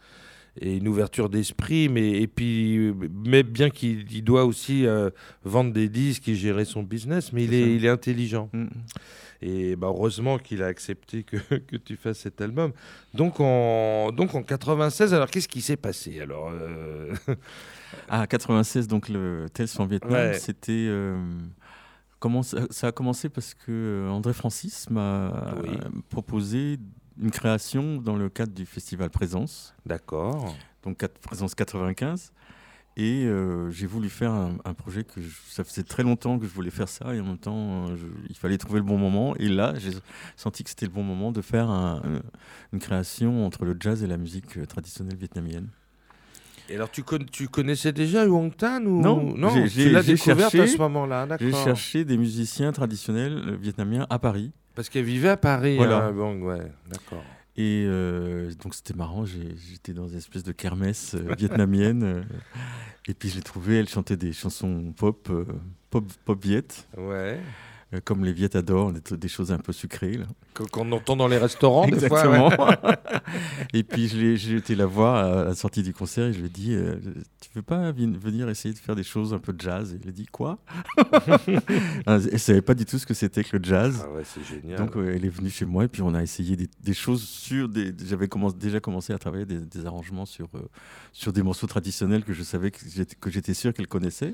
et 0.62 0.78
une 0.78 0.88
ouverture 0.88 1.30
d'esprit, 1.30 1.88
mais, 1.90 2.22
et 2.22 2.28
puis, 2.28 2.92
mais 3.26 3.44
bien 3.44 3.70
qu'il 3.70 4.12
il 4.12 4.24
doit 4.24 4.44
aussi 4.46 4.86
euh, 4.86 5.10
vendre 5.44 5.72
des 5.72 5.88
disques 5.90 6.28
et 6.28 6.36
gérer 6.36 6.66
son 6.66 6.84
business, 6.84 7.32
mais 7.34 7.46
il 7.46 7.54
est, 7.54 7.76
il 7.76 7.86
est 7.86 7.90
intelligent. 7.90 8.50
Mm. 8.54 8.66
Et 9.42 9.76
bah, 9.78 9.88
heureusement 9.88 10.38
qu'il 10.38 10.62
a 10.64 10.66
accepté 10.66 11.24
que, 11.24 11.38
que 11.70 11.78
tu 11.78 11.96
fasses 11.96 12.20
cet 12.20 12.42
album. 12.42 12.74
Donc 13.14 13.40
en, 13.40 14.12
donc 14.12 14.36
en 14.36 14.44
96, 14.44 15.14
alors 15.14 15.30
qu'est-ce 15.32 15.48
qui 15.48 15.62
s'est 15.62 15.78
passé 15.78 16.20
alors 16.20 16.52
euh, 16.52 17.14
Ah, 18.10 18.28
96, 18.28 18.88
donc 18.88 19.10
le 19.10 19.48
Tales 19.54 19.68
en 19.78 19.86
Vietnam, 19.86 20.12
Ouais. 20.12 20.34
c'était. 20.40 20.72
euh, 20.90 21.18
comment 22.20 22.44
ça, 22.44 22.60
ça 22.70 22.88
a 22.88 22.92
commencé 22.92 23.30
parce 23.30 23.54
que 23.54 23.72
euh, 23.72 24.10
André 24.10 24.34
Francis 24.34 24.90
m'a 24.90 25.56
Oui. 25.64 25.70
euh, 25.70 25.90
proposé 26.10 26.78
une 27.22 27.32
création 27.32 27.98
dans 27.98 28.16
le 28.16 28.30
cadre 28.30 28.54
du 28.54 28.66
festival 28.66 29.10
Présence, 29.10 29.74
D'accord. 29.86 30.56
donc 30.84 31.06
Présence 31.22 31.56
95. 31.56 32.32
Et 32.98 33.26
euh, 33.26 33.70
j'ai 33.70 33.86
voulu 33.86 34.10
faire 34.10 34.32
un, 34.32 34.58
un 34.66 34.74
projet 34.74 35.06
que 35.06 35.22
je- 35.22 35.30
ça 35.48 35.64
faisait 35.64 35.84
très 35.84 36.04
longtemps 36.04 36.38
que 36.38 36.46
je 36.46 36.52
voulais 36.54 36.72
faire 36.72 36.90
ça 36.90 37.14
et 37.16 37.22
en 37.22 37.24
même 37.26 37.38
temps 37.38 37.96
je- 37.96 38.08
il 38.30 38.36
fallait 38.36 38.58
trouver 38.58 38.80
le 38.80 38.86
bon 38.86 38.98
moment. 38.98 39.36
Et 39.38 39.48
là, 39.48 39.74
j'ai 39.78 39.92
senti 40.36 40.64
que 40.66 40.70
c'était 40.70 40.86
le 40.88 40.92
bon 40.92 41.04
moment 41.04 41.32
de 41.32 41.42
faire 41.42 41.70
un- 41.70 42.02
un- 42.04 42.22
une 42.74 42.80
création 42.80 43.46
entre 43.46 43.64
le 43.64 43.78
jazz 43.80 44.04
et 44.04 44.08
la 44.08 44.18
musique 44.18 44.68
traditionnelle 44.68 45.16
vietnamienne. 45.16 45.70
Et 46.70 46.76
alors 46.76 46.92
tu, 46.92 47.04
con- 47.04 47.18
tu 47.32 47.48
connaissais 47.48 47.92
déjà 47.92 48.28
Wong 48.28 48.56
Tan 48.56 48.84
ou 48.86 49.02
Non, 49.02 49.36
j'ai- 49.68 49.84
tu 49.86 49.90
l'as 49.90 50.04
découverte 50.04 50.54
à 50.56 50.68
ce 50.68 50.78
moment-là, 50.78 51.28
J'ai 51.40 51.52
cherché 51.64 52.06
des 52.06 52.18
musiciens 52.18 52.72
traditionnels 52.72 53.42
euh, 53.48 53.56
vietnamiens 53.60 54.06
à 54.10 54.20
Paris. 54.20 54.52
Parce 54.76 54.88
qu'elle 54.90 55.04
vivait 55.06 55.30
à 55.30 55.38
Paris. 55.38 55.78
Voilà. 55.78 56.06
hein, 56.06 56.12
Wong, 56.14 56.44
ouais, 56.44 56.72
d'accord. 56.90 57.24
Et 57.58 57.84
euh, 57.88 58.52
donc 58.64 58.74
c'était 58.76 58.94
marrant, 58.94 59.26
j'étais 59.26 59.94
dans 59.94 60.08
une 60.08 60.18
espèce 60.20 60.44
de 60.44 60.52
kermesse 60.54 61.16
euh, 61.16 61.34
vietnamienne. 61.38 62.04
euh, 62.04 62.22
et 63.08 63.14
puis 63.14 63.30
je 63.30 63.36
l'ai 63.36 63.42
trouvée, 63.42 63.78
elle 63.80 63.90
chantait 63.90 64.16
des 64.16 64.32
chansons 64.32 64.94
pop, 64.96 65.30
pop, 65.90 66.06
pop 66.24 66.44
viet, 66.44 66.64
Ouais. 66.96 67.40
Euh, 67.94 68.00
comme 68.04 68.24
les 68.24 68.34
Viet 68.34 68.56
adorent, 68.56 68.94
des, 68.94 69.18
des 69.18 69.28
choses 69.28 69.52
un 69.52 69.58
peu 69.58 69.74
sucrées. 69.74 70.14
Là. 70.18 70.26
Qu'on 70.72 70.92
entend 70.92 71.16
dans 71.16 71.28
les 71.28 71.38
restaurants 71.38 71.88
des 71.88 72.08
fois. 72.08 72.28
ouais. 72.28 72.38
Exactement. 72.38 72.72
et 73.74 73.84
puis 73.84 74.08
j'ai 74.08 74.56
été 74.56 74.76
la 74.76 74.86
voir 74.86 75.16
à 75.16 75.44
la 75.46 75.56
sortie 75.56 75.82
du 75.82 75.94
concert 75.94 76.28
et 76.28 76.34
je 76.34 76.40
lui 76.40 76.46
ai 76.48 76.50
dit 76.50 76.74
euh, 76.76 76.96
Tu 77.42 77.50
veux 77.56 77.62
pas 77.62 77.92
venir 77.92 78.48
essayer 78.50 78.74
de 78.74 78.80
faire 78.80 78.96
des 78.96 79.04
choses 79.04 79.34
un 79.34 79.40
peu 79.40 79.54
de 79.54 79.62
jazz? 79.62 79.94
Et 79.94 80.00
il 80.04 80.10
a 80.10 80.12
dit 80.12 80.26
Quoi? 80.28 80.60
Elle 82.06 82.32
ne 82.34 82.38
savait 82.38 82.62
pas 82.62 82.74
du 82.74 82.86
tout 82.86 83.00
ce 83.00 83.06
que 83.06 83.14
c'était 83.14 83.44
que 83.44 83.58
le 83.58 83.64
jazz. 83.64 84.04
Ah 84.06 84.12
ouais, 84.12 84.24
c'est 84.24 84.44
génial. 84.44 84.78
Donc 84.78 84.96
euh, 84.96 85.14
elle 85.16 85.26
est 85.26 85.30
venue 85.30 85.50
chez 85.50 85.66
moi 85.66 85.86
et 85.86 85.88
puis 85.88 86.02
on 86.02 86.14
a 86.14 86.22
essayé 86.22 86.56
des, 86.56 86.68
des 86.82 86.94
choses 86.94 87.24
sur 87.24 87.70
des. 87.70 87.94
J'avais 88.06 88.28
commencé- 88.28 88.58
déjà 88.58 88.80
commencé 88.80 89.14
à 89.14 89.18
travailler 89.18 89.46
des, 89.46 89.86
arrangements 89.86 90.26
sur 90.26 90.48
sur 91.14 91.32
des 91.34 91.42
morceaux 91.42 91.68
traditionnels 91.68 92.24
que 92.24 92.34
je 92.34 92.44
savais 92.44 92.72
que 92.72 92.80
j'étais 92.94 93.16
que 93.16 93.30
j'étais 93.30 93.54
sûr 93.54 93.74
qu'elle 93.74 93.88
connaissait, 93.88 94.34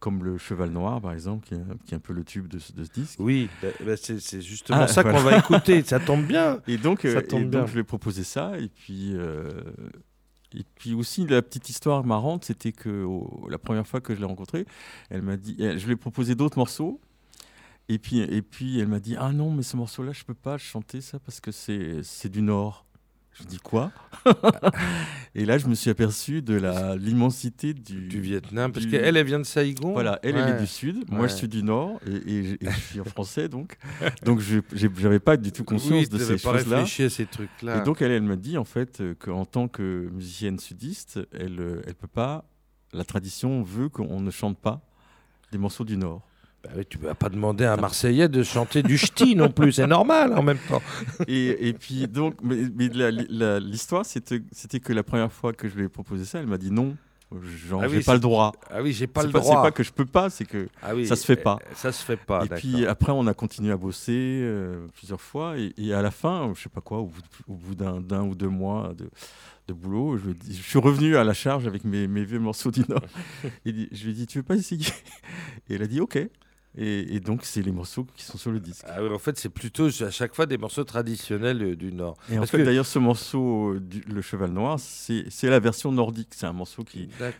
comme 0.00 0.24
le 0.24 0.36
Cheval 0.38 0.70
Noir 0.70 1.00
par 1.00 1.12
exemple, 1.12 1.46
qui 1.46 1.54
est, 1.54 1.58
un- 1.58 1.76
qui 1.86 1.94
est 1.94 1.96
un 1.96 2.00
peu 2.00 2.12
le 2.12 2.24
tube 2.24 2.48
de, 2.48 2.58
ce- 2.58 2.72
de 2.72 2.82
ce 2.84 2.90
disque. 2.90 3.20
oui, 3.20 3.48
bah, 3.62 3.68
bah, 3.84 3.96
c'est 3.96 4.40
justement 4.40 4.80
Ah, 4.80 4.88
ça 4.88 5.02
voilà. 5.02 5.18
qu'on 5.18 5.24
va 5.24 5.38
écouter. 5.38 5.82
Ça 5.84 6.00
tombe 6.00 6.24
bien. 6.26 6.60
Et 6.66 6.78
donc, 6.78 7.02
Ça 7.02 7.08
euh, 7.08 7.20
tombe 7.20 7.42
et 7.42 7.44
bien. 7.44 7.60
donc 7.60 7.68
je 7.68 7.74
lui 7.74 7.80
ai 7.80 7.84
proposé 7.84 8.24
ça 8.24 8.58
et 8.58 8.68
puis. 8.68 9.12
euh, 9.14 9.50
et 10.52 10.64
puis 10.74 10.94
aussi, 10.94 11.24
la 11.28 11.42
petite 11.42 11.68
histoire 11.68 12.02
marrante, 12.04 12.44
c'était 12.44 12.72
que 12.72 13.06
la 13.48 13.58
première 13.58 13.86
fois 13.86 14.00
que 14.00 14.16
je 14.16 14.18
l'ai 14.18 14.26
rencontrée, 14.26 14.66
elle 15.08 15.22
m'a 15.22 15.36
dit, 15.36 15.54
je 15.58 15.86
lui 15.86 15.92
ai 15.92 15.96
proposé 15.96 16.34
d'autres 16.34 16.58
morceaux. 16.58 17.00
Et 17.88 17.98
puis, 17.98 18.18
et 18.20 18.42
puis 18.42 18.80
elle 18.80 18.88
m'a 18.88 18.98
dit 19.00 19.14
Ah 19.18 19.30
non, 19.32 19.52
mais 19.52 19.62
ce 19.62 19.76
morceau-là, 19.76 20.12
je 20.12 20.24
peux 20.24 20.34
pas 20.34 20.58
chanter 20.58 21.00
ça 21.00 21.18
parce 21.20 21.40
que 21.40 21.50
c'est 21.52 22.02
c'est 22.02 22.28
du 22.28 22.42
Nord. 22.42 22.84
Je 23.40 23.46
dis 23.46 23.58
quoi 23.58 23.90
Et 25.34 25.44
là, 25.44 25.58
je 25.58 25.66
me 25.68 25.74
suis 25.74 25.90
aperçu 25.90 26.42
de 26.42 26.54
l'immensité 26.98 27.72
du, 27.72 28.08
Du 28.08 28.20
Vietnam, 28.20 28.72
parce 28.72 28.84
du- 28.84 28.90
qu'elle, 28.90 29.16
elle 29.16 29.24
vient 29.26 29.38
de 29.38 29.44
Saigon. 29.44 29.92
Voilà, 29.92 30.18
elle, 30.22 30.36
elle 30.36 30.56
est 30.56 30.60
du 30.60 30.66
Sud, 30.66 31.04
moi 31.10 31.28
je 31.28 31.34
suis 31.34 31.48
du 31.48 31.62
Nord, 31.62 32.00
et, 32.06 32.32
et 32.32 32.44
je- 32.44 32.54
et 32.54 32.70
je 32.70 32.80
suis 32.80 33.00
en 33.00 33.04
français, 33.16 33.48
donc, 33.48 33.76
donc 34.24 34.40
je 34.40 34.60
n'avais 35.02 35.20
pas 35.20 35.36
du 35.36 35.52
tout 35.52 35.64
conscience 35.64 35.92
oui, 36.02 36.08
de 36.08 36.18
ces 36.18 36.36
choses-là. 36.38 36.84
ces 36.86 37.26
trucs-là. 37.26 37.80
Et 37.80 37.84
donc 37.84 38.02
elle, 38.02 38.10
elle 38.10 38.22
me 38.22 38.36
dit 38.36 38.58
en 38.58 38.64
fait 38.64 39.00
euh, 39.00 39.14
qu'en 39.14 39.44
tant 39.44 39.68
que 39.68 40.08
musicienne 40.12 40.58
sudiste, 40.58 41.20
elle 41.32 41.54
ne 41.54 41.80
elle 41.86 41.94
peut 41.94 42.08
pas, 42.08 42.44
la 42.92 43.04
tradition 43.04 43.62
veut 43.62 43.88
qu'on 43.88 44.20
ne 44.20 44.30
chante 44.30 44.58
pas 44.58 44.82
des 45.52 45.58
morceaux 45.58 45.84
du 45.84 45.96
Nord. 45.96 46.22
Bah 46.62 46.70
oui, 46.76 46.84
tu 46.88 46.98
vas 46.98 47.14
pas 47.14 47.30
demander 47.30 47.64
à 47.64 47.72
un 47.72 47.76
Marseillais 47.76 48.28
de 48.28 48.42
chanter 48.42 48.82
du 48.82 48.98
ch'ti 48.98 49.34
non 49.34 49.50
plus, 49.50 49.72
c'est 49.72 49.86
normal 49.86 50.34
en 50.34 50.42
même 50.42 50.58
temps. 50.68 50.82
et, 51.26 51.68
et 51.68 51.72
puis 51.72 52.06
donc, 52.06 52.34
mais, 52.42 52.88
l'histoire 53.60 54.04
c'était 54.04 54.80
que 54.80 54.92
la 54.92 55.02
première 55.02 55.32
fois 55.32 55.52
que 55.52 55.68
je 55.68 55.76
lui 55.76 55.84
ai 55.84 55.88
proposé 55.88 56.24
ça, 56.24 56.38
elle 56.38 56.46
m'a 56.46 56.58
dit 56.58 56.70
non, 56.70 56.96
genre 57.42 57.82
Ah 57.84 57.88
j'ai 57.88 58.00
pas 58.02 58.14
le 58.14 58.20
droit. 58.20 58.52
Ah 58.70 58.82
oui, 58.82 58.92
j'ai 58.92 59.06
pas 59.06 59.22
le 59.22 59.30
pas, 59.30 59.40
droit. 59.40 59.56
c'est 59.56 59.62
pas 59.62 59.70
que 59.70 59.82
je 59.82 59.92
peux 59.92 60.04
pas, 60.04 60.30
c'est 60.30 60.44
que 60.44 60.68
Ah 60.82 60.94
oui, 60.94 61.06
ça 61.06 61.16
se 61.16 61.24
fait 61.24 61.36
pas. 61.36 61.58
euh, 61.62 61.72
Ça 61.74 61.92
se 61.92 62.04
fait 62.04 62.16
pas. 62.16 62.44
et 62.44 62.48
puis 62.48 62.86
après, 62.86 63.12
on 63.12 63.26
a 63.26 63.34
continué 63.34 63.72
à 63.72 63.76
bosser 63.76 64.40
euh, 64.42 64.86
plusieurs 64.96 65.20
fois. 65.20 65.56
Et, 65.58 65.72
et 65.78 65.94
à 65.94 66.02
la 66.02 66.10
fin, 66.10 66.52
je 66.54 66.62
sais 66.62 66.68
pas 66.68 66.80
quoi, 66.80 66.98
au 66.98 67.10
bout, 67.48 67.74
d'un, 67.74 68.22
ou 68.22 68.34
deux 68.34 68.48
mois 68.48 68.92
de, 68.96 69.08
de 69.68 69.72
boulot, 69.72 70.18
je, 70.18 70.52
suis 70.52 70.78
revenu 70.78 71.16
à 71.16 71.24
la 71.24 71.34
charge 71.34 71.66
avec 71.66 71.84
mes, 71.84 72.06
mes 72.08 72.24
vieux 72.24 72.40
morceaux 72.40 72.70
du 72.70 72.82
Nord. 72.88 73.04
et 73.64 73.88
je 73.92 74.04
lui 74.04 74.10
ai 74.10 74.14
dit, 74.14 74.26
tu 74.26 74.38
veux 74.38 74.44
pas 74.44 74.56
essayer? 74.56 74.86
Et 75.68 75.74
elle 75.74 75.82
a 75.82 75.86
dit, 75.86 76.00
ok. 76.00 76.18
Et, 76.78 77.16
et 77.16 77.20
donc, 77.20 77.40
c'est 77.44 77.62
les 77.62 77.72
morceaux 77.72 78.06
qui 78.16 78.24
sont 78.24 78.38
sur 78.38 78.52
le 78.52 78.60
disque. 78.60 78.84
Ah 78.88 79.02
oui, 79.02 79.08
en 79.12 79.18
fait, 79.18 79.36
c'est 79.36 79.48
plutôt 79.48 79.86
à 79.86 80.10
chaque 80.10 80.34
fois 80.36 80.46
des 80.46 80.56
morceaux 80.56 80.84
traditionnels 80.84 81.62
euh, 81.62 81.74
du 81.76 81.92
Nord. 81.92 82.16
Et 82.30 82.36
en 82.36 82.40
Parce 82.40 82.52
fait, 82.52 82.58
que- 82.58 82.62
d'ailleurs, 82.62 82.86
ce 82.86 83.00
morceau, 83.00 83.72
euh, 83.74 83.80
du- 83.80 84.02
Le 84.08 84.22
Cheval 84.22 84.50
Noir, 84.52 84.78
c'est, 84.78 85.24
la 85.42 85.58
version 85.58 85.90
nordique. 85.90 86.28
C'est 86.30 86.46
un 86.46 86.52
morceau 86.52 86.84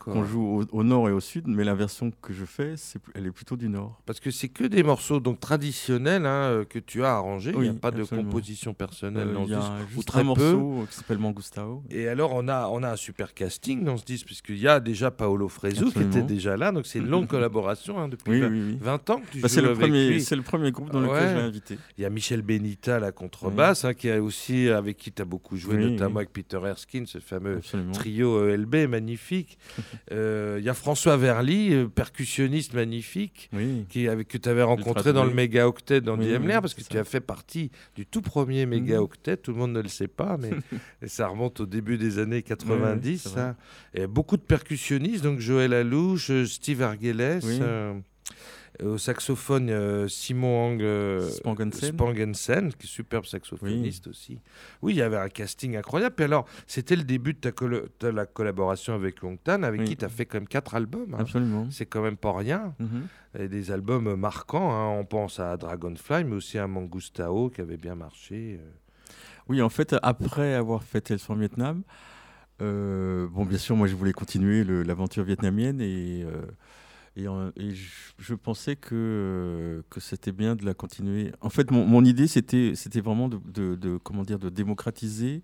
qu'on 0.01 0.25
joue 0.25 0.43
au, 0.73 0.79
au 0.79 0.83
nord 0.83 1.09
et 1.09 1.13
au 1.13 1.21
sud, 1.21 1.45
mais 1.47 1.63
la 1.63 1.75
version 1.77 2.11
que 2.23 2.33
je 2.33 2.45
fais, 2.45 2.75
elle 3.15 3.27
est 3.27 3.31
plutôt 3.31 3.57
du 3.57 3.69
nord. 3.69 4.01
Parce 4.05 4.19
que 4.19 4.33
c'est 4.33 4.49
que 4.49 4.65
des 4.65 4.83
morceaux 4.83 5.21
donc 5.21 5.39
traditionnels 5.39 6.27
hein, 6.27 6.51
euh, 6.51 6.65
que 6.65 6.81
tu 6.81 7.05
as 7.05 7.15
arrangés. 7.15 7.53
Il 7.55 7.61
n'y 7.61 7.69
a 7.69 7.73
pas 7.75 7.93
de 7.93 8.03
composition 8.03 8.75
personnelle 8.75 9.29
Euh, 9.29 9.35
dans 9.35 9.45
Il 9.45 9.51
ce 9.51 9.53
y 9.53 9.57
disque. 9.57 9.97
ou 9.99 10.03
très 10.03 10.21
un 10.21 10.35
peu. 10.35 10.53
morceau 10.53 10.87
qui 10.91 10.97
s'appelle 10.97 11.19
Mangustao. 11.19 11.85
Et 11.91 12.09
alors, 12.09 12.33
on 12.35 12.49
a, 12.49 12.67
on 12.67 12.83
a 12.83 12.91
un 12.91 12.97
super 12.97 13.33
casting 13.35 13.85
dans 13.85 13.97
ce 13.97 14.05
disque, 14.05 14.27
puisqu'il 14.27 14.59
y 14.59 14.67
a 14.67 14.81
déjà 14.81 15.11
Paolo 15.13 15.49
Fresu 15.49 15.93
qui 15.93 16.01
était 16.01 16.23
déjà 16.23 16.57
là. 16.57 16.73
Donc, 16.73 16.87
c'est 16.87 16.99
une 16.99 17.09
longue 17.09 17.27
collaboration 17.29 17.99
hein, 18.01 18.09
depuis 18.09 18.33
Oui, 18.33 18.41
vingt- 18.41 18.51
oui, 18.51 18.63
oui. 18.73 18.79
20 18.81 19.11
ans 19.11 19.20
Bah, 19.41 19.49
c'est 19.49 19.61
le 19.63 19.75
premier, 19.75 20.09
lui. 20.11 20.21
c'est 20.23 20.37
le 20.37 20.43
premier 20.43 20.71
groupe 20.73 20.91
dans 20.91 21.01
lequel 21.01 21.15
Ouais. 21.17 21.29
je 21.31 21.35
l'ai 21.37 21.41
invité. 21.43 21.79
Il 21.99 22.03
y 22.03 22.05
a 22.05 22.11
Michel 22.11 22.43
Benita, 22.43 22.99
la 22.99 23.13
contrebasse, 23.13 23.85
hein, 23.85 23.95
qui 23.95 24.11
a 24.11 24.23
aussi, 24.23 24.69
avec 24.69 24.97
qui 24.97 25.13
tu 25.13 25.23
as 25.23 25.25
beaucoup 25.25 25.57
joué, 25.57 25.77
Oui, 25.77 25.93
notamment 25.93 26.17
oui. 26.17 26.23
avec 26.23 26.33
Peter 26.33 26.59
Erskine, 26.65 27.07
ce 27.07 27.19
fameux 27.19 27.57
Absolument. 27.57 27.93
trio 27.93 28.49
ELB 28.49 28.87
magnifique. 28.89 29.59
Euh, 30.13 30.57
Il 30.59 30.65
y 30.65 30.69
a 30.69 30.75
François 30.75 31.17
Verly, 31.17 31.73
euh, 31.73 31.87
percussionniste 31.89 32.75
magnifique, 32.75 33.49
Oui. 33.53 33.87
qui, 33.89 34.09
avec, 34.09 34.27
que 34.29 34.39
tu 34.39 34.49
avais 34.49 34.63
rencontré 34.63 35.13
dans 35.13 35.25
le 35.25 35.33
méga 35.33 35.69
octet 35.69 36.01
dans 36.01 36.19
Oui, 36.19 36.27
Diemler, 36.27 36.55
oui, 36.57 36.61
parce 36.61 36.75
que 36.75 36.83
tu 36.83 36.99
as 36.99 37.05
fait 37.05 37.21
partie 37.21 37.71
du 37.95 38.07
tout 38.07 38.21
premier 38.23 38.67
méga 38.67 38.97
Mhm. 38.97 39.03
octet. 39.03 39.37
Tout 39.37 39.53
le 39.53 39.59
monde 39.59 39.73
ne 39.73 39.81
le 39.81 39.89
sait 39.89 40.09
pas, 40.09 40.37
mais 40.39 40.51
et 41.03 41.07
ça 41.09 41.29
remonte 41.29 41.61
au 41.61 41.67
début 41.67 41.97
des 41.99 42.19
années 42.19 42.43
90. 42.43 43.23
c'est 43.23 43.29
vrai. 43.31 43.41
ça. 43.41 43.57
Et 43.95 44.07
beaucoup 44.07 44.37
de 44.37 44.43
percussionnistes, 44.43 45.23
donc 45.23 45.39
Joël 45.41 45.73
Alouche, 45.75 46.31
euh, 46.31 46.45
Steve 46.47 46.83
Argeles. 46.83 47.41
Oui. 47.45 47.59
euh, 47.61 47.95
au 48.83 48.99
saxophone, 48.99 49.69
euh, 49.71 50.09
Simon 50.09 50.73
Hang 50.73 50.83
euh, 50.83 51.29
Spangensen. 51.29 51.93
Spangensen, 51.93 52.73
qui 52.75 52.87
est 52.87 52.91
superbe 52.91 53.25
saxophoniste 53.27 54.07
aussi. 54.07 54.39
Oui, 54.83 54.95
il 54.95 54.97
y 54.97 55.03
avait 55.03 55.17
un 55.19 55.29
casting 55.29 55.77
incroyable. 55.77 56.15
Puis 56.15 56.25
alors, 56.25 56.47
c'était 56.67 56.97
le 56.97 57.05
début 57.05 57.35
de 57.35 57.39
ta, 57.39 57.51
colo- 57.51 57.87
de 58.01 58.09
la 58.09 58.27
collaboration 58.27 58.95
avec 58.95 59.21
Longtan, 59.23 59.63
avec 59.63 59.81
Oui. 59.81 59.87
qui 59.89 59.97
tu 59.97 60.05
as 60.05 60.09
fait 60.09 60.27
quand 60.27 60.39
même 60.39 60.49
quatre 60.49 60.75
albums. 60.75 61.15
hein. 61.15 61.19
Absolument. 61.21 61.67
C'est 61.71 61.87
quand 61.87 62.03
même 62.03 62.17
pas 62.17 62.33
rien. 62.37 62.75
Mhm. 62.79 63.07
Et 63.39 63.49
des 63.49 63.71
albums 63.71 64.15
marquants. 64.17 64.73
hein. 64.73 64.89
On 64.99 65.05
pense 65.05 65.39
à 65.41 65.57
Dragonfly, 65.57 66.25
mais 66.25 66.37
aussi 66.37 66.59
à 66.59 66.67
Mangustao 66.67 67.51
qui 67.51 67.61
avait 67.61 67.77
bien 67.77 67.95
marché. 67.95 68.59
euh. 68.61 68.71
Oui, 69.49 69.61
en 69.63 69.69
fait, 69.69 69.97
après 70.03 70.55
avoir 70.55 70.83
fait 70.85 71.01
Tales 71.01 71.19
Vietnam, 71.39 71.83
euh, 72.63 73.27
bon, 73.31 73.45
bien 73.45 73.59
sûr, 73.59 73.75
moi, 73.77 73.87
je 73.87 73.95
voulais 73.95 74.13
continuer 74.13 74.65
l'aventure 74.65 75.25
vietnamienne 75.25 75.81
et, 75.81 76.23
euh, 76.25 76.43
et, 77.17 77.25
et 77.57 77.71
je, 77.75 77.91
je 78.19 78.35
pensais 78.35 78.77
que, 78.77 78.95
euh, 78.95 79.83
que 79.91 80.01
c'était 80.01 80.33
bien 80.33 80.55
de 80.57 80.65
la 80.65 80.75
continuer. 80.75 81.33
En 81.41 81.51
fait, 81.51 81.71
mon, 81.71 81.85
mon 81.87 82.05
idée, 82.05 82.27
c'était 82.29 82.73
c'était 82.75 83.01
vraiment 83.01 83.29
de, 83.29 83.39
de- 83.53 83.75
de- 83.75 83.97
comment 83.99 84.23
dire, 84.23 84.39
de 84.39 84.49
démocratiser 84.49 85.43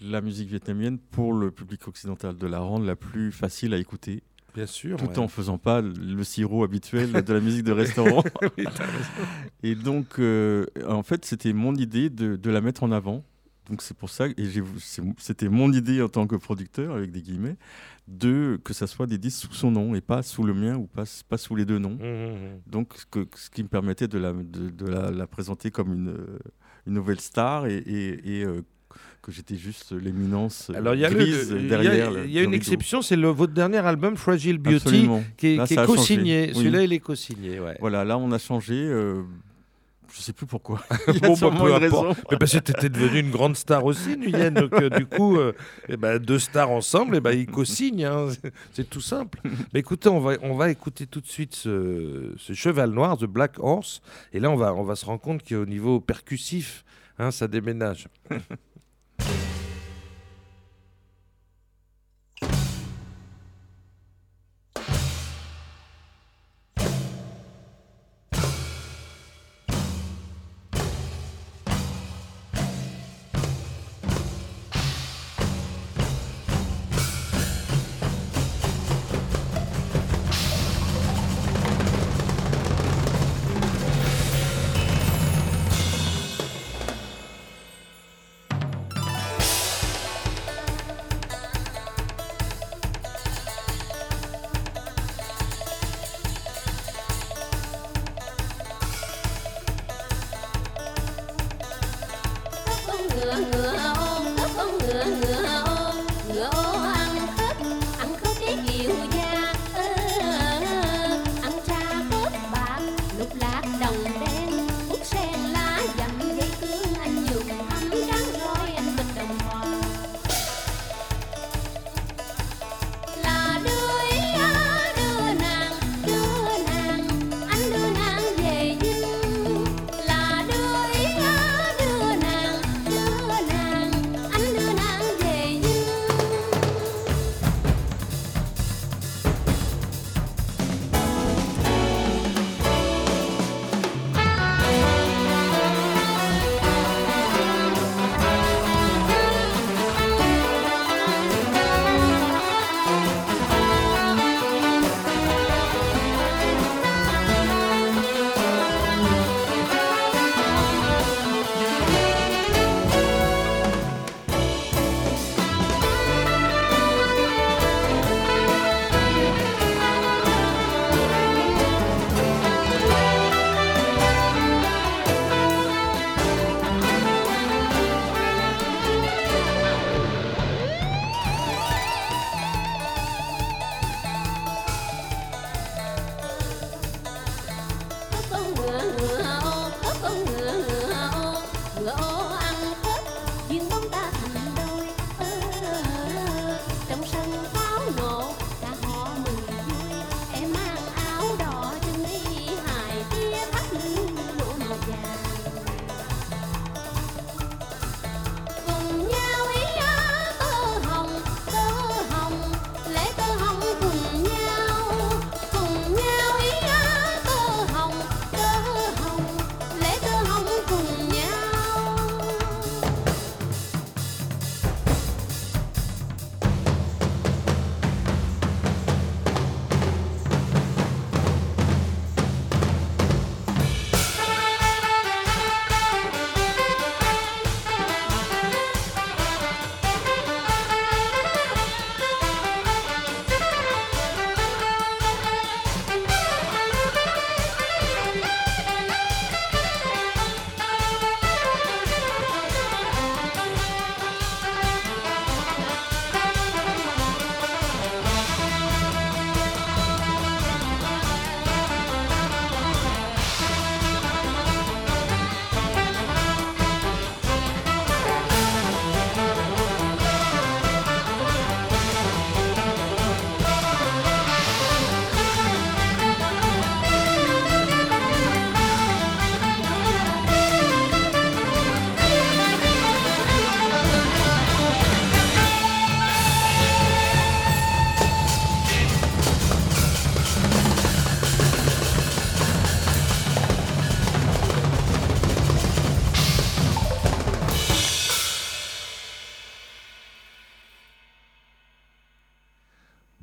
la 0.00 0.20
musique 0.20 0.48
vietnamienne 0.48 0.98
pour 0.98 1.32
le 1.32 1.50
public 1.50 1.86
occidental, 1.88 2.36
de 2.36 2.46
la 2.46 2.58
rendre 2.60 2.86
la 2.86 2.96
plus 2.96 3.32
facile 3.32 3.74
à 3.74 3.76
écouter, 3.78 4.22
Bien 4.54 4.64
sûr. 4.66 4.96
tout 4.96 5.06
ouais. 5.06 5.18
en 5.18 5.28
faisant 5.28 5.58
pas 5.58 5.82
le 5.82 6.24
sirop 6.24 6.64
habituel 6.64 7.12
de 7.12 7.32
la 7.32 7.40
musique 7.40 7.64
de 7.64 7.72
restaurant. 7.72 8.22
Oui. 8.56 8.64
Et 9.62 9.74
donc, 9.74 10.18
euh, 10.18 10.64
en 10.86 11.02
fait, 11.02 11.24
c'était 11.26 11.52
mon 11.52 11.74
idée 11.74 12.08
de, 12.08 12.36
de 12.36 12.50
la 12.50 12.60
mettre 12.62 12.82
en 12.82 12.92
avant. 12.92 13.22
Donc 13.70 13.82
c'est 13.82 13.96
pour 13.96 14.10
ça, 14.10 14.26
et 14.26 14.34
c'était 15.18 15.48
mon 15.48 15.72
idée 15.72 16.02
en 16.02 16.08
tant 16.08 16.26
que 16.26 16.34
producteur, 16.34 16.94
avec 16.96 17.12
des 17.12 17.22
guillemets, 17.22 17.56
de 18.08 18.60
que 18.64 18.74
ça 18.74 18.88
soit 18.88 19.06
des 19.06 19.16
disques 19.16 19.46
sous 19.46 19.54
son 19.54 19.70
nom 19.70 19.94
et 19.94 20.00
pas 20.00 20.22
sous 20.24 20.42
le 20.42 20.52
mien 20.54 20.74
ou 20.76 20.86
pas, 20.88 21.04
pas 21.28 21.38
sous 21.38 21.54
les 21.54 21.64
deux 21.64 21.78
noms. 21.78 21.90
Mmh, 22.00 22.02
mmh, 22.02 22.32
mmh. 22.34 22.60
Donc 22.70 22.94
ce, 22.96 23.04
que- 23.08 23.28
ce 23.36 23.48
qui 23.48 23.62
me 23.62 23.68
permettait 23.68 24.08
de 24.08 24.18
la, 24.18 24.32
de, 24.32 24.70
de 24.70 24.86
la, 24.86 25.12
la 25.12 25.26
présenter 25.28 25.70
comme 25.70 25.92
une, 25.92 26.08
euh, 26.08 26.38
une 26.88 26.94
nouvelle 26.94 27.20
star 27.20 27.66
et, 27.66 27.76
et- 27.76 28.38
et, 28.40 28.44
euh, 28.44 28.62
que 29.22 29.30
j'étais 29.30 29.54
juste 29.56 29.92
l'éminence 29.92 30.70
euh, 30.74 30.96
grise 31.10 31.52
le- 31.52 31.68
derrière. 31.68 32.10
il 32.24 32.32
y 32.32 32.38
a 32.38 32.42
une 32.42 32.46
rideau. 32.46 32.56
exception, 32.56 33.02
c'est 33.02 33.16
votre 33.16 33.52
dernier 33.52 33.78
album, 33.78 34.16
Fragile 34.16 34.58
Beauty, 34.58 34.76
Absolument. 34.76 35.22
qui 35.36 35.46
est, 35.48 35.86
co-signé. 35.86 36.52
Celui-là, 36.54 36.82
il 36.82 36.92
est 36.92 36.98
co-signé. 36.98 37.60
Ouais. 37.60 37.76
Voilà, 37.78 38.04
là 38.04 38.18
on 38.18 38.32
a 38.32 38.38
changé. 38.38 38.74
euh, 38.74 39.22
je 40.14 40.20
sais 40.22 40.32
plus 40.32 40.46
pourquoi. 40.46 40.82
Il 41.08 41.14
y 41.14 41.16
a 41.24 41.28
bah, 41.28 41.34
sûrement 41.36 41.64
peu 41.64 41.70
une 41.76 41.84
importe. 41.84 42.06
raison. 42.16 42.22
Mais 42.30 42.36
parce 42.38 42.52
que 42.52 42.58
tu 42.58 42.70
étais 42.72 42.88
devenu 42.88 43.20
une 43.20 43.30
grande 43.30 43.56
star 43.56 43.84
aussi, 43.84 44.16
Nguyen. 44.16 44.50
Donc, 44.52 44.72
euh, 44.74 44.90
du 44.90 45.06
coup, 45.06 45.36
euh, 45.38 45.52
eh 45.88 45.96
ben, 45.96 46.18
deux 46.18 46.38
stars 46.38 46.70
ensemble, 46.70 47.16
eh 47.16 47.20
ben, 47.20 47.32
ils 47.32 47.46
co-signent. 47.46 48.04
hein. 48.04 48.28
C'est- 48.30 48.52
C'est 48.72 48.90
tout 48.90 49.00
simple. 49.00 49.40
Mais 49.72 49.80
écoutez, 49.80 50.08
on 50.08 50.20
va, 50.20 50.34
on 50.42 50.54
va 50.56 50.70
écouter 50.70 51.06
tout 51.06 51.20
de 51.20 51.26
suite 51.26 51.54
ce, 51.54 52.32
ce 52.38 52.52
cheval 52.52 52.90
noir, 52.90 53.16
The 53.18 53.24
Black 53.26 53.58
Horse. 53.58 54.00
Et 54.32 54.40
là, 54.40 54.50
on 54.50 54.56
va, 54.56 54.74
on 54.74 54.82
va 54.84 54.96
se 54.96 55.04
rendre 55.06 55.20
compte 55.20 55.46
qu'au 55.46 55.66
niveau 55.66 56.00
percussif, 56.00 56.84
hein, 57.18 57.30
ça 57.30 57.46
déménage. 57.48 58.08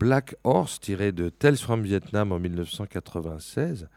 Black 0.08 0.36
Horse, 0.46 0.80
tiré 0.80 1.12
de 1.12 1.28
Tales 1.28 1.58
from 1.58 1.82
Vietnam 1.82 2.32
en 2.32 2.40
1996. 2.40 3.90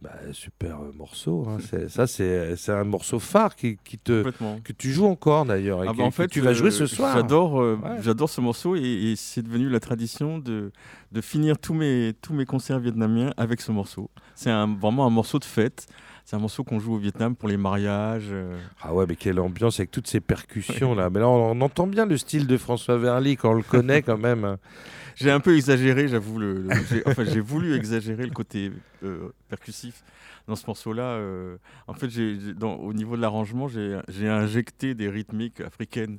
Bah, 0.00 0.12
super 0.32 0.80
euh, 0.80 0.92
morceau. 0.96 1.44
hein. 1.46 1.58
C'est- 1.70 1.90
ça, 1.90 2.06
c'est 2.06 2.56
c'est 2.56 2.72
un 2.72 2.84
morceau 2.84 3.18
phare 3.18 3.54
qui, 3.54 3.76
qui 3.84 3.98
te, 3.98 4.24
que 4.64 4.72
tu 4.72 4.90
joues 4.90 5.04
encore 5.04 5.44
d'ailleurs. 5.44 5.82
Ah 5.86 5.92
bah, 5.92 6.04
en 6.04 6.10
fait, 6.10 6.28
tu 6.28 6.40
vas 6.40 6.54
jouer 6.54 6.68
euh, 6.68 6.70
ce 6.70 6.86
soir. 6.86 7.14
J'adore, 7.14 7.60
euh, 7.60 7.76
Ouais. 7.76 7.98
j'adore 8.00 8.30
ce 8.30 8.40
morceau 8.40 8.74
et, 8.76 8.80
et 8.80 9.16
c'est 9.16 9.42
devenu 9.42 9.68
la 9.68 9.78
tradition 9.80 10.38
de, 10.38 10.72
de 11.12 11.20
finir 11.20 11.58
tous 11.58 11.74
mes, 11.74 12.14
tous 12.22 12.32
mes 12.32 12.46
concerts 12.46 12.78
vietnamiens 12.80 13.34
avec 13.36 13.60
ce 13.60 13.70
morceau. 13.72 14.08
C'est 14.34 14.50
vraiment 14.80 15.04
un 15.06 15.10
morceau 15.10 15.38
de 15.38 15.44
fête. 15.44 15.86
C'est 16.24 16.36
un 16.36 16.38
morceau 16.38 16.62
qu'on 16.64 16.78
joue 16.78 16.94
au 16.94 16.98
Vietnam 16.98 17.34
pour 17.34 17.48
les 17.48 17.56
mariages. 17.56 18.28
euh. 18.30 18.56
Ah 18.82 18.94
ouais, 18.94 19.04
mais 19.08 19.16
quelle 19.16 19.40
ambiance 19.40 19.80
avec 19.80 19.90
toutes 19.90 20.06
ces 20.06 20.20
percussions 20.20 20.94
là. 20.94 21.10
Mais 21.10 21.18
là, 21.20 21.28
on, 21.28 21.52
on 21.52 21.60
entend 21.60 21.86
bien 21.86 22.06
le 22.06 22.16
style 22.16 22.46
de 22.46 22.56
François 22.56 22.98
Verly 22.98 23.36
quand 23.36 23.50
on 23.50 23.54
le 23.54 23.62
connaît 23.62 24.02
quand 24.02 24.18
même. 24.18 24.56
J'ai 25.16 25.30
un 25.30 25.40
peu 25.40 25.54
exagéré, 25.56 26.08
j'avoue. 26.08 26.38
Le, 26.38 26.62
le- 26.62 26.70
j'ai, 26.88 27.02
enfin, 27.06 27.24
j'ai 27.24 27.40
voulu 27.40 27.74
exagérer 27.74 28.24
le 28.24 28.30
côté 28.32 28.70
euh, 29.02 29.28
percussif 29.48 30.02
dans 30.48 30.56
ce 30.56 30.66
morceau-là. 30.66 31.02
euh. 31.02 31.56
en 31.88 31.92
fait, 31.94 32.08
j'ai, 32.08 32.38
j'ai- 32.40 32.54
dans- 32.54 32.76
au 32.76 32.92
niveau 32.94 33.16
de 33.16 33.20
l'arrangement, 33.20 33.68
j'ai, 33.68 34.00
j'ai 34.08 34.28
injecté 34.28 34.94
des 34.94 35.08
rythmiques 35.10 35.60
africaines 35.60 36.18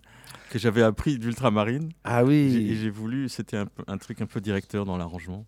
que 0.52 0.60
j'avais 0.60 0.84
appris 0.84 1.18
d'ultramarine. 1.18 1.90
Ah 2.04 2.24
J'ai- 2.28 2.52
Et 2.52 2.70
oui. 2.70 2.78
j'ai 2.80 2.90
voulu, 2.92 3.28
c'était 3.30 3.64
un 3.88 3.98
truc 3.98 4.22
un 4.22 4.28
peu 4.28 4.40
directeur 4.42 4.86
dans 4.86 4.98
l'arrangement. 4.98 5.46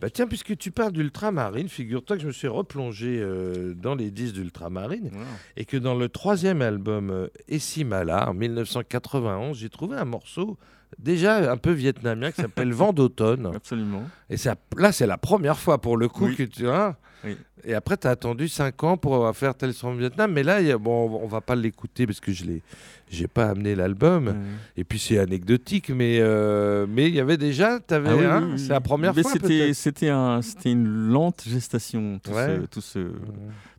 Bah 0.00 0.10
tiens, 0.10 0.26
puisque 0.26 0.56
tu 0.56 0.70
parles 0.70 0.92
d'ultramarine, 0.92 1.68
figure-toi 1.68 2.16
que 2.16 2.22
je 2.22 2.26
me 2.26 2.32
suis 2.32 2.48
replongé 2.48 3.18
euh, 3.20 3.72
dans 3.74 3.94
les 3.94 4.10
disques 4.10 4.34
d'ultramarine 4.34 5.10
et 5.56 5.64
que 5.64 5.76
dans 5.76 5.94
le 5.94 6.08
troisième 6.08 6.60
album 6.60 7.10
euh, 7.10 7.28
Essimala 7.48 8.28
en 8.28 8.34
1991, 8.34 9.56
j'ai 9.56 9.70
trouvé 9.70 9.96
un 9.96 10.04
morceau 10.04 10.58
déjà 10.98 11.50
un 11.52 11.56
peu 11.56 11.72
vietnamien 11.72 12.30
qui 12.32 12.40
s'appelle 12.42 12.72
Vent 12.72 12.92
d'automne. 12.92 13.50
Absolument. 13.54 14.04
Et 14.30 14.36
ça, 14.36 14.54
là, 14.76 14.92
c'est 14.92 15.06
la 15.06 15.18
première 15.18 15.58
fois 15.58 15.80
pour 15.80 15.96
le 15.96 16.08
coup 16.08 16.26
Oui. 16.26 16.36
que 16.36 16.42
tu 16.44 16.64
vois. 16.64 16.96
Oui. 17.24 17.36
Et 17.64 17.74
après, 17.74 17.96
tu 17.96 18.06
as 18.06 18.10
attendu 18.10 18.46
5 18.48 18.84
ans 18.84 18.96
pour 18.96 19.34
faire 19.36 19.54
Tales 19.54 19.72
from 19.72 19.98
Vietnam. 19.98 20.32
Mais 20.32 20.44
là, 20.44 20.56
a- 20.56 20.78
bon, 20.78 21.18
on 21.20 21.26
va 21.26 21.40
pas 21.40 21.56
l'écouter 21.56 22.06
parce 22.06 22.20
que 22.20 22.30
je 22.30 22.44
l'ai, 22.44 22.62
j'ai 23.10 23.26
pas 23.26 23.46
amené 23.46 23.74
l'album. 23.74 24.34
Et 24.76 24.84
puis 24.84 25.00
c'est 25.00 25.18
anecdotique, 25.18 25.90
mais 25.90 26.18
euh, 26.20 26.86
mais 26.88 27.08
il 27.08 27.14
y 27.16 27.20
avait 27.20 27.36
déjà, 27.38 27.80
Ah 27.90 27.94
hein, 27.96 28.54
c'est 28.56 28.68
la 28.68 28.80
première 28.80 29.14
Mais 29.14 29.22
fois 29.22 29.32
c'était, 29.32 29.74
c'était, 29.74 30.10
un, 30.10 30.42
c'était 30.42 30.70
une 30.70 31.08
lente 31.08 31.42
gestation, 31.48 32.20
tout, 32.22 32.30
Ouais. 32.30 32.58
ce, 32.60 32.66
tout, 32.66 32.80
ce, 32.80 32.98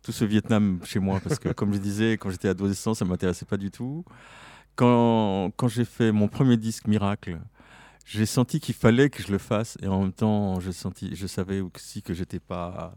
tout 0.04 0.12
ce 0.12 0.26
Vietnam 0.26 0.80
chez 0.84 1.00
moi. 1.00 1.22
Parce 1.24 1.40
que, 1.40 1.50
comme 1.50 1.74
je 1.74 1.80
disais, 1.80 2.14
quand 2.18 2.30
j'étais 2.30 2.50
adolescent, 2.50 2.94
ça 2.94 3.06
ne 3.06 3.10
m'intéressait 3.10 3.46
pas 3.46 3.58
du 3.58 3.72
tout. 3.72 4.04
Quand, 4.78 5.52
quand 5.58 5.68
j'ai 5.68 5.84
fait 5.86 6.12
mon 6.14 6.28
premier 6.30 6.56
disque 6.56 6.88
Miracle, 6.88 7.40
j'ai 8.06 8.26
senti 8.26 8.60
qu'il 8.62 8.76
fallait 8.76 9.10
que 9.10 9.22
je 9.22 9.32
le 9.32 9.38
fasse. 9.40 9.78
Et 9.82 9.88
en 9.88 10.02
même 10.02 10.14
temps, 10.14 10.60
je, 10.62 10.72
senti, 10.72 11.14
je 11.16 11.28
savais 11.28 11.60
aussi 11.60 12.02
que 12.02 12.14
j'étais 12.14 12.40
pas 12.40 12.94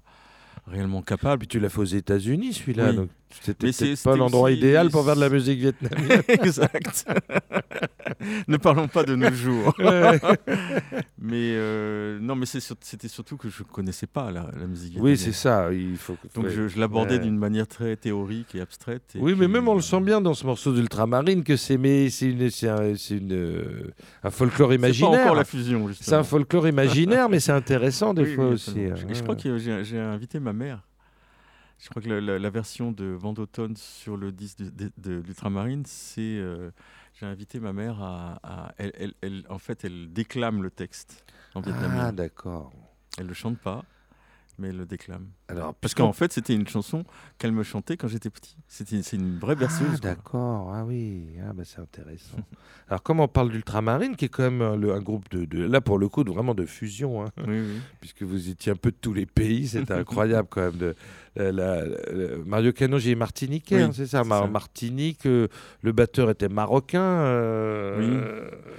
réellement 0.67 1.03
capable. 1.03 1.41
Puis 1.41 1.49
tu 1.49 1.59
l'as 1.59 1.69
fait 1.71 1.81
aux 1.81 1.85
États-Unis, 1.85 2.53
celui-là, 2.53 2.91
Oui. 2.91 2.97
donc 2.97 3.11
c'était 3.41 3.73
c'est- 3.73 4.03
pas 4.03 4.17
l'endroit 4.17 4.51
idéal 4.51 4.91
pour 4.91 5.05
faire 5.05 5.17
de 5.17 5.21
la 5.21 5.29
musique 5.29 5.59
vietnamienne. 5.61 6.23
exact. 6.29 7.05
ne 8.49 8.57
parlons 8.57 8.89
pas 8.89 9.05
de 9.05 9.15
nos 9.15 9.31
jours. 9.33 9.75
Mais 11.23 11.53
euh, 11.55 12.19
non, 12.21 12.35
mais 12.35 12.47
c'est 12.47 12.61
c'était 12.61 13.09
surtout 13.09 13.37
que 13.37 13.49
je 13.51 13.63
connaissais 13.63 14.07
pas 14.07 14.31
la, 14.31 14.51
la 14.59 14.67
musique. 14.67 14.95
oui, 14.97 15.13
vietnamienne. 15.13 15.17
c'est 15.17 15.33
ça. 15.33 15.73
Il 15.73 15.97
faut. 15.97 16.15
que- 16.15 16.29
Donc 16.35 16.49
je, 16.49 16.69
je 16.69 16.79
l'abordais 16.81 17.15
Ouais. 17.17 17.19
d'une 17.21 17.37
manière 17.37 17.67
très 17.67 17.97
théorique 17.97 18.55
et 18.55 18.61
abstraite. 18.61 19.03
et 19.15 19.19
Oui, 19.21 19.35
mais 19.37 19.49
même 19.49 19.69
on 19.69 19.75
le 19.75 19.79
euh, 19.79 19.83
sent 19.83 20.01
bien 20.01 20.21
dans 20.21 20.35
ce 20.35 20.47
morceau 20.47 20.73
d'ultramarine 20.73 21.45
que 21.45 21.57
c'est 21.57 21.79
c'est 22.11 22.51
c'est 22.51 22.69
un, 22.69 22.95
c'est 22.97 23.21
euh, 23.31 23.91
un 24.25 24.31
folklore 24.31 24.71
C'est 24.71 24.79
pas 24.79 24.87
imaginaire. 24.89 25.21
encore 25.23 25.35
la 25.35 25.45
fusion, 25.45 25.89
C'est 26.01 26.15
un 26.15 26.23
folklore 26.25 26.69
imaginaire, 26.69 27.29
mais 27.29 27.41
c'est 27.41 27.53
intéressant 27.53 28.15
des 28.15 28.23
Oui, 28.23 28.35
fois 28.35 28.47
oui, 28.49 28.55
aussi. 28.55 28.71
hein. 28.81 28.95
Je 29.13 29.23
crois 29.23 29.37
que 29.37 29.59
j'ai 29.59 29.99
invité 29.99 30.41
ma 30.41 30.53
mère. 30.53 30.81
Je 31.83 31.89
crois 31.89 32.03
que 32.03 32.09
la, 32.09 32.21
la- 32.21 32.39
la 32.39 32.51
version 32.51 32.93
de 32.93 33.07
Vent 33.07 33.33
d'automne 33.33 33.77
sur 33.77 34.17
le 34.17 34.33
disque 34.33 34.59
de- 34.59 34.69
de- 34.71 34.93
de- 34.99 35.21
d'Ultramarine, 35.23 35.85
c'est. 35.87 36.21
euh, 36.21 36.71
j'ai 37.19 37.27
invité 37.27 37.59
ma 37.61 37.73
mère 37.73 38.03
à. 38.03 38.39
à- 38.43 38.75
elle, 38.79 38.93
elle- 38.99 39.15
elle- 39.23 39.45
en 39.49 39.59
fait, 39.59 39.85
elle 39.85 40.13
déclame 40.13 40.63
le 40.63 40.71
texte 40.71 41.25
en 41.55 41.61
vietnamien. 41.61 42.07
Ah, 42.09 42.13
d'accord. 42.13 42.71
elle 43.19 43.27
le 43.27 43.35
chante 43.35 43.59
pas, 43.59 43.85
mais 44.59 44.69
elle 44.69 44.77
le 44.77 44.87
déclame. 44.87 45.27
Alors, 45.49 45.75
Parce 45.75 45.95
qu'en 45.95 46.13
fait, 46.13 46.33
c'était 46.33 46.55
une 46.55 46.69
chanson 46.69 47.05
qu'elle 47.39 47.51
me 47.53 47.65
chantait 47.65 47.97
quand 47.97 48.07
j'étais 48.09 48.31
petit. 48.31 48.57
C'était 48.69 49.03
c'est 49.03 49.17
une 49.17 49.37
vraie 49.39 49.57
berceuse. 49.57 49.89
Ah, 49.95 49.99
d'accord. 50.01 50.73
Ah 50.73 50.85
oui, 50.85 51.27
ah, 51.45 51.53
bah, 51.53 51.65
c'est 51.65 51.81
intéressant. 51.81 52.37
Alors, 52.89 53.03
comme 53.03 53.19
on 53.21 53.27
parle 53.27 53.51
d'Ultramarine, 53.51 54.15
qui 54.17 54.27
est 54.27 54.29
quand 54.29 54.49
même 54.49 54.81
le- 54.81 54.93
un 54.95 55.01
groupe 55.01 55.29
de, 55.31 55.45
de- 55.45 55.65
Là, 55.65 55.81
pour 55.81 55.99
le 55.99 56.09
coup, 56.09 56.23
de, 56.25 56.31
vraiment 56.31 56.55
de 56.55 56.67
fusion, 56.67 57.25
hein, 57.25 57.31
Oui, 57.39 57.61
oui. 57.61 57.81
puisque 58.01 58.23
vous 58.23 58.49
étiez 58.49 58.71
un 58.71 58.77
peu 58.77 58.93
de 58.93 58.97
tous 59.01 59.13
les 59.13 59.27
pays, 59.27 59.67
c'était 59.67 59.93
incroyable 59.95 60.47
quand 60.49 60.61
même. 60.63 60.77
De, 60.77 60.95
la- 61.37 61.53
la- 61.53 61.85
la- 61.85 62.37
Mario 62.45 62.73
Cano, 62.73 62.99
j'ai 62.99 63.15
Martiniquais, 63.15 63.77
Oui, 63.77 63.83
hein, 63.83 63.91
c'est 63.95 64.07
ça, 64.07 64.23
c'est 64.23 64.29
Mar- 64.29 64.43
ça. 64.45 64.49
Martinique, 64.49 65.27
euh, 65.27 65.47
le 65.83 65.93
batteur 65.93 66.29
était 66.31 66.49
marocain. 66.49 67.01
euh, 67.03 67.99
Oui. 67.99 68.07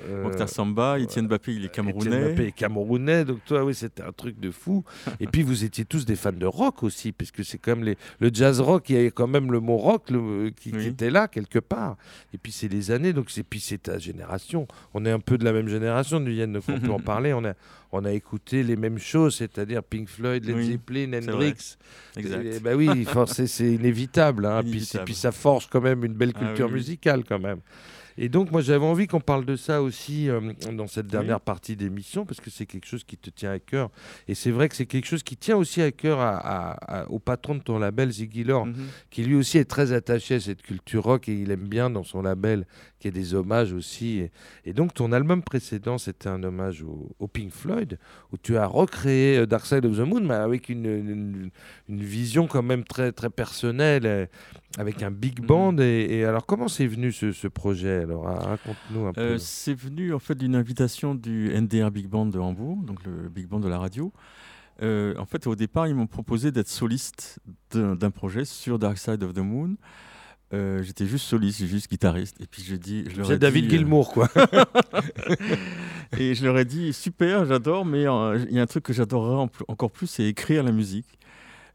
euh, 0.10 0.24
Mokhtar 0.24 0.49
Samba, 0.49 0.99
Etienne 0.99 1.28
Bappé, 1.28 1.54
il 1.54 1.66
est 1.66 1.70
camerounais. 1.74 2.28
Mbappé 2.30 2.47
est 2.47 2.52
camerounais, 2.52 3.24
donc 3.26 3.39
toi, 3.45 3.64
oui, 3.64 3.74
c'était 3.74 4.04
un 4.04 4.12
truc 4.12 4.39
de 4.39 4.52
fou. 4.52 4.84
Et 5.20 5.28
puis, 5.28 5.43
vous 5.43 5.64
étiez 5.64 5.86
tous 5.86 6.06
des 6.06 6.16
fans 6.16 6.32
de 6.34 6.45
rock 6.45 6.84
aussi, 6.84 7.12
parce 7.12 7.32
que 7.32 7.43
c'est 7.43 7.58
comme 7.58 7.84
les, 7.84 7.97
le 8.20 8.30
jazz 8.34 8.60
rock, 8.60 8.89
il 8.89 9.02
y 9.02 9.06
a 9.08 9.12
quand 9.12 9.28
même 9.28 9.52
le 9.52 9.60
mot 9.60 9.78
rock 9.78 10.10
le- 10.10 10.49
qui, 10.49 10.70
était 10.72 11.10
là 11.10 11.28
quelque 11.28 11.60
part. 11.60 11.95
Et 12.34 12.38
puis, 12.38 12.52
c'est 12.52 12.68
les 12.68 12.91
années, 12.91 13.14
donc 13.14 13.30
c'est 13.30 13.43
puis 13.43 13.60
c'est 13.60 13.84
ta 13.84 13.97
génération. 13.97 14.68
On 14.93 15.06
est 15.06 15.12
un 15.12 15.20
peu 15.20 15.38
de 15.38 15.45
la 15.45 15.54
même 15.54 15.68
génération, 15.68 16.20
nous, 16.20 16.32
Yann, 16.32 16.52
donc 16.52 16.64
on 16.68 16.80
peut 16.80 16.91
en 16.91 16.99
parler. 17.14 17.34
On 17.34 17.45
a, 17.45 17.54
on 17.92 18.06
a 18.06 18.12
écouté 18.12 18.64
les 18.64 18.76
mêmes 18.76 18.98
choses, 19.00 19.36
c'est-à-dire 19.36 19.84
Pink 19.84 20.08
Floyd, 20.08 20.46
Led 20.46 20.56
Oui, 20.56 20.72
Zeppelin, 20.72 21.14
Hendrix. 21.14 21.78
Exact. 22.18 22.46
Et, 22.46 22.60
bah 22.60 22.76
oui, 22.76 22.88
c'est 23.48 23.72
inévitable. 23.74 24.46
hein. 24.46 24.62
Inévitable. 24.62 25.06
puis 25.06 25.14
ça 25.16 25.32
forge 25.32 25.68
quand 25.70 25.82
même 25.82 26.04
une 26.06 26.14
belle 26.14 26.32
Ah 26.36 26.39
culture 26.46 26.68
oui. 26.68 26.74
musicale 26.74 27.24
quand 27.28 27.39
même. 27.39 27.60
Et 28.18 28.28
donc, 28.28 28.52
moi, 28.52 28.62
j'avais 28.62 28.86
envie 28.86 29.08
qu'on 29.08 29.22
parle 29.22 29.46
de 29.46 29.56
ça 29.56 29.82
aussi 29.82 30.30
euh, 30.30 30.52
dans 30.74 30.86
cette 30.86 31.08
dernière 31.08 31.38
Oui. 31.38 31.44
partie 31.46 31.78
d'émission, 31.78 32.26
parce 32.26 32.42
que 32.42 32.50
c'est 32.50 32.66
quelque 32.66 32.86
chose 32.86 33.06
qui 33.06 33.16
te 33.18 33.30
tient 33.30 33.52
à 33.52 33.58
cœur. 33.60 33.89
Et 34.28 34.36
c'est 34.36 34.52
vrai 34.52 34.68
que 34.68 34.76
c'est 34.76 34.86
quelque 34.86 35.08
chose 35.08 35.24
qui 35.24 35.38
tient 35.38 35.56
aussi 35.56 35.82
à 35.82 35.92
cœur 35.94 36.20
à- 36.20 36.36
à- 36.38 37.02
à- 37.04 37.10
au 37.10 37.20
patron 37.20 37.56
de 37.56 37.62
ton 37.62 37.80
label, 37.80 38.12
Ziggy 38.12 38.44
Lord, 38.44 38.66
Mhm. 38.68 38.76
qui 39.10 39.24
lui 39.24 39.36
aussi 39.36 39.58
est 39.60 39.66
très 39.66 39.94
attaché 39.94 40.36
à 40.36 40.39
cette 40.42 40.62
culture 40.62 41.04
rock 41.04 41.30
et 41.30 41.34
il 41.34 41.52
aime 41.52 41.68
bien 41.68 41.89
dans 41.89 42.04
son 42.04 42.22
label 42.22 42.68
qu'il 43.02 43.14
y 43.16 43.18
ait 43.18 43.22
des 43.22 43.34
hommages 43.34 43.74
aussi. 43.74 44.24
Et, 44.66 44.74
donc, 44.74 44.93
ton 44.93 45.12
album 45.12 45.41
précédent, 45.41 45.97
c'était 45.97 46.30
un 46.30 46.41
hommage 46.43 46.84
au, 46.84 47.10
au 47.20 47.28
Pink 47.28 47.52
Floyd, 47.52 47.97
où 48.32 48.38
tu 48.38 48.56
as 48.58 48.66
recréé 48.68 49.39
euh, 49.39 49.45
Dark 49.45 49.66
Side 49.66 49.86
of 49.86 49.97
the 49.97 50.02
Moon, 50.02 50.22
mais 50.22 50.36
avec 50.36 50.70
une, 50.70 50.86
une- 50.86 51.49
une 51.89 52.04
vision 52.04 52.47
quand 52.47 52.64
même 52.64 52.84
très, 52.84 53.12
très 53.12 53.30
personnelle, 53.30 54.06
euh, 54.06 54.26
avec 54.78 55.04
un 55.04 55.12
big 55.12 55.41
Mhm. 55.41 55.45
band. 55.47 55.78
Et, 55.80 56.20
et 56.20 56.26
alors, 56.26 56.45
comment 56.45 56.68
c'est 56.68 56.88
venu 56.88 57.12
ce, 57.12 57.32
ce 57.32 57.47
projet? 57.47 58.04
Alors, 58.04 58.24
ra- 58.24 58.39
raconte-nous 58.39 59.06
un 59.08 59.14
peu. 59.14 59.22
Euh, 59.22 59.38
c'est 59.38 59.74
venu 59.74 60.14
en 60.14 60.20
fait 60.20 60.36
d'une 60.36 60.56
invitation 60.56 61.16
du 61.16 61.52
NDR 61.54 61.91
Big 61.91 62.08
Band 62.08 62.28
de 62.28 62.39
Hambourg, 62.39 62.78
donc 62.84 63.04
le 63.06 63.28
Big 63.30 63.47
Band 63.47 63.60
de 63.60 63.68
la 63.68 63.80
radio. 63.80 64.14
Euh, 64.82 65.14
en 65.18 65.26
fait, 65.26 65.45
au 65.47 65.56
départ, 65.56 65.88
ils 65.88 65.93
m'ont 65.95 66.08
proposé 66.08 66.52
d'être 66.52 66.68
soliste 66.70 67.39
d'un 67.72 67.95
d'un 67.95 68.10
projet 68.12 68.45
sur 68.45 68.80
Dark 68.80 68.97
Side 68.97 69.22
of 69.24 69.34
the 69.34 69.39
Moon. 69.39 69.76
Euh, 70.54 70.84
J'étais 70.84 71.06
juste 71.06 71.26
soliste, 71.26 71.66
juste 71.66 71.89
guitariste. 71.89 72.36
Et 72.41 72.45
puis 72.47 72.62
je 72.64 72.76
dis, 72.76 73.06
je 73.10 73.18
leur 73.18 73.26
ai 73.32 73.34
C'est 73.36 73.39
David 73.39 73.68
dit, 73.68 73.76
euh, 73.76 73.78
Gilmour, 73.80 74.12
quoi. 74.12 74.28
et 76.18 76.36
je 76.36 76.43
leur 76.43 76.58
ai 76.58 76.66
dit, 76.66 76.93
super, 76.93 77.45
j'adore, 77.45 77.86
mais 77.86 78.08
euh, 78.08 78.38
il 78.49 78.56
y 78.56 78.60
a 78.60 78.62
un 78.64 78.68
truc 78.68 78.84
que 78.84 78.93
j'adorerais 78.93 79.36
en 79.41 79.49
encore 79.68 79.91
plus, 79.91 80.08
c'est 80.08 80.26
écrire 80.26 80.64
la 80.64 80.72
musique 80.72 81.18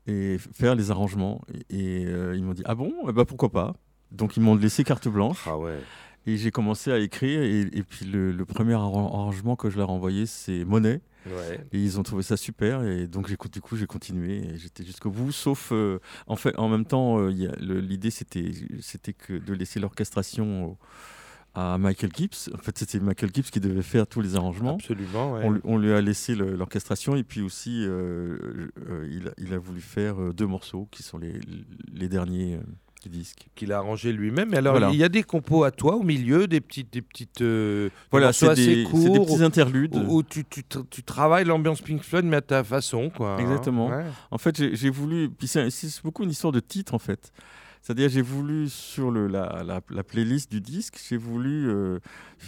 et 0.07 0.37
faire 0.55 0.75
les 0.75 0.91
arrangements. 0.91 1.43
Et, 1.71 2.03
et, 2.03 2.07
euh, 2.07 2.37
ils 2.37 2.43
m'ont 2.45 2.53
dit, 2.55 2.63
ah 2.67 2.75
bon? 2.75 2.93
Eh 3.09 3.13
ben, 3.13 3.25
Pourquoi 3.25 3.51
pas? 3.51 3.75
Donc 4.13 4.37
ils 4.37 4.43
m'ont 4.43 4.55
laissé 4.55 4.85
carte 4.85 5.09
blanche. 5.09 5.43
ah 5.47 5.59
ouais. 5.59 5.79
Et 6.27 6.37
j'ai 6.37 6.51
commencé 6.51 6.91
à 6.91 6.99
écrire. 6.99 7.41
Et, 7.43 7.61
et 7.61 7.83
puis 7.83 8.05
le, 8.07 8.33
le 8.33 8.45
premier 8.45 8.75
arran- 8.75 9.07
arrangement 9.07 9.55
que 9.57 9.71
je 9.71 9.77
leur 9.79 9.89
ai 9.91 9.93
envoyé, 9.93 10.27
c'est 10.27 10.65
Monet. 10.65 11.01
Ouais. 11.27 11.61
Et 11.73 11.81
ils 11.83 11.99
ont 11.99 12.03
trouvé 12.03 12.23
ça 12.23 12.37
super. 12.37 12.83
Et 12.85 13.07
donc 13.07 13.29
du 13.29 13.37
coup, 13.37 13.77
j'ai 13.77 13.87
continué. 13.87 14.45
Et 14.49 14.57
j'étais 14.59 14.85
jusqu'au 14.85 15.11
bout. 15.11 15.33
Sauf, 15.33 15.71
euh, 15.73 15.99
en, 16.27 16.37
fait, 16.37 16.57
en 16.59 16.69
même 16.69 16.85
temps, 16.85 17.19
euh, 17.21 17.31
l'idée, 17.61 18.11
c'était, 18.11 18.51
c'était 18.81 19.13
que 19.13 19.35
de 19.35 19.53
laisser 19.55 19.81
l'orchestration 19.81 20.77
à 21.55 21.79
Michael 21.79 22.11
Gibbs. 22.15 22.51
En 22.55 22.59
fait, 22.59 22.77
c'était 22.77 23.01
Michael 23.01 23.31
Gibbs 23.33 23.45
qui 23.51 23.61
devait 23.61 23.83
faire 23.83 24.07
tous 24.07 24.21
les 24.21 24.37
arrangements. 24.37 24.75
Absolument. 24.75 25.33
ouais. 25.35 25.41
On, 25.45 25.51
lui- 25.53 25.61
on 25.65 25.79
lui 25.79 25.93
a 25.93 26.01
laissé 26.01 26.35
l'orchestration 26.35 27.17
et 27.17 27.25
puis 27.25 27.41
aussi 27.41 27.85
euh, 27.87 28.69
il, 29.11 29.29
a, 29.29 29.33
il 29.39 29.55
a 29.55 29.59
voulu 29.59 29.81
faire 29.81 30.35
deux 30.35 30.47
morceaux 30.47 30.87
qui 30.91 31.03
sont 31.03 31.19
les, 31.19 31.41
les 31.93 32.09
derniers 32.09 32.59
disque. 33.09 33.47
qu'il 33.55 33.73
a 33.73 33.79
arrangé 33.79 34.13
lui-même. 34.13 34.51
Mais 34.51 34.59
alors, 34.59 34.75
Voilà. 34.75 34.91
il 34.91 34.97
y 34.99 35.05
a 35.05 35.09
des 35.09 35.23
compos 35.23 35.65
à 35.65 35.71
toi 35.71 35.97
au 35.97 36.03
milieu, 36.03 36.47
des 36.47 36.61
petites, 36.61 36.93
des 36.93 37.03
petites, 37.03 37.41
euh, 37.43 37.89
Voilà, 38.11 38.33
c'est 38.33 38.55
des, 38.55 38.85
petits 38.85 39.43
interludes. 39.43 39.95
où, 39.97 40.17
où 40.19 40.23
tu, 40.23 40.45
tu, 40.45 40.61
tra- 40.63 40.85
tu 40.91 41.03
travailles 41.03 41.45
l'ambiance 41.45 41.81
Pink 41.81 42.03
Floyd, 42.03 42.25
mais 42.25 42.37
à 42.37 42.41
ta 42.43 42.63
façon, 42.65 43.11
quoi. 43.11 43.35
hein. 43.35 43.39
Exactement. 43.39 43.89
Ouais. 43.89 44.05
En 44.31 44.39
fait, 44.39 44.75
j'ai 44.75 44.91
voulu. 44.91 45.29
Puis 45.31 45.49
c'est 45.49 45.69
beaucoup 46.05 46.23
une 46.25 46.31
histoire 46.31 46.53
de 46.53 46.61
titre, 46.61 46.95
en 46.95 46.99
fait. 46.99 47.33
C'est-à-dire, 47.83 48.09
j'ai 48.09 48.23
voulu, 48.23 48.69
sur 48.69 49.11
le, 49.13 49.29
la, 49.29 49.63
la, 49.65 49.81
la 49.91 50.03
playlist 50.03 50.51
du 50.51 50.61
disque, 50.61 50.99
j'ai 51.09 51.17
voulu, 51.17 51.69
euh, 51.69 52.01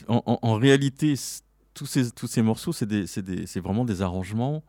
en, 0.08 0.20
en- 0.26 0.38
en 0.42 0.54
réalité, 0.54 1.14
tous 1.74 1.86
ces, 1.86 2.10
tous 2.10 2.26
ces 2.26 2.42
morceaux, 2.42 2.72
c'est 2.72 3.60
vraiment 3.60 3.84
des 3.84 4.02
arrangements 4.02 4.64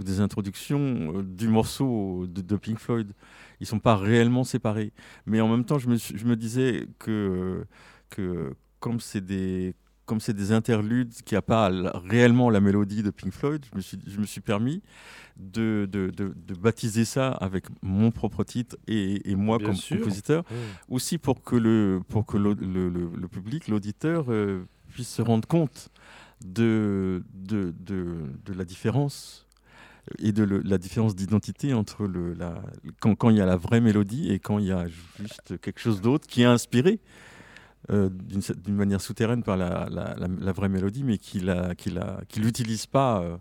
ou 0.00 0.02
des 0.02 0.20
introductions 0.20 1.12
euh, 1.18 1.22
du 1.22 1.48
morceau 1.48 2.26
de, 2.26 2.40
de 2.40 2.56
Pink 2.56 2.78
Floyd. 2.78 3.12
Ils 3.60 3.66
sont 3.66 3.78
pas 3.78 3.96
réellement 3.96 4.42
séparés. 4.44 4.92
Mais 5.26 5.40
en 5.40 5.48
même 5.48 5.64
temps, 5.64 5.78
je 5.78 5.88
me, 5.88 5.96
suis- 5.96 6.16
je 6.18 6.24
me 6.24 6.34
disais 6.36 6.88
que, 6.98 7.64
que 8.08 8.54
comme 8.80 8.98
c'est 9.00 9.20
des 9.24 9.74
comme 10.06 10.18
c'est 10.18 10.34
des 10.34 10.50
interludes 10.50 11.12
qui 11.24 11.36
a 11.36 11.42
pas 11.42 11.70
réellement 11.94 12.50
la 12.50 12.58
mélodie 12.60 13.04
de 13.04 13.10
Pink 13.10 13.32
Floyd, 13.32 13.64
je 13.70 13.76
me 13.76 13.80
suis, 13.80 13.96
je 14.08 14.18
me 14.18 14.26
suis 14.26 14.40
permis 14.40 14.82
de, 15.36 15.86
de, 15.88 16.10
de- 16.10 16.34
de 16.34 16.54
baptiser 16.54 17.04
ça 17.04 17.28
avec 17.30 17.66
mon 17.80 18.10
propre 18.10 18.42
titre 18.42 18.76
et, 18.88 19.30
et 19.30 19.36
moi 19.36 19.58
Bien 19.58 19.68
comme 19.68 19.76
sûr. 19.76 19.98
compositeur 19.98 20.42
aussi 20.88 21.16
pour 21.18 21.44
que 21.44 21.54
le, 21.54 22.00
pour 22.08 22.26
que 22.26 22.38
le, 22.38 22.54
le- 22.54 22.88
le 22.90 23.28
public, 23.28 23.68
l'auditeur, 23.68 24.24
euh, 24.32 24.64
puisse 24.88 25.08
se 25.10 25.22
rendre 25.22 25.46
compte 25.46 25.90
de, 26.44 27.22
de 27.34 28.52
la 28.52 28.64
différence 28.64 29.46
et 30.18 30.32
de 30.32 30.44
la 30.44 30.78
différence 30.78 31.14
d'identité 31.14 31.72
entre 31.74 32.06
le, 32.06 32.36
quand, 33.00 33.14
quand 33.14 33.30
il 33.30 33.36
y 33.36 33.40
a 33.40 33.46
la 33.46 33.56
vraie 33.56 33.80
mélodie 33.80 34.30
et 34.30 34.38
quand 34.38 34.58
il 34.58 34.66
y 34.66 34.72
a 34.72 34.86
juste 34.88 35.58
quelque 35.60 35.80
chose 35.80 36.00
d'autre 36.00 36.26
qui 36.26 36.42
est 36.42 36.46
inspiré 36.46 37.00
euh, 37.90 38.08
d'une 38.08 38.74
manière 38.74 39.00
souterraine 39.00 39.42
par 39.42 39.56
la, 39.56 39.88
la, 39.90 40.52
vraie 40.52 40.68
mélodie, 40.68 41.02
mais 41.02 41.18
qui 41.18 41.42
qui 41.78 42.40
l'utilise 42.40 42.86
pas 42.86 43.22
euh, 43.22 43.36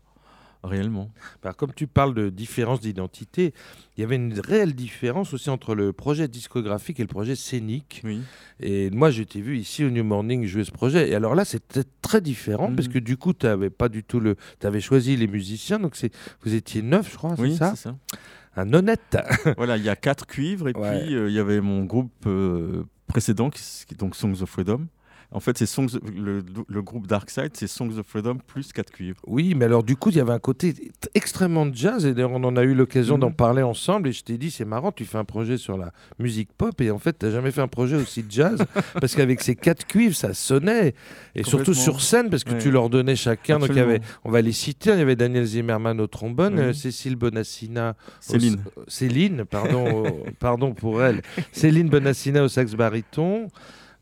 réellement. 0.64 1.10
Bah, 1.42 1.54
comme 1.54 1.74
tu 1.74 1.88
parles 1.88 2.14
de 2.14 2.30
différence 2.30 2.80
d'identité, 2.82 3.54
il 3.98 4.02
y 4.02 4.04
avait 4.04 4.18
une 4.18 4.38
réelle 4.40 4.74
différence 4.76 5.34
aussi 5.34 5.50
entre 5.50 5.74
le 5.76 5.94
projet 5.94 6.28
discographique 6.28 7.00
et 7.00 7.04
le 7.04 7.08
projet 7.08 7.36
scénique. 7.36 8.02
Oui. 8.04 8.22
Et 8.60 8.90
moi, 8.90 9.10
je 9.12 9.24
t'ai 9.24 9.42
vu 9.42 9.58
ici 9.58 9.86
au 9.86 9.90
New 9.90 10.04
Morning 10.04 10.46
jouer 10.46 10.64
ce 10.66 10.72
projet. 10.72 11.10
Et 11.10 11.16
alors 11.16 11.34
là, 11.36 11.46
c'était 11.46 11.84
très 12.02 12.20
différent 12.22 12.70
Mhm. 12.70 12.76
parce 12.76 12.88
que 12.90 13.00
du 13.00 13.16
coup, 13.18 13.34
tu 13.34 13.46
n'avais 13.46 13.70
pas 13.70 13.88
du 13.90 14.04
tout 14.04 14.20
le. 14.20 14.36
Tu 14.60 14.68
avais 14.68 14.82
choisi 14.82 15.16
les 15.16 15.28
musiciens. 15.28 15.80
Donc, 15.80 15.96
c'est... 15.96 16.12
vous 16.44 16.54
étiez 16.54 16.82
neuf, 16.82 17.10
je 17.12 17.18
crois, 17.18 17.36
oui, 17.38 17.56
c'est 17.58 17.76
ça. 17.76 17.96
Un 18.56 18.74
honnête. 18.74 19.18
voilà, 19.58 19.78
il 19.78 19.84
y 19.84 19.90
a 19.90 19.96
quatre 19.96 20.26
cuivres 20.28 20.68
et 20.68 20.74
Ouais. 20.76 21.06
puis 21.06 21.16
euh, 21.16 21.30
il 21.30 21.34
y 21.36 21.40
avait 21.40 21.62
mon 21.62 21.84
groupe 21.86 22.12
euh, 22.26 22.84
précédent 23.08 23.50
qui, 23.50 23.60
s- 23.62 23.86
qui 23.88 23.94
est 23.94 23.98
donc 23.98 24.16
Songs 24.16 24.42
of 24.42 24.50
Freedom. 24.50 24.88
En 25.32 25.40
fait, 25.40 25.60
c'est 25.60 25.68
Songs, 25.68 26.00
le, 26.16 26.44
le 26.68 26.82
groupe 26.82 27.06
Dark 27.06 27.30
Side, 27.30 27.52
c'est 27.54 27.68
Songs 27.68 27.98
of 28.00 28.08
Freedom 28.08 28.38
plus 28.48 28.74
quatre 28.74 28.92
cuivres. 28.92 29.20
Oui, 29.28 29.54
mais 29.56 29.66
alors 29.66 29.84
du 29.84 29.96
coup, 29.96 30.10
il 30.10 30.16
y 30.16 30.20
avait 30.20 30.34
un 30.34 30.40
côté 30.40 30.74
extrêmement 31.14 31.68
jazz. 31.72 32.04
Et 32.06 32.16
d'ailleurs, 32.16 32.32
on 32.32 32.44
en 32.44 32.58
a 32.58 32.64
eu 32.64 32.74
l'occasion 32.74 33.14
Mhm. 33.16 33.22
d'en 33.22 33.32
parler 33.32 33.62
ensemble. 33.62 34.08
Et 34.08 34.12
je 34.12 34.24
t'ai 34.24 34.40
dit, 34.40 34.50
c'est 34.50 34.66
marrant, 34.66 34.92
tu 34.92 35.06
fais 35.06 35.20
un 35.20 35.26
projet 35.26 35.58
sur 35.58 35.78
la 35.78 35.92
musique 36.18 36.50
pop. 36.58 36.82
Et 36.82 36.90
en 36.90 36.98
fait, 36.98 37.20
tu 37.20 37.26
n'as 37.28 37.32
jamais 37.32 37.52
fait 37.52 37.62
un 37.62 37.68
projet 37.68 37.96
aussi 37.96 38.26
jazz. 38.28 38.58
parce 39.00 39.14
qu'avec 39.16 39.42
ces 39.42 39.56
quatre 39.56 39.86
cuivres, 39.86 40.16
ça 40.16 40.34
sonnait. 40.34 40.96
Et 41.36 41.44
surtout 41.44 41.76
sur 41.76 42.02
scène, 42.02 42.32
parce 42.32 42.44
que 42.44 42.54
Ouais. 42.54 42.58
tu 42.58 42.72
leur 42.72 42.90
donnais 42.90 43.16
chacun. 43.16 43.60
Donc, 43.60 43.70
il 43.70 43.76
y 43.76 43.80
avait, 43.82 44.02
on 44.24 44.32
va 44.32 44.42
les 44.42 44.52
citer. 44.52 44.94
Il 44.94 44.98
y 44.98 45.02
avait 45.02 45.16
Daniel 45.16 45.46
Zimmerman 45.46 46.02
au 46.02 46.08
trombone, 46.08 46.58
euh, 46.58 46.74
Cécile 46.74 47.16
Bonassina. 47.16 47.92
au- 47.92 48.14
Céline. 48.20 48.64
Céline, 48.88 49.46
pardon, 49.46 50.06
pardon 50.40 50.74
pour 50.74 51.04
elle. 51.04 51.22
Céline 51.52 51.90
Bonassina 51.90 52.44
au 52.44 52.48
sax 52.48 52.74
baryton. 52.74 53.48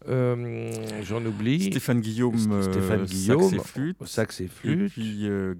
Euh, 0.08 0.72
J'en 1.04 1.26
oublie. 1.26 1.64
Stéphane 1.72 2.02
Guillaume, 2.02 2.36
euh, 2.52 2.62
Stéphane 2.62 3.00
sax 3.08 3.12
Guillaume, 3.12 3.54
et 3.56 3.60
flûte. 3.60 3.98
sax 4.06 4.42
et 4.42 4.46
Et 4.46 4.48
flûte. 4.48 4.92
puis, 4.92 5.28
euh, 5.28 5.56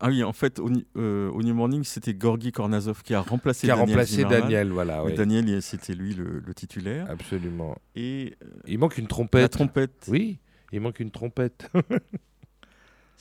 ah 0.00 0.08
oui, 0.08 0.22
en 0.22 0.32
fait, 0.34 0.58
au, 0.58 0.68
euh, 0.96 1.30
New 1.42 1.54
Morning, 1.54 1.82
c'était 1.84 2.12
Gorgi 2.12 2.52
Kornazov 2.52 3.02
qui 3.02 3.14
a 3.14 3.20
remplacé 3.22 3.66
qui 3.66 3.70
a 3.70 3.76
Daniel 3.76 3.88
remplacé 3.90 4.16
Zimmerman. 4.16 4.40
Daniel, 4.42 4.68
voilà. 4.70 5.02
Oui. 5.04 5.14
Daniel, 5.14 5.62
c'était 5.62 5.94
lui 5.94 6.12
le, 6.14 6.42
le 6.44 6.54
titulaire. 6.54 7.06
Absolument. 7.10 7.76
Et 7.96 8.34
euh, 8.44 8.46
Il 8.66 8.78
manque 8.78 8.98
une 8.98 9.04
la 9.04 9.08
trompette. 9.08 9.52
trompette, 9.52 10.06
Oui, 10.08 10.38
il 10.72 10.80
manque 10.80 11.00
une 11.00 11.10
trompette. 11.10 11.70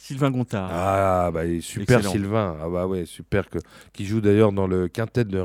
Sylvain 0.01 0.31
Gontard. 0.31 0.69
Ah, 0.71 1.29
bah, 1.31 1.41
super 1.59 1.97
Excellent. 1.97 2.13
Sylvain. 2.13 2.57
Ah, 2.61 2.69
bah 2.69 2.87
ouais, 2.87 3.05
super. 3.05 3.49
Que, 3.49 3.59
qui 3.91 4.05
joue 4.05 4.21
d'ailleurs 4.21 4.53
dans 4.53 4.65
le 4.65 4.87
quintet 4.87 5.25
de 5.25 5.39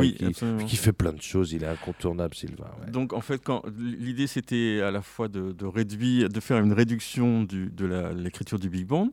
oui, 0.00 0.16
et 0.18 0.32
qui, 0.64 0.76
fait 0.76 0.92
plein 0.94 1.12
de 1.12 1.20
choses. 1.20 1.52
Il 1.52 1.62
est 1.62 1.66
incontournable, 1.68 2.34
Sylvain. 2.34 2.70
ouais. 2.80 2.90
Donc 2.90 3.12
en 3.12 3.20
fait, 3.20 3.42
l'idée 3.78 4.26
c'était 4.26 4.80
à 4.82 4.90
la 4.90 5.02
fois 5.02 5.28
de, 5.28 5.52
de 5.52 5.66
réduire, 5.66 6.30
de 6.30 6.40
faire 6.40 6.58
une 6.58 6.72
réduction 6.72 7.42
du, 7.42 7.66
de 7.70 7.84
l'écriture 8.16 8.58
du 8.58 8.70
big 8.70 8.86
band, 8.86 9.10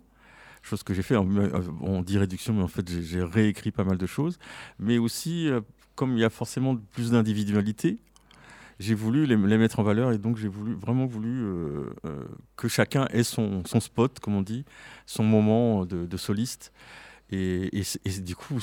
chose 0.62 0.82
que 0.84 0.94
j'ai 0.94 1.02
fait. 1.04 1.18
en- 1.18 1.30
euh, 1.30 1.50
On 1.82 2.02
dit 2.02 2.18
réduction, 2.18 2.54
mais 2.54 2.64
en 2.64 2.68
fait 2.70 2.90
j'ai- 2.90 3.04
j'ai 3.04 3.22
réécrit 3.24 3.72
pas 3.72 3.84
mal 3.84 3.98
de 3.98 4.06
choses. 4.08 4.40
Mais 4.80 4.98
aussi, 4.98 5.50
euh, 5.50 5.60
comme 5.96 6.14
il 6.14 6.20
y 6.20 6.26
a 6.26 6.30
forcément 6.30 6.78
plus 6.94 7.12
d'individualité, 7.12 7.98
j'ai 8.80 8.96
voulu 8.96 9.26
les, 9.26 9.36
les 9.36 9.58
mettre 9.58 9.80
en 9.80 9.84
valeur 9.84 10.12
et 10.12 10.18
donc 10.18 10.38
j'ai 10.38 10.48
voulu 10.48 10.74
vraiment 10.74 11.06
voulu 11.06 11.30
euh, 11.44 11.84
euh, 12.06 12.24
que 12.56 12.68
chacun 12.68 13.08
ait 13.12 13.24
son, 13.24 13.64
son 13.66 13.80
spot, 13.80 14.20
comme 14.20 14.36
on 14.36 14.42
dit, 14.42 14.64
son 15.06 15.24
moment 15.24 15.86
de, 15.86 16.06
de 16.06 16.18
soliste. 16.18 16.72
Et, 17.32 17.78
et 17.78 17.84
c'est- 17.84 18.00
et 18.08 18.22
du 18.22 18.36
coup, 18.36 18.56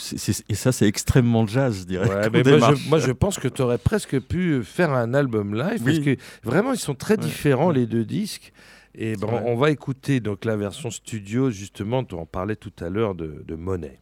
et 0.49 0.55
ça 0.57 0.73
c'est 0.73 0.89
extrêmement 0.89 1.47
jazz, 1.47 1.81
je 1.81 1.85
dirais. 1.85 2.09
Ouais, 2.09 2.25
comme 2.25 2.33
mais 2.33 2.59
moi 2.59 2.75
je, 2.75 2.89
moi, 2.89 2.99
je 2.99 3.12
pense 3.12 3.39
que 3.39 3.47
tu 3.47 3.62
aurais 3.62 3.79
presque 3.79 4.19
pu 4.21 4.64
faire 4.64 4.91
un 4.93 5.14
album 5.14 5.55
live 5.55 5.85
parce 5.85 6.01
que 6.01 6.17
vraiment, 6.43 6.73
ils 6.73 6.79
sont 6.81 6.95
très 6.97 7.14
Ouais. 7.14 7.21
différents, 7.25 7.71
les 7.71 7.87
deux 7.87 8.05
disques. 8.05 8.53
Et 8.99 9.14
ben, 9.17 9.29
Ouais. 9.29 9.43
on 9.45 9.57
va 9.57 9.71
écouter 9.71 10.19
donc 10.21 10.45
la 10.47 10.57
version 10.57 10.91
studio, 10.91 11.51
justement, 11.51 12.03
tu 12.03 12.14
en 12.17 12.25
parlais 12.27 12.57
tout 12.57 12.73
à 12.81 12.89
l'heure 12.89 13.14
de, 13.14 13.45
de 13.47 13.55
Monet. 13.55 14.01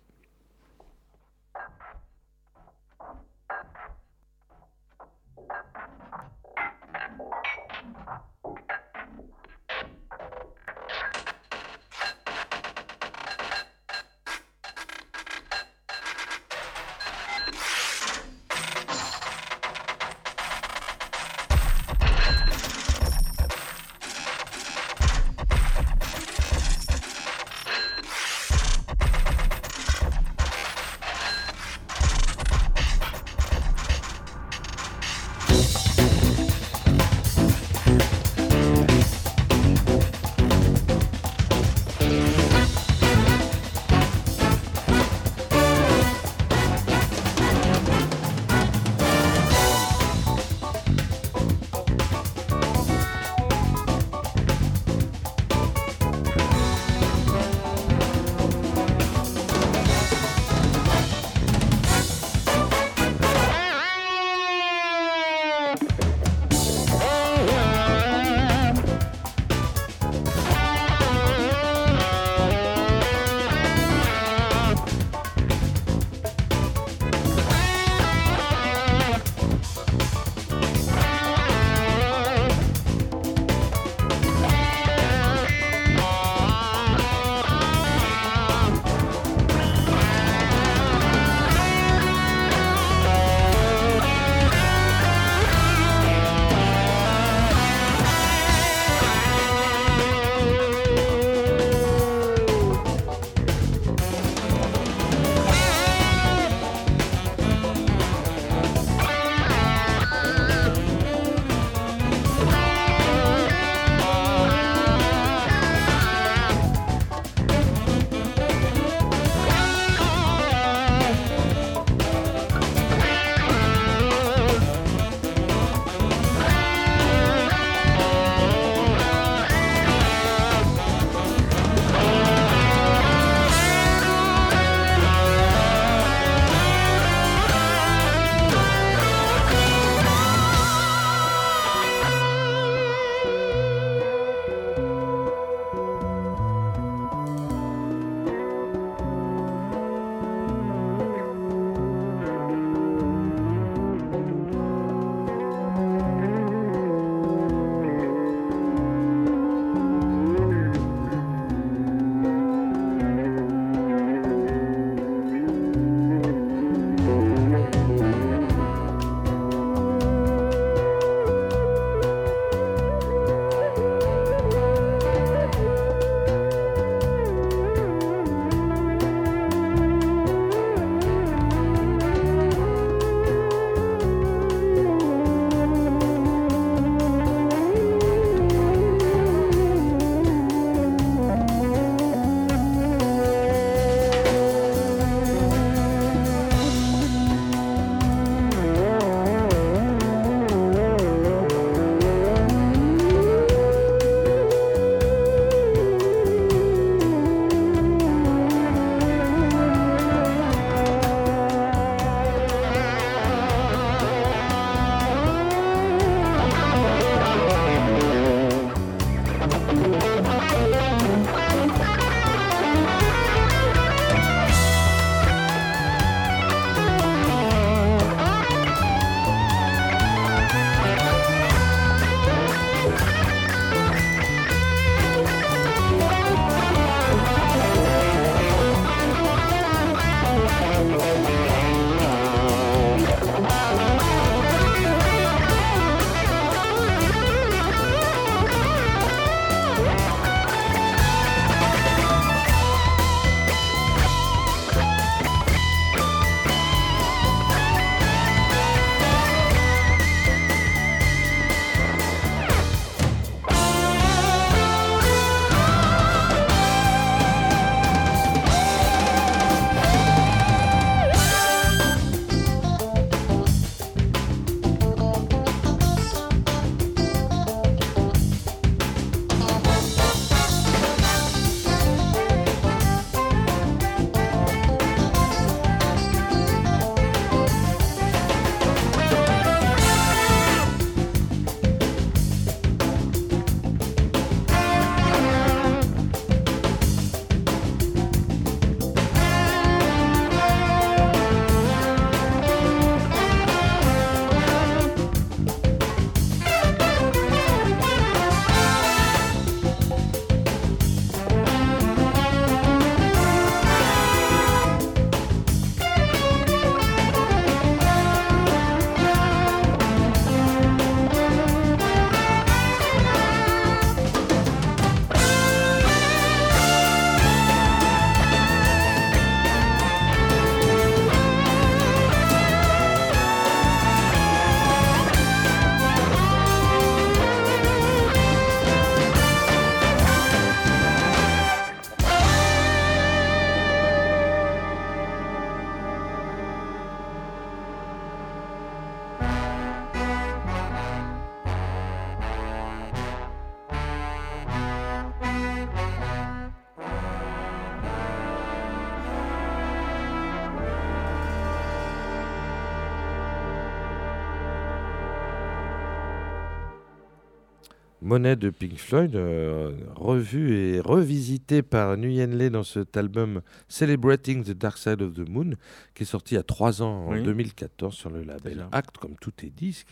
Monet 368.15 368.37
de 368.37 368.49
Pink 368.51 368.79
Floyd, 368.79 369.17
euh, 369.17 369.73
revu 369.97 370.57
et 370.57 370.79
revisité 370.79 371.63
par 371.63 371.97
Nguyen 371.97 372.49
dans 372.49 372.63
cet 372.63 372.97
album 372.97 373.41
Celebrating 373.69 374.45
the 374.45 374.53
Dark 374.53 374.79
Side 374.79 375.03
of 375.03 375.15
the 375.15 375.29
Moon, 375.29 375.55
qui 375.97 376.05
est 376.05 376.07
sorti 376.07 376.37
a 376.37 376.45
trois 376.45 376.81
ans, 376.81 377.07
en 377.09 377.13
Oui. 377.15 377.25
2014, 377.25 377.93
sur 377.93 378.11
le 378.11 378.23
label. 378.23 378.67
Act, 378.71 378.99
comme 378.99 379.17
tous 379.21 379.33
tes 379.33 379.51
disques. 379.51 379.89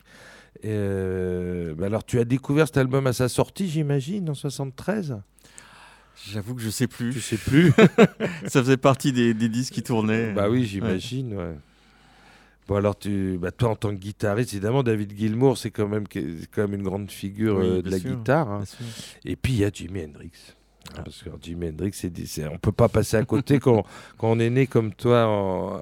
Euh, 0.64 1.74
bah 1.74 1.86
alors, 1.86 2.04
tu 2.04 2.20
as 2.20 2.24
découvert 2.24 2.68
cet 2.68 2.76
album 2.76 3.08
à 3.08 3.12
sa 3.12 3.28
sortie, 3.28 3.68
j'imagine, 3.68 4.30
en 4.30 4.34
73 4.34 5.20
J'avoue 6.30 6.54
que 6.54 6.62
je 6.62 6.70
sais 6.70 6.86
plus. 6.86 7.12
sais 7.20 7.38
plus 7.38 7.72
Ça 8.46 8.60
faisait 8.62 8.76
partie 8.76 9.12
des, 9.12 9.34
des 9.34 9.48
disques 9.48 9.72
qui 9.74 9.82
tournaient. 9.82 10.32
Bah 10.32 10.48
oui, 10.48 10.64
j'imagine, 10.64 11.34
ouais. 11.34 11.56
Bon 12.68 12.76
alors 12.76 12.96
tu, 12.98 13.38
bah 13.40 13.50
toi 13.50 13.70
en 13.70 13.76
tant 13.76 13.90
que 13.90 14.00
guitariste, 14.00 14.52
évidemment 14.54 14.82
David 14.84 15.16
Gilmour 15.16 15.58
c'est 15.58 15.70
quand 15.72 15.88
même 15.88 16.04
quand 16.08 16.62
même 16.62 16.74
une 16.74 16.82
grande 16.84 17.10
figure 17.10 17.56
Oui, 17.58 17.66
euh, 17.66 17.82
de 17.82 17.90
la 17.90 17.98
sûr, 17.98 18.14
guitare. 18.16 18.48
hein. 18.50 18.62
Et 19.24 19.34
puis 19.36 19.54
il 19.54 19.58
y 19.60 19.64
a 19.64 19.70
Jimi 19.72 20.04
Hendrix. 20.04 20.30
Ah. 20.96 21.02
Parce 21.02 21.22
que 21.22 21.30
Jimi 21.40 21.68
Hendrix, 21.70 21.92
c'est, 21.94 22.46
on 22.48 22.58
peut 22.58 22.72
pas 22.72 22.88
passer 22.88 23.16
à 23.16 23.24
côté 23.24 23.58
quand, 23.58 23.84
quand 24.18 24.30
on 24.30 24.38
est 24.38 24.50
né 24.50 24.66
comme 24.66 24.92
toi 24.94 25.26
en- 25.26 25.80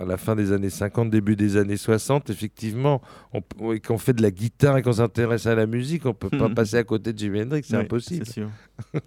à 0.00 0.04
la 0.04 0.16
fin 0.16 0.34
des 0.34 0.50
années 0.50 0.70
50, 0.70 1.08
début 1.08 1.36
des 1.36 1.56
années 1.56 1.76
60. 1.76 2.28
Effectivement, 2.30 3.00
on, 3.32 3.72
et 3.72 3.78
qu'on 3.80 3.96
fait 3.98 4.12
de 4.12 4.22
la 4.22 4.32
guitare 4.32 4.76
et 4.76 4.82
qu'on 4.82 4.92
s'intéresse 4.94 5.46
à 5.46 5.54
la 5.54 5.66
musique, 5.66 6.04
on 6.06 6.14
peut 6.14 6.30
pas 6.36 6.48
passer 6.54 6.76
à 6.78 6.84
côté 6.84 7.12
de 7.12 7.18
Jimi 7.18 7.42
Hendrix, 7.42 7.62
c'est 7.64 7.76
Oui, 7.76 7.82
impossible. 7.84 8.26
C'est 8.26 8.32
sûr. 8.32 8.50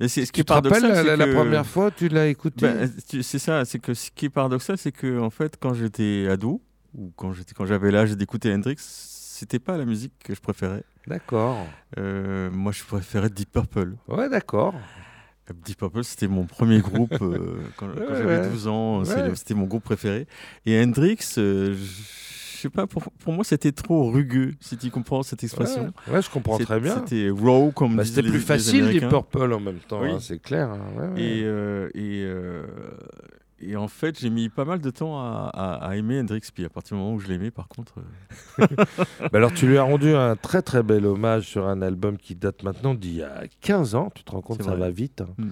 Et 0.00 0.08
c'est- 0.08 0.24
ce 0.24 0.32
qui 0.32 0.38
Tu 0.38 0.40
est 0.40 0.44
te 0.44 0.52
rappelles 0.52 0.82
la, 0.82 0.94
c'est 1.04 1.16
la 1.16 1.26
que- 1.26 1.34
première 1.34 1.66
fois 1.66 1.90
tu 1.90 2.08
l'as 2.08 2.26
écouté 2.26 2.66
Ben, 2.66 2.90
c'est 3.22 3.38
ça, 3.38 3.64
c'est 3.64 3.78
que 3.78 3.92
ce 3.94 4.10
qui 4.10 4.26
est 4.26 4.30
paradoxal, 4.30 4.78
c'est 4.78 4.92
que 4.92 5.20
en 5.20 5.30
fait, 5.30 5.56
quand 5.60 5.74
j'étais 5.74 6.26
ado 6.30 6.60
ou 6.96 7.12
quand 7.16 7.32
j'étais 7.32 7.52
quand 7.54 7.66
j'avais 7.66 7.90
l'âge 7.90 8.16
d'écouter 8.16 8.52
Hendrix, 8.52 8.76
c'était 8.78 9.58
pas 9.58 9.76
la 9.76 9.84
musique 9.84 10.12
que 10.24 10.34
je 10.34 10.40
préférais. 10.40 10.82
D'accord. 11.06 11.66
Euh, 11.98 12.50
moi, 12.50 12.72
je 12.72 12.82
préférais 12.84 13.30
Deep 13.30 13.52
Purple. 13.52 13.94
Ouais, 14.08 14.28
d'accord. 14.28 14.74
Deep 15.64 15.78
Purple, 15.78 16.04
c'était 16.04 16.28
mon 16.28 16.44
premier 16.44 16.80
groupe 16.80 17.16
euh, 17.20 17.56
quand, 17.76 17.88
j'avais 18.08 18.38
ouais. 18.40 18.48
12 18.50 18.68
ans. 18.68 19.02
Ouais. 19.02 19.34
C'était 19.34 19.54
mon 19.54 19.64
groupe 19.66 19.82
préféré. 19.82 20.26
Et 20.66 20.80
Hendrix, 20.82 21.18
euh, 21.38 21.74
je 21.74 22.02
sais 22.60 22.70
pas, 22.70 22.86
pour, 22.86 23.02
pour 23.12 23.32
moi, 23.32 23.44
c'était 23.44 23.72
trop 23.72 24.10
rugueux, 24.10 24.52
si 24.60 24.76
tu 24.76 24.90
comprends 24.90 25.22
cette 25.22 25.42
expression. 25.44 25.92
Ouais, 26.08 26.14
ouais, 26.14 26.22
je 26.22 26.30
comprends 26.30 26.58
très 26.58 26.80
bien. 26.80 26.96
C'était 27.04 27.30
raw, 27.30 27.70
comme 27.72 27.96
Bah, 27.96 28.04
c'était 28.04 28.22
les- 28.22 28.28
plus 28.30 28.38
les 28.38 28.44
facile 28.44 28.82
Américains. 28.84 29.08
Purple 29.08 29.52
en 29.52 29.60
même 29.60 29.78
temps, 29.78 30.02
Oui. 30.02 30.10
hein, 30.10 30.18
c'est 30.20 30.38
clair. 30.40 30.70
hein, 30.70 30.80
ouais. 30.96 31.20
Et, 31.22 31.42
euh, 31.44 31.88
et, 31.94 32.22
euh, 32.24 32.64
et 33.60 33.76
en 33.76 33.88
fait, 33.88 34.18
j'ai 34.18 34.30
mis 34.30 34.48
pas 34.48 34.64
mal 34.64 34.80
de 34.80 34.90
temps 34.90 35.18
à, 35.20 35.50
à- 35.52 35.74
à 35.90 35.96
aimer 35.96 36.18
Hendrix. 36.20 36.40
Puis 36.54 36.64
à 36.64 36.68
partir 36.70 36.96
du 36.96 37.02
moment 37.02 37.14
où 37.14 37.18
je 37.20 37.28
l'aimais, 37.28 37.50
par 37.50 37.68
contre, 37.68 37.94
euh, 37.98 38.66
Bah 39.20 39.28
alors 39.34 39.52
tu 39.52 39.66
lui 39.66 39.76
as 39.76 39.82
rendu 39.82 40.14
un 40.14 40.34
très 40.36 40.62
très 40.62 40.82
bel 40.82 41.04
hommage 41.04 41.46
sur 41.46 41.66
un 41.68 41.82
album 41.82 42.16
qui 42.16 42.34
date 42.34 42.62
maintenant 42.62 42.94
d'il 42.94 43.16
y 43.16 43.22
a 43.22 43.42
15 43.60 43.94
ans, 43.94 44.10
tu 44.14 44.24
te 44.24 44.30
rends 44.30 44.40
compte, 44.40 44.62
ça 44.62 44.70
vrai. 44.70 44.80
va 44.80 44.90
vite, 44.90 45.20
hein, 45.20 45.28
Mm. 45.36 45.50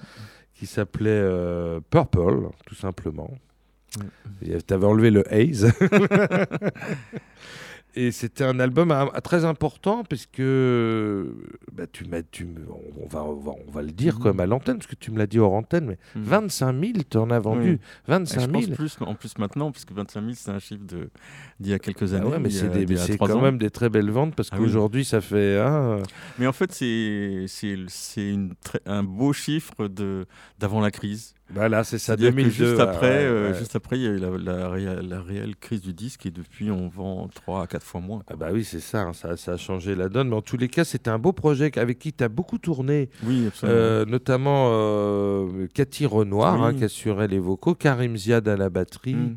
qui 0.55 0.65
s'appelait 0.65 1.23
Purple, 1.91 2.49
tout 2.65 2.75
simplement. 2.75 3.29
Ouais. 3.97 4.57
Tu 4.65 4.73
avais 4.73 4.85
enlevé 4.85 5.11
le 5.11 5.23
haze. 5.33 5.71
Et 7.95 8.11
c'était 8.11 8.43
un 8.43 8.59
album 8.59 8.91
ah, 8.91 9.19
très 9.19 9.45
important 9.45 10.03
parce 10.07 10.27
que 10.27 11.33
bah, 11.73 11.85
tu 11.91 12.05
m'as, 12.05 12.21
tu 12.21 12.47
on, 13.01 13.07
va, 13.07 13.23
on, 13.23 13.33
va, 13.39 13.51
on 13.67 13.71
va 13.71 13.81
le 13.81 13.91
dire 13.91 14.19
comme 14.19 14.39
à 14.39 14.45
l'antenne, 14.45 14.77
parce 14.77 14.85
que 14.85 14.95
tu 14.95 15.09
me 15.09 15.17
l'as 15.17 15.25
dit 15.25 15.39
hors 15.39 15.53
antenne, 15.53 15.85
mais 15.87 15.97
Mhm. 16.15 16.23
25 16.23 16.79
000, 16.79 16.93
tu 17.09 17.17
en 17.17 17.31
as 17.31 17.39
vendu. 17.39 17.71
Oui. 17.71 17.75
Et 18.07 18.11
25 18.11 18.41
je 18.41 18.45
000. 18.45 18.51
pense 18.51 18.69
plus, 18.77 18.97
en 19.01 19.15
plus 19.15 19.37
maintenant, 19.39 19.71
parce 19.71 19.85
que 19.85 19.93
25 19.95 20.21
000, 20.21 20.33
c'est 20.35 20.51
un 20.51 20.59
chiffre 20.59 20.83
de- 20.85 21.09
d'il 21.59 21.71
y 21.71 21.73
a 21.73 21.79
quelques 21.79 22.13
Ah 22.13 22.17
années. 22.17 22.27
ouais, 22.29 22.39
mais 22.39 22.51
c'est, 22.51 22.69
des- 22.69 23.17
quand 23.17 23.31
ans. 23.31 23.41
même 23.41 23.57
des 23.57 23.71
très 23.71 23.89
belles 23.89 24.11
ventes 24.11 24.35
parce 24.35 24.49
Ah 24.51 24.57
oui. 24.59 24.65
qu'aujourd'hui 24.65 25.03
ça 25.03 25.19
fait. 25.19 25.57
hein, 25.59 25.97
Mais 26.37 26.45
en 26.45 26.53
fait, 26.53 26.71
c'est 26.71 27.45
c'est 27.47 27.75
c'est 27.87 28.29
une 28.29 28.53
très- 28.63 28.81
un 28.85 29.03
beau 29.03 29.33
chiffre 29.33 29.87
de 29.87 30.27
d'avant 30.59 30.79
la 30.79 30.91
crise. 30.91 31.33
Voilà, 31.53 31.83
c'est 31.83 31.97
ça, 31.97 32.07
C'est-à-dire 32.15 32.29
que 32.29 32.35
2002. 32.35 32.51
juste 32.51 32.79
après, 32.79 33.25
euh, 33.25 33.51
ouais. 33.51 33.57
juste 33.57 33.75
après, 33.75 33.97
il 33.97 34.03
y 34.03 34.07
a 34.07 34.11
eu 34.11 34.17
la, 34.17 34.29
la, 34.37 34.69
réa- 34.69 35.01
la 35.01 35.19
réelle 35.21 35.55
crise 35.55 35.81
du 35.81 35.93
disque 35.93 36.25
et 36.27 36.31
depuis, 36.31 36.69
on 36.69 36.87
vend 36.89 37.27
3 37.33 37.63
à 37.63 37.67
4 37.67 37.83
fois 37.83 38.01
moins. 38.01 38.21
Ah 38.29 38.35
bah 38.35 38.49
oui, 38.53 38.63
c'est 38.63 38.79
ça, 38.79 39.01
hein, 39.01 39.13
ça, 39.13 39.35
ça 39.35 39.53
a 39.53 39.57
changé 39.57 39.95
la 39.95 40.09
donne. 40.09 40.29
Mais 40.29 40.35
en 40.35 40.41
tous 40.43 40.57
les 40.57 40.67
cas, 40.67 40.83
c'était 40.83 41.09
un 41.09 41.17
beau 41.17 41.33
projet 41.33 41.71
avec 41.79 41.97
qui 41.97 42.13
tu 42.13 42.23
as 42.23 42.29
beaucoup 42.29 42.59
tourné, 42.59 43.09
Oui, 43.23 43.47
absolument. 43.47 43.77
euh, 43.79 44.05
notamment 44.05 44.69
euh, 44.73 45.67
Cathy 45.73 46.05
Renoir, 46.05 46.59
Oui. 46.59 46.65
hein, 46.67 46.73
qui 46.75 46.83
assurait 46.83 47.27
les 47.27 47.39
vocaux, 47.39 47.73
Karim 47.73 48.15
Ziad 48.15 48.47
à 48.47 48.55
la 48.55 48.69
batterie. 48.69 49.15
Mm. 49.15 49.35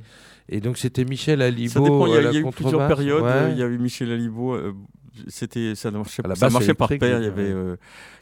Et 0.50 0.60
donc, 0.60 0.76
c'était 0.76 1.04
Michel 1.06 1.40
Alibo 1.40 1.70
Ça 1.72 1.80
dépend, 1.80 2.06
il 2.06 2.12
y 2.12 2.16
a, 2.18 2.30
y 2.32 2.38
eu 2.38 2.44
plusieurs 2.50 2.86
périodes. 2.88 3.22
Ouais. 3.22 3.30
euh, 3.30 3.48
Il 3.52 3.58
y 3.58 3.62
a 3.62 3.66
eu 3.66 3.78
Michel 3.78 4.10
Alibo. 4.12 4.54
C'était, 5.28 5.74
ça 5.74 5.90
marchait, 5.90 6.22
ça 6.34 6.50
marchait 6.50 6.74
par 6.74 6.88
paire. 6.88 7.18
Il 7.18 7.24
y 7.24 7.28
avait 7.28 7.50
euh, 7.50 7.76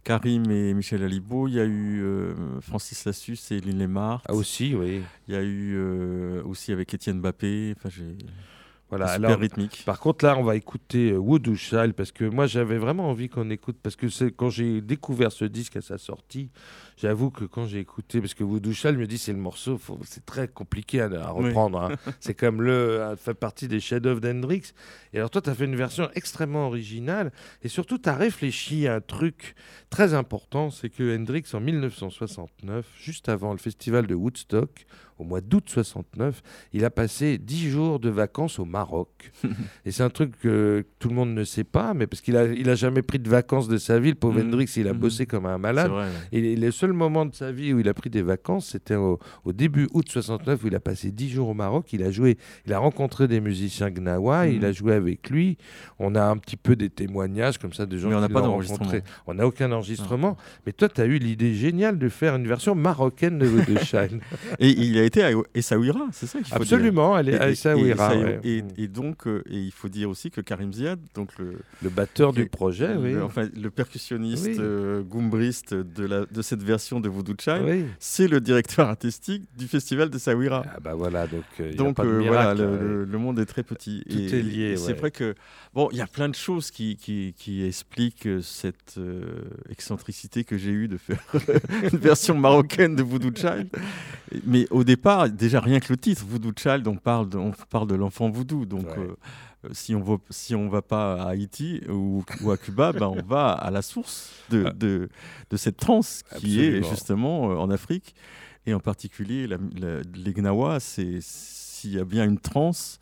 Karim 0.05 0.51
et 0.51 0.75
Michel 0.75 1.03
Alibo. 1.03 1.49
Il 1.49 1.55
y 1.55 1.61
a 1.61 1.65
eu 1.65 2.03
euh, 2.03 2.35
Francis 2.61 3.05
Lassus 3.05 3.39
et 3.51 3.61
Lynn 3.61 3.79
Lemart. 3.79 4.23
Ah 4.27 4.35
aussi, 4.35 4.75
oui. 4.75 5.03
Il 5.29 5.35
y 5.35 5.37
a 5.37 5.43
eu 5.43 5.77
euh, 5.77 6.43
aussi 6.45 6.73
avec 6.73 6.93
Étienne 6.93 7.21
Bappé. 7.21 7.75
Enfin, 7.77 7.89
j'ai 7.91 8.17
Voilà, 8.91 9.15
super 9.15 9.29
alors, 9.31 9.41
rythmique. 9.41 9.83
Par 9.87 9.99
contre, 10.01 10.25
là, 10.25 10.37
on 10.37 10.43
va 10.43 10.57
écouter 10.57 11.13
euh, 11.13 11.17
Woodoo 11.17 11.55
Child 11.55 11.95
parce 11.95 12.13
que 12.13 12.25
moi, 12.25 12.47
j'avais 12.47 12.77
vraiment 12.79 13.09
envie 13.09 13.29
qu'on 13.29 13.49
écoute. 13.51 13.79
Parce 13.83 13.97
que 13.97 14.09
c'est 14.09 14.31
quand 14.33 14.51
j'ai 14.51 14.81
découvert 14.83 15.33
ce 15.33 15.45
disque 15.45 15.77
à 15.77 15.81
sa 15.81 15.97
sortie, 15.97 16.51
j'avoue 16.97 17.31
que 17.31 17.45
quand 17.45 17.67
j'ai 17.67 17.79
écouté, 17.79 18.21
parce 18.21 18.35
que 18.35 18.43
Woodoo 18.45 18.73
Child, 18.73 18.99
me 18.99 19.07
dis, 19.07 19.17
c'est 19.19 19.33
le 19.33 19.39
morceau, 19.39 19.81
c'est 20.05 20.27
très 20.27 20.49
compliqué 20.49 21.01
à, 21.01 21.05
à 21.07 21.33
Oui. 21.33 21.47
reprendre. 21.49 21.81
hein. 21.81 21.97
c'est 22.21 22.35
comme 22.35 22.63
le. 22.63 22.99
Ça 23.11 23.17
fait 23.17 23.35
partie 23.35 23.69
des 23.69 23.81
chefs-d'œuvre 23.81 24.21
d'Hendrix. 24.21 24.73
Et 25.13 25.19
alors, 25.19 25.31
toi, 25.31 25.41
tu 25.41 25.51
as 25.51 25.55
fait 25.55 25.65
une 25.67 25.77
version 25.77 26.09
extrêmement 26.15 26.67
originale. 26.67 27.33
Et 27.63 27.69
surtout, 27.69 27.99
tu 27.99 28.09
as 28.09 28.15
réfléchi 28.17 28.87
à 28.89 28.97
un 28.97 29.01
truc 29.01 29.55
très 29.89 30.15
important 30.15 30.71
c'est 30.71 30.91
que 30.91 31.17
Hendrix, 31.17 31.45
en 31.53 31.61
1969, 31.61 32.87
juste 33.01 33.29
avant 33.29 33.53
le 33.53 33.59
festival 33.59 34.07
de 34.07 34.15
Woodstock, 34.15 34.87
au 35.21 35.25
mois 35.25 35.41
d'août 35.43 35.65
69, 35.69 36.43
il 36.73 36.85
a 36.85 36.91
passé 36.91 37.37
10 37.39 37.69
jours 37.71 38.01
de 38.01 38.09
vacances 38.09 38.59
au 38.59 38.65
Maroc. 38.65 39.31
Et 39.85 39.91
c'est 39.91 40.03
un 40.03 40.09
truc 40.11 40.33
que 40.41 40.85
tout 40.99 41.09
le 41.11 41.15
monde 41.15 41.35
ne 41.35 41.45
sait 41.45 41.65
pas, 41.65 41.93
mais 41.95 42.07
parce 42.07 42.23
qu'il 42.23 42.37
a, 42.37 42.47
il 42.47 42.69
a 42.71 42.75
jamais 42.75 43.03
pris 43.03 43.19
de 43.19 43.29
vacances 43.29 43.69
de 43.69 43.77
sa 43.77 43.99
vie. 43.99 44.09
Le 44.11 44.15
pauvre 44.15 44.41
Mhm. 44.41 44.47
Hendrix, 44.49 44.73
il 44.77 44.89
a 44.89 44.93
Mhm. 44.95 44.99
bossé 44.99 45.27
comme 45.27 45.45
un 45.47 45.59
malade. 45.59 45.91
vrai. 45.91 46.05
ouais. 46.33 46.39
Et 46.39 46.57
le 46.57 46.71
seul 46.71 46.93
moment 46.95 47.27
de 47.27 47.35
sa 47.35 47.53
vie 47.53 47.73
où 47.75 47.79
il 47.81 47.89
a 47.89 47.95
pris 47.95 48.09
des 48.11 48.23
vacances, 48.23 48.69
c'était 48.71 48.95
au, 48.95 49.19
au 49.45 49.53
début 49.53 49.89
août 49.93 50.07
69, 50.09 50.65
où 50.65 50.69
il 50.69 50.75
a 50.75 50.81
passé 50.81 51.11
10 51.11 51.29
jours 51.29 51.49
au 51.51 51.55
Maroc. 51.55 51.93
Il 51.93 52.03
a 52.03 52.11
joué, 52.11 52.39
il 52.67 52.73
a 52.73 52.79
rencontré 52.79 53.29
des 53.29 53.41
musiciens 53.41 53.91
gnawa, 53.91 54.47
Mhm. 54.47 54.53
il 54.55 54.65
a 54.65 54.73
joué 54.73 54.95
avec 54.95 55.29
lui. 55.29 55.59
On 55.99 56.15
a 56.15 56.25
un 56.25 56.37
petit 56.39 56.57
peu 56.57 56.77
des 56.77 56.89
témoignages 56.89 57.59
comme 57.59 57.73
ça 57.75 57.85
de 57.87 57.99
gens 57.99 58.09
Mais 58.09 58.15
on 58.15 58.21
n'a 58.21 58.27
qui 58.29 58.33
pas 58.33 58.41
rencontré. 58.41 59.03
On 59.27 59.35
n'a 59.35 59.47
aucun 59.47 59.71
enregistrement. 59.73 60.37
Mais 60.65 60.73
toi, 60.73 60.89
tu 60.89 61.01
as 61.03 61.05
eu 61.05 61.19
l'idée 61.19 61.53
géniale 61.55 61.99
de 61.99 62.09
faire 62.09 62.37
une 62.37 62.47
version 62.49 62.75
marocaine 62.75 63.39
de 63.39 63.47
Wood 63.47 63.79
Shine. 63.85 64.21
Et 64.59 64.69
il 64.71 64.97
a 64.99 65.05
été 65.11 65.23
à 65.23 65.31
Essaouira, 65.55 66.07
c'est 66.13 66.27
ça 66.27 66.39
qu'il 66.39 66.47
faut 66.49 66.55
dire. 66.65 66.75
Absolument, 66.77 67.19
elle 67.19 67.29
est 67.31 67.39
à 67.39 67.49
et- 67.49 67.53
Essaouira, 67.53 68.15
et, 68.15 68.19
ouais. 68.25 68.65
et- 68.77 68.89
donc, 68.89 69.27
euh, 69.27 69.43
il 69.51 69.71
faut 69.73 69.89
dire 69.89 70.09
aussi 70.11 70.31
que 70.31 70.41
Karim 70.41 70.73
Ziad, 70.73 70.99
donc 71.15 71.31
le, 71.39 71.59
Le 71.83 71.89
batteur 71.91 72.33
du 72.33 72.43
le- 72.43 72.49
projet, 72.49 72.95
oui. 72.97 73.13
le- 73.13 73.23
enfin, 73.25 73.49
le 73.55 73.71
percussionniste 73.71 74.47
Oui. 74.47 74.57
euh, 74.59 75.03
goumbriste 75.03 75.75
de, 75.75 76.05
la, 76.05 76.25
de 76.27 76.43
cette 76.43 76.63
version 76.63 77.01
de 77.01 77.09
Voodoo 77.09 77.35
Child, 77.39 77.63
Oui. 77.67 77.85
c'est 77.99 78.29
le 78.29 78.41
directeur 78.41 78.89
artistique 78.89 79.45
du 79.57 79.67
festival 79.69 80.09
de 80.11 80.19
Saouira. 80.19 80.65
Ah 80.75 80.79
bah 80.81 80.95
voilà, 80.95 81.27
donc 81.27 81.45
a 81.59 81.93
pas 81.93 82.05
de 82.05 82.09
euh, 82.09 82.19
miracle. 82.19 82.33
voilà, 82.33 82.55
le, 83.05 83.19
monde 83.19 83.39
est 83.39 83.47
très 83.47 83.63
petit. 83.63 84.03
Tout 84.09 84.17
est 84.19 84.43
lié, 84.43 84.77
C'est 84.77 84.95
vrai 84.95 85.11
que 85.11 85.35
bon, 85.75 85.89
il 85.93 85.99
y 85.99 86.01
a 86.01 86.07
plein 86.07 86.29
de 86.29 86.35
choses 86.35 86.71
qui, 86.71 86.97
qui, 86.97 87.35
qui 87.37 87.65
expliquent 87.65 88.29
cette 88.43 88.99
excentricité 89.69 90.45
que 90.45 90.57
j'ai 90.57 90.71
eue 90.71 90.89
de 90.89 90.97
faire 90.97 91.23
une 91.93 91.99
version 91.99 92.37
marocaine 92.37 92.97
de 92.97 93.03
Voodoo 93.03 93.31
Child. 93.35 93.69
Mais 94.47 94.67
au 94.71 94.85
départ, 94.85 95.00
déjà 95.29 95.61
rien 95.61 95.81
que 95.81 95.93
le 95.93 95.97
titre, 95.97 96.25
Voodoo 96.27 96.53
Child, 96.57 96.87
on 96.89 96.97
parle 96.97 97.29
de, 97.29 97.39
on 97.39 97.53
parle 97.71 97.87
de 97.89 97.95
l'enfant 97.95 98.31
voodoo. 98.31 98.65
Donc 98.67 98.87
Ouais. 98.87 98.99
euh, 98.99 99.17
euh, 99.67 99.69
si 99.73 99.95
on 99.95 100.01
va 100.01 100.17
si 100.31 100.55
on 100.55 100.69
va 100.69 100.83
pas 100.83 101.23
à 101.23 101.29
Haïti 101.31 101.81
ou, 101.89 102.25
ou 102.43 102.51
à 102.51 102.57
Cuba, 102.57 102.93
ben 102.93 103.07
on 103.09 103.23
va 103.23 103.51
à 103.53 103.71
la 103.71 103.83
source 103.83 104.31
de, 104.51 104.65
Ah. 104.67 104.73
de, 104.73 105.09
de 105.51 105.57
cette 105.57 105.77
transe 105.77 106.23
qui 106.39 106.61
est 106.61 106.83
justement 106.89 107.51
euh, 107.51 107.57
en 107.57 107.71
Afrique 107.71 108.15
et 108.67 108.75
en 108.75 108.81
particulier 108.81 109.47
la, 109.47 109.57
la- 109.79 110.01
les 110.15 110.33
Gnawa. 110.33 110.81
C'est 110.81 111.19
s'il 111.21 111.93
y 111.95 111.99
a 111.99 112.05
bien 112.05 112.25
une 112.25 112.39
transe, 112.39 112.99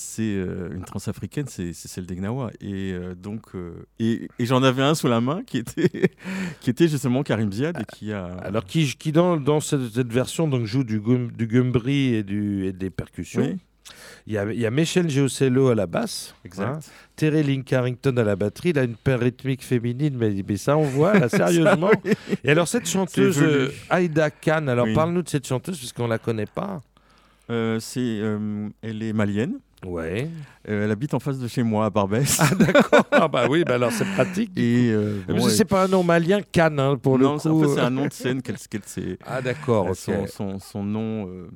c'est 0.00 0.22
euh, 0.22 0.68
une 0.74 0.84
transe 0.84 1.08
africaine, 1.08 1.46
c'est 1.48 1.72
celle 1.72 2.06
des 2.06 2.14
Gnawa. 2.14 2.50
Et 2.60 2.92
euh, 2.92 3.14
donc 3.16 3.46
euh, 3.56 3.72
et, 3.98 4.28
et 4.38 4.46
j'en 4.46 4.62
avais 4.62 4.82
un 4.82 4.94
sous 4.94 5.08
la 5.08 5.20
main 5.20 5.42
qui 5.44 5.58
était 5.58 6.12
qui 6.60 6.70
était 6.70 6.86
justement 6.86 7.24
Karim 7.24 7.52
Ziad 7.52 7.76
et 7.80 7.84
qui 7.96 8.12
a 8.12 8.26
Alors 8.44 8.64
qui, 8.64 8.86
qui 8.96 9.10
dans, 9.10 9.36
dans 9.36 9.58
cette, 9.60 9.88
cette 9.92 10.12
version 10.12 10.46
donc 10.46 10.66
joue 10.66 10.84
du, 10.84 11.00
gum- 11.00 11.32
du 11.32 11.48
gumbri 11.48 12.14
et, 12.14 12.22
du, 12.22 12.66
et 12.66 12.72
des 12.72 12.90
percussions. 12.90 13.42
Oui. 13.42 13.56
Il 14.28 14.34
y 14.34 14.38
a, 14.38 14.44
il 14.52 14.60
y 14.60 14.66
a 14.66 14.70
Michel 14.70 15.08
Geocello 15.10 15.68
à 15.68 15.74
la 15.74 15.86
basse, 15.86 16.34
hein, 16.58 16.78
Terry 17.16 17.42
Lynn 17.42 17.64
Carrington 17.64 18.14
à 18.18 18.22
la 18.22 18.36
batterie, 18.36 18.70
il 18.70 18.78
a 18.78 18.84
une 18.84 18.94
paire 18.96 19.18
rythmique 19.18 19.64
féminine, 19.64 20.14
mais, 20.18 20.44
mais 20.46 20.56
ça 20.58 20.76
on 20.76 20.82
voit 20.82 21.18
là 21.18 21.28
sérieusement. 21.40 21.90
Ça, 21.90 21.98
oui. 22.04 22.12
Et 22.44 22.50
alors 22.50 22.68
cette 22.68 22.86
chanteuse 22.86 23.40
euh, 23.42 23.72
Aïda 23.90 24.30
Khan, 24.30 24.68
alors 24.68 24.86
Oui. 24.86 24.94
parle-nous 24.94 25.22
de 25.22 25.28
cette 25.28 25.46
chanteuse 25.46 25.78
puisqu'on 25.78 26.06
la 26.06 26.18
connaît 26.18 26.46
pas. 26.46 26.82
Euh, 27.50 27.80
c'est, 27.80 28.00
euh, 28.20 28.68
elle 28.82 29.02
est 29.02 29.14
malienne. 29.14 29.58
Ouais. 29.86 30.28
Euh, 30.68 30.84
elle 30.84 30.90
habite 30.90 31.14
en 31.14 31.20
face 31.20 31.38
de 31.38 31.46
chez 31.46 31.62
moi, 31.62 31.86
à 31.86 31.90
Barbès. 31.90 32.38
Ah 32.40 32.54
d'accord. 32.54 33.04
ah 33.12 33.28
bah 33.28 33.46
oui, 33.48 33.62
bah 33.64 33.74
alors 33.74 33.92
c'est 33.92 34.04
pratique. 34.14 34.50
et 34.56 34.90
euh, 34.90 35.22
Mais 35.28 35.34
bon, 35.34 35.48
c'est 35.48 35.64
pas 35.64 35.84
un 35.84 35.88
nom 35.88 36.02
malien, 36.02 36.40
Cannes, 36.42 36.80
hein, 36.80 36.96
pour 36.96 37.18
non, 37.18 37.34
le 37.34 37.38
coup. 37.38 37.48
en 37.48 37.62
fait, 37.62 37.74
c'est 37.74 37.80
un 37.80 37.90
nom 37.90 38.06
de 38.06 38.12
scène 38.12 38.42
qu'elle 38.42 38.58
qu'elle. 38.58 39.18
Ah 39.24 39.40
d'accord. 39.40 39.94
Son, 39.94 40.26
son, 40.26 40.58
son 40.58 40.82
nom, 40.82 41.28
euh, 41.28 41.48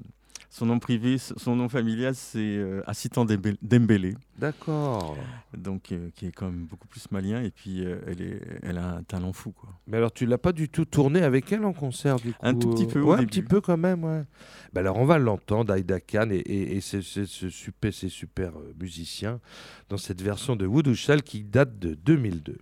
son 0.55 0.67
nom 0.67 0.79
privé, 0.79 1.17
son 1.17 1.57
nom 1.57 1.67
familial, 1.71 2.15
c'est 2.15 2.39
euh, 2.39 2.83
Assitan 2.87 3.25
Dembélé, 3.63 4.15
D'accord. 4.39 5.17
donc 5.57 5.93
euh, 5.93 6.11
qui 6.15 6.27
est 6.27 6.31
quand 6.31 6.45
même 6.51 6.67
beaucoup 6.67 6.87
plus 6.89 7.11
malien. 7.11 7.43
Et 7.43 7.51
puis 7.51 7.83
euh, 7.87 8.01
elle, 8.07 8.21
est, 8.21 8.41
elle 8.63 8.77
a 8.77 8.97
un 8.97 9.03
talent 9.03 9.33
fou, 9.33 9.53
quoi. 9.53 9.71
Mais 9.87 9.97
alors 9.97 10.13
tu 10.13 10.27
l'as 10.27 10.37
pas 10.37 10.53
du 10.53 10.69
tout 10.69 10.85
tourné 10.85 11.23
avec 11.23 11.51
elle 11.53 11.65
en 11.65 11.73
concert 11.73 12.17
du 12.17 12.33
coup 12.33 12.39
Un 12.43 12.55
tout 12.55 12.69
petit 12.75 12.87
peu 12.87 13.01
au 13.01 13.07
Ouais, 13.13 13.15
un 13.15 13.19
début. 13.21 13.31
petit 13.31 13.43
peu 13.43 13.63
quand 13.63 13.79
même, 13.79 14.05
ouais. 14.05 14.25
Bah 14.75 14.81
alors 14.81 14.99
on 14.99 15.07
va 15.07 15.19
l'entendre, 15.19 15.73
Aïda 15.73 16.01
Khan 16.01 16.29
et, 16.31 16.37
et, 16.37 16.77
et 16.77 16.81
ces, 16.83 17.01
ces- 17.01 17.25
ce 17.25 17.49
super, 17.49 17.95
ces 17.95 18.11
super 18.11 18.53
musiciens 18.79 19.41
dans 19.89 19.97
cette 19.97 20.21
version 20.21 20.55
de 20.55 20.67
Voodoo 20.67 20.93
Shell 20.95 21.23
qui 21.23 21.45
date 21.45 21.79
de 21.79 21.95
2002. 21.95 22.59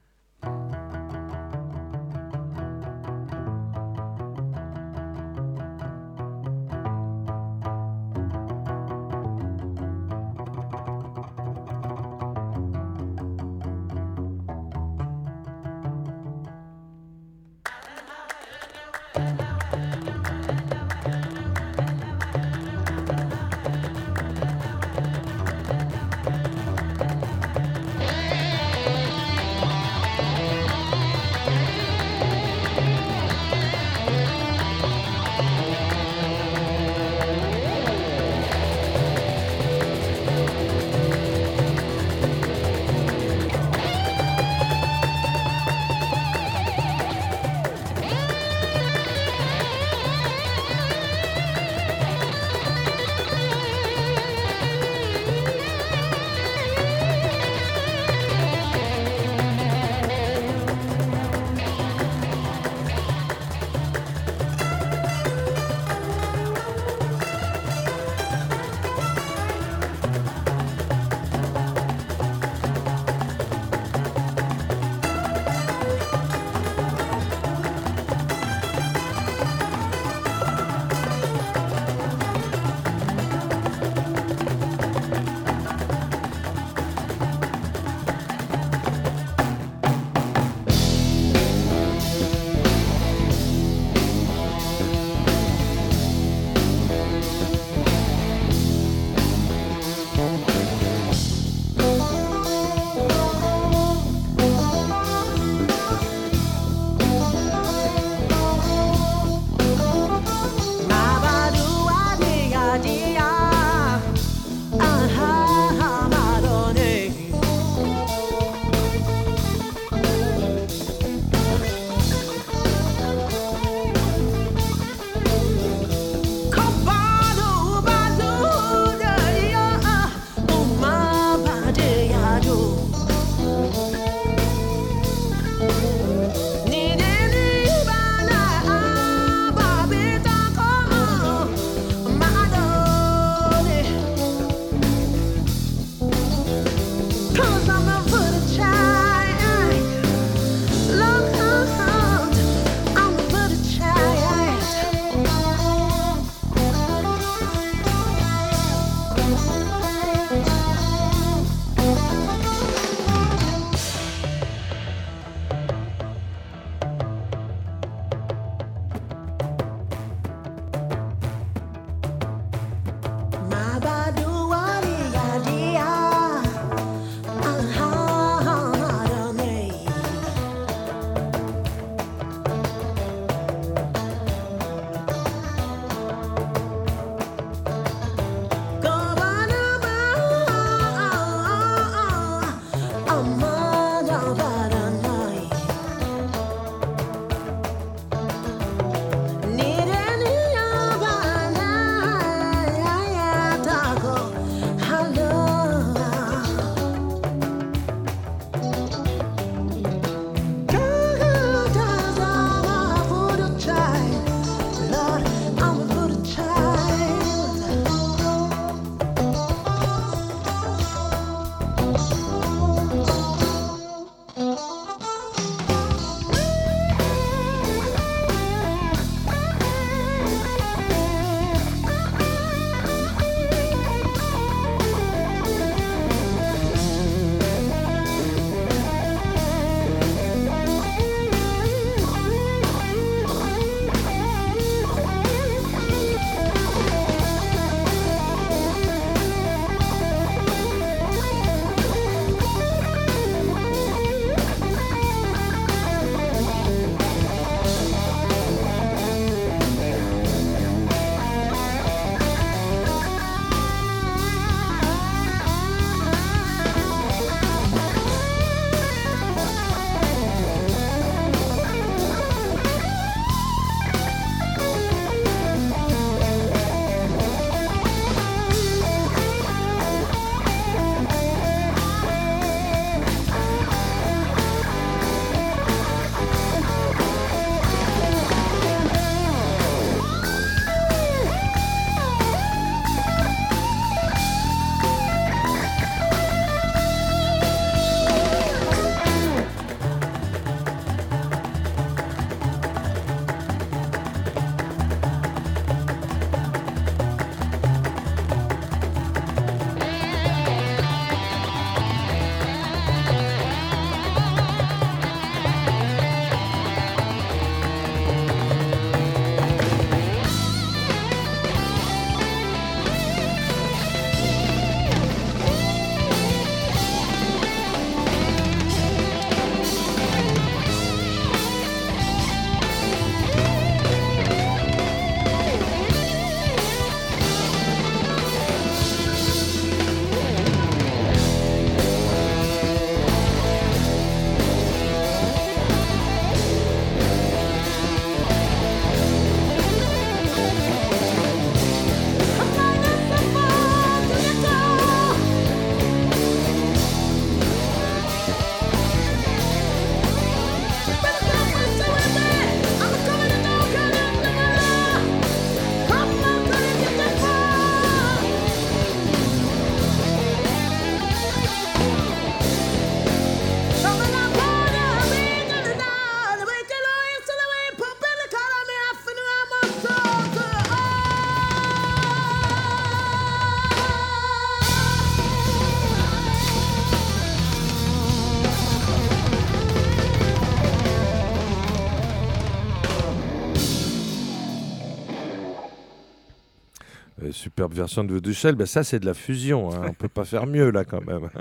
Superbe 397.61 397.75
version 397.75 398.05
de 398.05 398.33
Shell, 398.33 398.55
ben 398.55 398.67
ça 398.67 398.83
c'est 398.83 399.01
de 399.01 399.05
la 399.05 399.13
fusion, 399.13 399.71
hein. 399.71 399.83
on 399.91 399.93
peut 399.93 400.09
pas 400.09 400.25
faire 400.25 400.47
mieux 400.47 400.71
là 400.71 400.87
quand 400.87 401.05
même. 401.05 401.29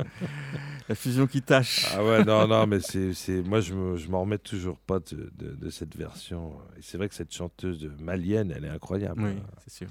La 0.90 0.96
fusion 0.96 1.28
qui 1.28 1.44
tâche. 1.44 1.86
Ah 1.96 2.04
ouais, 2.04 2.26
non, 2.26 2.48
non, 2.48 2.66
mais 2.66 2.80
c'est, 2.80 3.44
moi 3.44 3.62
je, 3.62 3.76
me, 3.76 3.96
je 3.96 4.10
m'en 4.10 4.22
remets 4.22 4.40
toujours 4.40 4.80
pas 4.80 4.98
de, 4.98 5.32
de, 5.38 5.54
de 5.54 5.70
cette 5.70 5.96
version. 5.96 6.54
Et 6.78 6.82
c'est 6.82 6.98
vrai 6.98 7.08
que 7.08 7.14
cette 7.14 7.32
chanteuse 7.32 7.80
de 7.80 7.92
malienne, 8.02 8.52
elle 8.58 8.66
est 8.66 8.70
incroyable. 8.70 9.22
Oui, 9.22 9.30
hein. 9.30 9.52
c'est 9.60 9.86
sûr. 9.86 9.88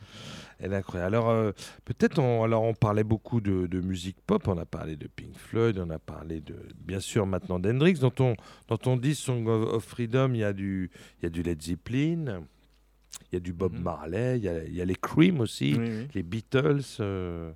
Elle 0.59 0.73
est 0.73 0.77
incroyable. 0.77 1.15
Alors 1.15 1.31
euh, 1.31 1.53
peut-être, 1.85 2.19
on, 2.19 2.43
alors 2.43 2.65
on 2.65 2.75
parlait 2.75 3.05
beaucoup 3.05 3.41
de, 3.41 3.69
de 3.69 3.81
musique 3.81 4.17
pop, 4.27 4.49
on 4.49 4.59
a 4.59 4.67
parlé 4.67 4.97
de 4.97 5.07
Pink 5.07 5.37
Floyd, 5.37 5.79
on 5.79 5.89
a 5.91 6.01
parlé 6.01 6.41
de, 6.41 6.57
bien 6.85 6.99
sûr 6.99 7.27
maintenant 7.27 7.61
d'Hendrix. 7.61 7.95
Dans 8.01 8.11
ton, 8.11 8.35
dans 8.67 8.77
ton 8.77 8.97
disque 8.97 9.23
Song 9.23 9.47
of, 9.47 9.75
of 9.75 9.85
Freedom, 9.85 10.33
il 10.35 10.41
y, 10.41 10.45
a 10.45 10.53
du, 10.53 10.91
il 11.21 11.23
y 11.23 11.27
a 11.27 11.31
du 11.31 11.45
Led 11.45 11.63
Zeppelin, 11.63 12.43
il 13.31 13.35
y 13.35 13.37
a 13.37 13.41
du 13.41 13.53
Bob 13.53 13.75
Mhm. 13.75 13.83
Marley, 13.83 14.39
il 14.39 14.45
y 14.45 14.49
a, 14.49 14.65
il 14.65 14.75
y 14.75 14.81
a 14.81 14.85
les 14.85 14.95
Cream 14.97 15.41
aussi, 15.41 15.75
Oui, 15.79 15.85
oui. 15.89 16.09
les 16.15 16.23
Beatles. 16.23 16.81
euh, 17.01 17.53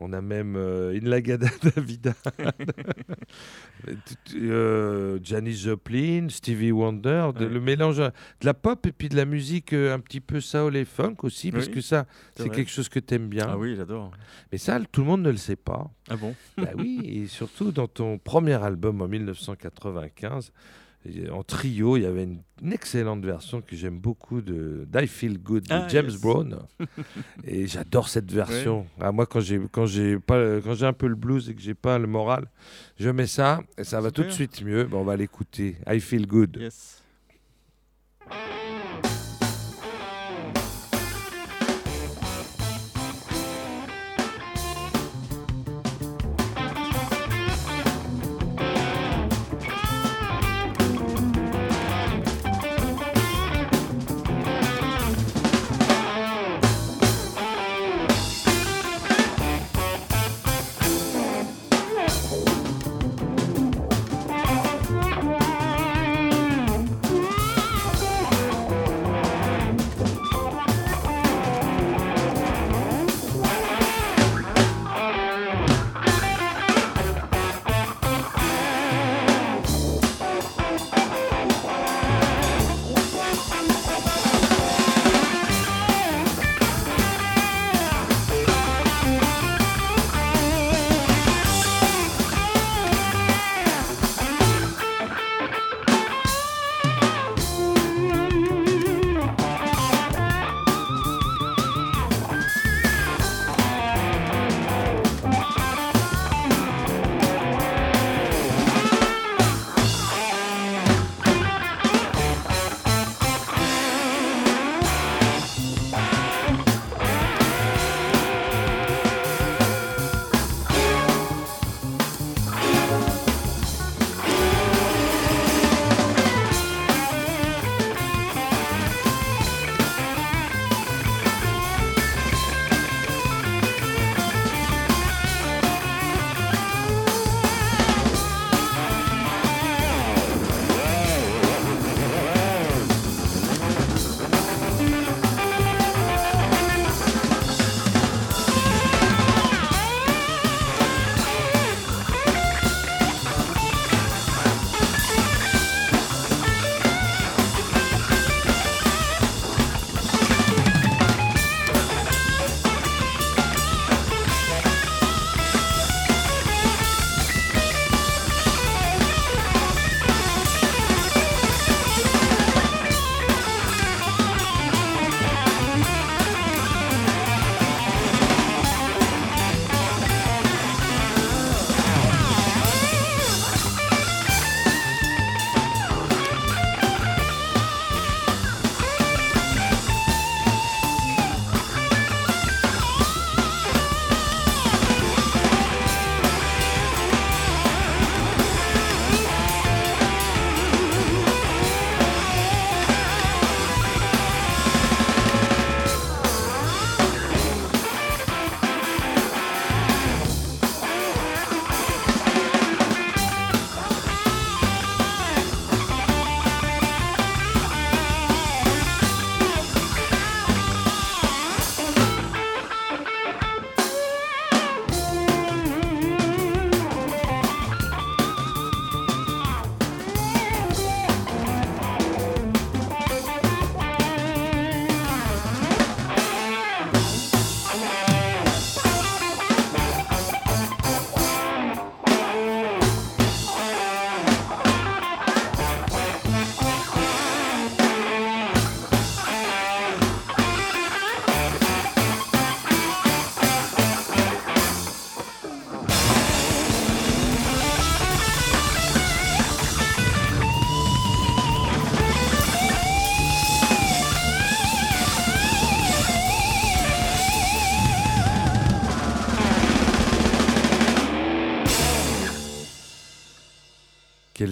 on 0.00 0.12
a 0.12 0.20
même 0.20 0.56
euh, 0.56 0.92
In 1.00 1.08
la 1.08 1.20
Gada 1.22 1.46
Vida, 1.76 2.14
euh, 4.34 5.18
Janis 5.22 5.54
Joplin, 5.54 6.26
Stevie 6.30 6.72
Wonder, 6.72 7.30
de- 7.38 7.44
le 7.46 7.60
mélange 7.60 7.98
de 7.98 8.10
la 8.42 8.54
pop 8.54 8.84
et 8.86 8.92
puis 8.92 9.08
de 9.08 9.16
la 9.16 9.24
musique 9.24 9.72
euh, 9.72 9.94
un 9.94 10.00
petit 10.00 10.20
peu 10.20 10.40
soul 10.40 10.76
et 10.76 10.84
funk 10.84 11.16
aussi, 11.22 11.52
parce 11.52 11.68
que 11.68 11.80
ça, 11.80 12.06
c'est 12.36 12.48
quelque 12.50 12.70
chose 12.70 12.88
que 12.88 12.98
tu 12.98 13.14
aimes 13.14 13.28
bien. 13.28 13.46
Ah 13.48 13.58
oui, 13.58 13.76
j'adore. 13.76 14.10
Mais 14.52 14.58
ça, 14.58 14.80
tout 14.90 15.02
le 15.02 15.06
monde 15.06 15.22
ne 15.22 15.30
le 15.30 15.36
sait 15.36 15.56
pas. 15.56 15.90
Ah 16.08 16.16
bon? 16.16 16.34
Bah 16.56 16.70
oui, 16.76 17.00
et 17.04 17.26
surtout 17.26 17.70
dans 17.72 17.88
ton 17.88 18.18
premier 18.18 18.62
album 18.62 19.00
en 19.00 19.08
1995, 19.08 20.48
et 20.48 20.52
en 21.30 21.42
trio, 21.42 21.96
il 21.96 22.02
y 22.02 22.06
avait 22.06 22.24
une, 22.24 22.40
une 22.62 22.72
excellente 22.72 23.24
version 23.24 23.60
que 23.60 23.76
j'aime 23.76 23.98
beaucoup 23.98 24.40
de 24.40 24.86
d'I 24.90 25.06
Feel 25.06 25.38
Good 25.38 25.64
de 25.64 25.72
Ah, 25.74 25.86
James 25.88 26.08
yes. 26.10 26.20
Brown. 26.20 26.58
et 27.44 27.66
j'adore 27.66 28.08
cette 28.08 28.32
version. 28.32 28.86
Ah, 29.00 29.12
moi, 29.12 29.26
quand 29.26 29.40
j'ai 29.40 29.60
quand 29.70 29.86
j'ai 29.86 30.18
pas 30.18 30.60
quand 30.62 30.74
j'ai 30.74 30.86
un 30.86 30.92
peu 30.94 31.06
le 31.06 31.14
blues 31.14 31.50
et 31.50 31.54
que 31.54 31.60
j'ai 31.60 31.74
pas 31.74 31.98
le 31.98 32.06
moral, 32.06 32.46
je 32.98 33.10
mets 33.10 33.26
ça 33.26 33.60
et 33.76 33.84
ça 33.84 34.00
va 34.00 34.10
tout 34.10 34.22
de 34.22 34.30
suite 34.30 34.62
mieux. 34.62 34.84
Bon, 34.84 35.00
on 35.00 35.04
va 35.04 35.16
l'écouter. 35.16 35.76
I 35.86 36.00
Feel 36.00 36.26
Good. 36.26 36.56
Yes. 36.60 37.02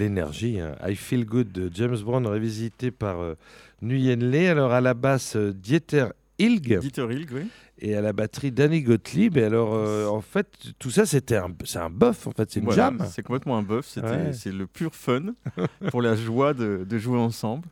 Quelle 0.03 0.11
énergie. 0.11 0.59
hein. 0.59 0.75
I 0.87 0.95
Feel 0.95 1.25
Good 1.25 1.51
de 1.51 1.69
James 1.73 1.97
Brown 2.03 2.25
revisité 2.27 2.91
par 2.91 3.19
euh, 3.21 3.35
Nguyen. 3.81 4.21
Alors 4.49 4.71
à 4.71 4.81
la 4.81 4.93
basse, 4.93 5.35
euh, 5.35 5.53
Dieter 5.53 6.07
Hilg 6.39 6.79
Dieter 6.79 7.05
Hilg, 7.11 7.29
oui. 7.31 7.47
et 7.79 7.95
à 7.95 8.01
la 8.01 8.11
batterie 8.11 8.51
Danny 8.51 8.81
Gottlieb. 8.81 9.37
Et 9.37 9.43
alors, 9.43 9.73
euh, 9.75 10.07
en 10.07 10.21
fait, 10.21 10.47
tout 10.79 10.89
ça, 10.89 11.05
c'était 11.05 11.37
un, 11.37 11.49
c'est 11.63 11.79
un 11.79 11.89
buff, 11.89 12.27
en 12.27 12.31
fait, 12.31 12.49
c'est 12.51 12.59
une 12.59 12.65
Voilà, 12.65 12.85
jam. 12.85 13.05
C'est 13.09 13.21
complètement 13.23 13.57
un 13.57 13.63
buff. 13.63 13.97
Ouais. 13.97 14.33
C'est 14.33 14.51
le 14.51 14.65
pur 14.67 14.95
fun 14.95 15.33
pour 15.91 16.01
la 16.01 16.15
joie 16.15 16.53
de, 16.53 16.85
de 16.89 16.97
jouer 16.97 17.19
ensemble. 17.19 17.67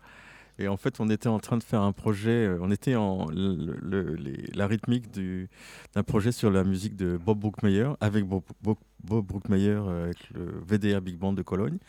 Et 0.59 0.67
en 0.67 0.77
fait, 0.77 0.99
on 0.99 1.09
était 1.09 1.29
en 1.29 1.39
train 1.39 1.57
de 1.57 1.63
faire 1.63 1.81
un 1.81 1.91
projet. 1.91 2.29
euh, 2.45 2.57
On 2.61 2.69
était 2.69 2.93
en 2.95 3.25
le- 3.31 3.75
le- 3.81 4.13
les- 4.13 4.45
la 4.53 4.67
rythmique 4.67 5.09
du- 5.11 5.49
d'un 5.95 6.03
projet 6.03 6.31
sur 6.31 6.51
la 6.51 6.63
musique 6.63 6.95
de 6.95 7.17
Bob 7.17 7.39
Brookmeyer 7.39 7.87
avec 7.99 8.25
Bob, 8.25 8.43
Bob, 8.61 8.77
Bob 9.03 9.25
Brookmeyer 9.25 9.79
avec 10.03 10.17
le 10.35 10.51
VDR 10.67 11.01
Big 11.01 11.17
Band 11.17 11.33
de 11.33 11.41
Cologne. 11.41 11.79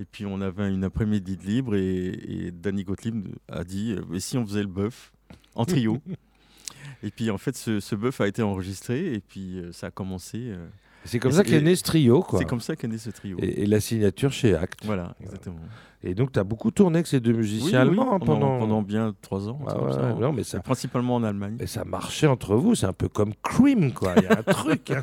Et 0.00 0.04
puis 0.04 0.26
on 0.26 0.40
avait 0.40 0.68
une 0.72 0.82
après-midi 0.84 1.36
de 1.36 1.44
libre 1.44 1.76
et, 1.76 2.06
et 2.08 2.50
Danny 2.50 2.82
Gottlieb 2.84 3.28
a 3.50 3.62
dit 3.64 3.92
euh, 3.92 4.14
et 4.14 4.20
si 4.20 4.36
on 4.36 4.44
faisait 4.46 4.62
le 4.62 4.68
bœuf 4.68 5.12
en 5.54 5.64
trio 5.64 5.98
Et 7.02 7.10
puis 7.10 7.30
en 7.30 7.38
fait, 7.38 7.56
ce, 7.56 7.80
ce 7.80 7.94
bœuf 7.94 8.20
a 8.20 8.28
été 8.28 8.42
enregistré 8.42 9.12
et 9.14 9.20
puis 9.20 9.58
euh, 9.58 9.72
ça 9.72 9.88
a 9.88 9.90
commencé. 9.90 10.38
euh, 10.38 10.66
C'est 11.04 11.18
comme 11.18 11.32
ça 11.32 11.44
qu'est 11.44 11.60
né 11.60 11.76
ce 11.76 11.82
trio, 11.82 12.24
c'est 12.38 12.44
comme 12.46 12.60
ça 12.60 12.76
qu'est 12.76 12.88
né 12.88 12.96
ce 12.98 13.10
trio. 13.10 13.36
Et, 13.40 13.66
la 13.66 13.78
signature 13.80 14.32
chez 14.32 14.54
Act. 14.54 14.84
Voilà, 14.84 15.14
exactement. 15.20 15.58
Et 16.02 16.14
donc, 16.14 16.32
tu 16.32 16.38
as 16.38 16.44
beaucoup 16.44 16.70
tourné 16.70 16.96
avec 16.98 17.06
ces 17.06 17.20
deux 17.20 17.32
musiciens 17.32 17.82
oui, 17.82 17.88
allemands 17.88 18.18
pendant, 18.18 18.38
pendant... 18.40 18.58
pendant 18.58 18.82
bien 18.82 19.14
trois 19.22 19.48
ans. 19.48 19.58
Ah 19.66 19.72
comme 19.74 19.86
ouais, 19.86 19.92
ça, 19.92 20.06
hein. 20.08 20.16
non, 20.20 20.32
mais 20.32 20.44
ça, 20.44 20.60
principalement 20.60 21.14
en 21.16 21.24
Allemagne. 21.24 21.56
et 21.60 21.66
ça 21.66 21.84
marchait 21.84 22.26
entre 22.26 22.56
vous. 22.56 22.74
C'est 22.74 22.86
un 22.86 22.92
peu 22.92 23.08
comme 23.08 23.32
Cream, 23.42 23.92
quoi. 23.92 24.14
Il 24.18 24.24
y 24.24 24.26
a 24.26 24.38
un 24.38 24.42
truc. 24.52 24.90
hein. 24.90 25.02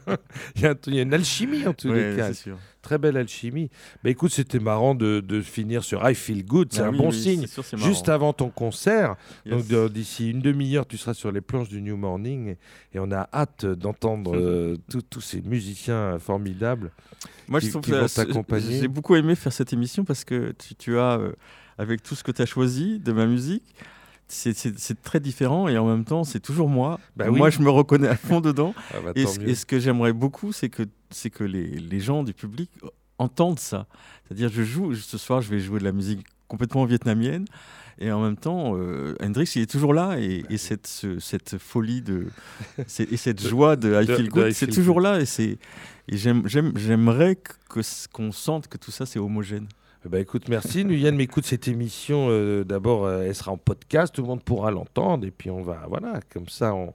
Il 0.56 0.62
y, 0.62 0.66
a 0.68 0.76
y 0.88 1.00
une 1.02 1.14
alchimie 1.14 1.66
en 1.68 1.74
tous 1.74 1.90
Ouais, 1.90 2.12
les 2.12 2.18
cas. 2.18 2.28
c'est 2.28 2.34
sûr. 2.36 2.58
Très 2.82 2.98
belle 2.98 3.16
alchimie. 3.18 3.70
Mais 4.04 4.12
écoute, 4.12 4.32
c'était 4.32 4.60
marrant 4.60 4.96
de, 4.96 5.20
de 5.20 5.42
finir 5.42 5.84
sur 5.84 6.08
I 6.10 6.16
Feel 6.16 6.44
Good. 6.44 6.70
C'est 6.74 6.82
Ah 6.82 6.88
un 6.88 6.92
oui, 6.92 6.98
bon 6.98 7.10
oui, 7.12 7.22
signe. 7.22 7.46
sûr, 7.48 7.64
Juste 7.78 8.10
avant 8.10 8.34
ton 8.34 8.50
concert, 8.50 9.16
Yes. 9.46 9.68
donc 9.68 9.92
d'ici 9.94 10.32
une 10.32 10.42
demi-heure, 10.42 10.88
tu 10.88 10.98
seras 10.98 11.14
sur 11.14 11.32
les 11.32 11.42
planches 11.42 11.70
du 11.70 11.82
New 11.82 11.96
Morning 11.98 12.56
et, 12.94 13.00
on 13.00 13.12
a 13.12 13.30
hâte 13.34 13.66
d'entendre 13.66 14.36
euh, 14.36 14.78
tous- 15.10 15.22
ces 15.22 15.42
musiciens 15.42 16.18
formidables. 16.20 16.92
Moi, 17.48 17.60
qui- 17.60 17.68
je 17.68 17.72
trouve 17.72 17.84
qui 17.84 17.92
que 17.92 17.96
vont 17.98 18.08
t'accompagner. 18.08 18.80
j'ai 18.80 18.88
beaucoup 18.88 19.16
aimé 19.16 19.36
faire 19.36 19.54
cette 19.54 19.74
émission 19.74 20.04
parce 20.04 20.24
que 20.24 20.54
tu, 20.58 20.74
tu 20.76 20.98
as, 20.98 21.20
euh, 21.20 21.34
avec 21.78 22.02
tout 22.02 22.16
ce 22.16 22.24
que 22.24 22.32
tu 22.32 22.42
as 22.42 22.46
choisi 22.48 23.00
de 23.00 23.12
ma 23.12 23.28
musique, 23.28 23.76
c'est- 24.32 25.02
très 25.02 25.20
différent 25.20 25.68
et 25.68 25.78
en 25.78 25.88
même 25.88 26.06
temps, 26.06 26.24
c'est 26.24 26.40
toujours 26.40 26.70
moi. 26.70 27.00
Bah 27.16 27.26
oui. 27.30 27.38
Moi, 27.38 27.50
je 27.50 27.60
me 27.60 27.70
reconnais 27.70 28.08
à 28.08 28.16
fond 28.16 28.42
dedans. 28.42 28.74
Ah 28.94 28.98
bah, 29.04 29.12
Et 29.16 29.26
ce, 29.26 29.40
mieux. 29.40 29.50
et 29.50 29.56
ce 29.56 29.66
que 29.66 29.80
j'aimerais 29.80 30.14
beaucoup, 30.14 30.52
c'est 30.52 30.70
que, 30.70 30.84
les, 31.44 31.68
les 31.68 32.00
gens 32.00 32.24
du 32.24 32.34
public 32.34 32.70
entendent 33.18 33.60
ça. 33.60 33.88
C'est-à-dire, 34.26 34.50
je 34.52 34.64
joue, 34.64 34.96
ce 34.96 35.18
soir, 35.18 35.42
je 35.42 35.50
vais 35.50 35.60
jouer 35.60 35.80
de 35.80 35.84
la 35.86 35.92
musique 35.92 36.26
complètement 36.48 36.86
vietnamienne. 36.86 37.46
Et 38.00 38.12
en 38.12 38.22
même 38.22 38.38
temps, 38.38 38.76
euh, 38.78 39.16
Hendrix, 39.22 39.52
il 39.56 39.62
est 39.62 39.70
toujours 39.70 39.94
là. 39.94 40.16
Et, 40.20 40.44
et 40.50 40.58
cette, 40.58 40.88
ce- 40.88 41.20
cette 41.20 41.58
folie 41.60 42.02
de, 42.02 42.28
et 43.00 43.18
cette 43.18 43.46
joie 43.48 43.76
de 43.76 44.02
I 44.02 44.06
de- 44.08 44.16
Feel 44.16 44.30
Good, 44.30 44.52
c'est 44.54 44.68
toujours 44.68 45.02
là. 45.02 45.20
Et, 45.22 45.26
et 46.08 46.18
j'aime, 46.18 46.42
j'aime, 46.48 46.72
j'aimerais 46.76 47.38
c- 47.82 48.08
qu'on 48.12 48.32
sente 48.32 48.68
que 48.68 48.78
tout 48.78 48.92
ça, 48.92 49.06
c'est 49.06 49.20
homogène. 49.20 49.68
Ben, 50.10 50.20
écoute, 50.20 50.50
merci 50.50 50.84
Nuyen, 50.84 51.12
mais 51.12 51.26
écoute 51.26 51.46
cette 51.46 51.68
émission. 51.68 52.28
euh, 52.30 52.64
D'abord, 52.64 53.06
euh, 53.06 53.22
elle 53.24 53.36
sera 53.36 53.52
en 53.52 53.58
podcast, 53.58 54.14
tout 54.16 54.22
le 54.24 54.28
monde 54.28 54.44
pourra 54.44 54.72
l'entendre, 54.72 55.28
et 55.28 55.32
puis 55.32 55.52
on 55.52 55.62
va, 55.62 55.86
voilà, 55.88 56.20
comme 56.34 56.50
ça, 56.50 56.74
on, 56.74 56.94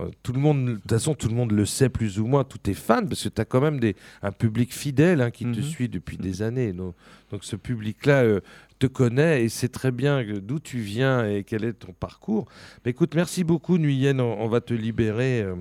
euh, 0.00 0.08
tout 0.24 0.32
le 0.32 0.40
monde, 0.40 0.66
de 0.66 0.74
toute 0.74 0.90
façon, 0.90 1.14
tout 1.14 1.28
le 1.28 1.34
monde 1.34 1.52
le 1.52 1.64
sait 1.64 1.88
plus 1.88 2.18
ou 2.18 2.26
moins, 2.26 2.42
tous 2.42 2.58
tes 2.58 2.74
fans, 2.74 3.06
parce 3.06 3.22
que 3.22 3.28
tu 3.28 3.40
as 3.40 3.44
quand 3.44 3.60
même 3.60 3.78
des, 3.78 3.94
un 4.22 4.32
public 4.32 4.74
fidèle 4.74 5.20
hein, 5.22 5.30
qui 5.30 5.44
te 5.44 5.58
Mhm. 5.58 5.62
suit 5.62 5.88
depuis 5.88 6.16
des 6.16 6.42
années. 6.42 6.72
Donc, 6.72 6.96
donc 7.30 7.44
ce 7.44 7.54
public-là 7.54 8.24
te 8.80 8.86
connaît 8.86 9.44
et 9.44 9.50
sait 9.50 9.68
très 9.68 9.90
bien 9.92 10.24
d'où 10.24 10.58
tu 10.58 10.78
viens 10.78 11.28
et 11.28 11.44
quel 11.44 11.64
est 11.64 11.74
ton 11.74 11.92
parcours. 11.92 12.46
Écoute, 12.86 13.14
merci 13.14 13.44
beaucoup 13.44 13.76
Nuyen, 13.76 14.18
on, 14.18 14.48
va 14.48 14.62
te 14.62 14.72
libérer 14.72 15.42
euh, 15.42 15.54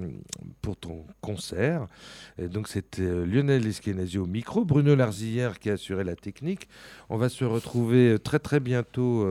pour 0.61 0.77
ton 0.77 1.05
concert. 1.19 1.85
Et 2.37 2.47
donc 2.47 2.69
c'était 2.69 3.01
euh, 3.01 3.25
Lionel 3.25 3.67
Eskenazi 3.67 4.17
au 4.17 4.25
micro, 4.25 4.63
Bruno 4.63 4.95
Larzillière 4.95 5.59
qui 5.59 5.69
a 5.69 5.73
assuré 5.73 6.05
la 6.05 6.15
technique. 6.15 6.69
On 7.09 7.17
va 7.17 7.27
se 7.27 7.43
retrouver 7.43 8.13
euh, 8.13 8.19
très 8.19 8.39
très 8.39 8.61
bientôt 8.61 9.27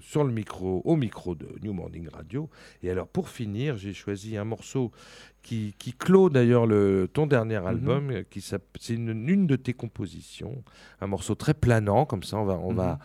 sur 0.00 0.24
le 0.24 0.32
micro, 0.32 0.82
au 0.84 0.96
micro 0.96 1.36
de 1.36 1.46
New 1.62 1.72
Morning 1.72 2.08
Radio. 2.08 2.50
Et 2.82 2.90
alors 2.90 3.06
pour 3.06 3.28
finir, 3.28 3.76
j'ai 3.76 3.94
choisi 3.94 4.36
un 4.36 4.44
morceau 4.44 4.90
qui, 5.46 5.74
qui 5.78 5.92
clôt 5.92 6.28
d'ailleurs 6.28 6.66
le, 6.66 7.08
ton 7.12 7.28
dernier 7.28 7.64
album, 7.64 8.10
euh, 8.10 8.24
c'est 8.80 8.94
une, 8.94 9.28
une 9.28 9.46
de 9.46 9.54
tes 9.54 9.74
compositions, 9.74 10.64
un 11.00 11.06
morceau 11.06 11.36
très 11.36 11.54
planant 11.54 12.04
comme 12.04 12.24
ça. 12.24 12.36
On 12.38 12.44
va, 12.44 12.58
on 12.58 12.74
va, 12.74 12.98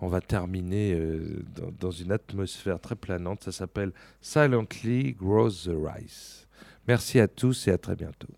on 0.00 0.06
va 0.06 0.20
terminer 0.20 0.94
euh, 0.94 1.42
dans, 1.56 1.72
dans 1.80 1.90
une 1.90 2.12
atmosphère 2.12 2.78
très 2.78 2.94
planante. 2.94 3.42
Ça 3.42 3.50
s'appelle 3.50 3.92
Silently 4.20 5.12
Grows 5.12 5.66
the 5.66 5.74
Rice. 5.74 6.46
Merci 6.86 7.18
à 7.18 7.26
tous 7.26 7.66
et 7.66 7.72
à 7.72 7.78
très 7.78 7.96
bientôt. 7.96 8.28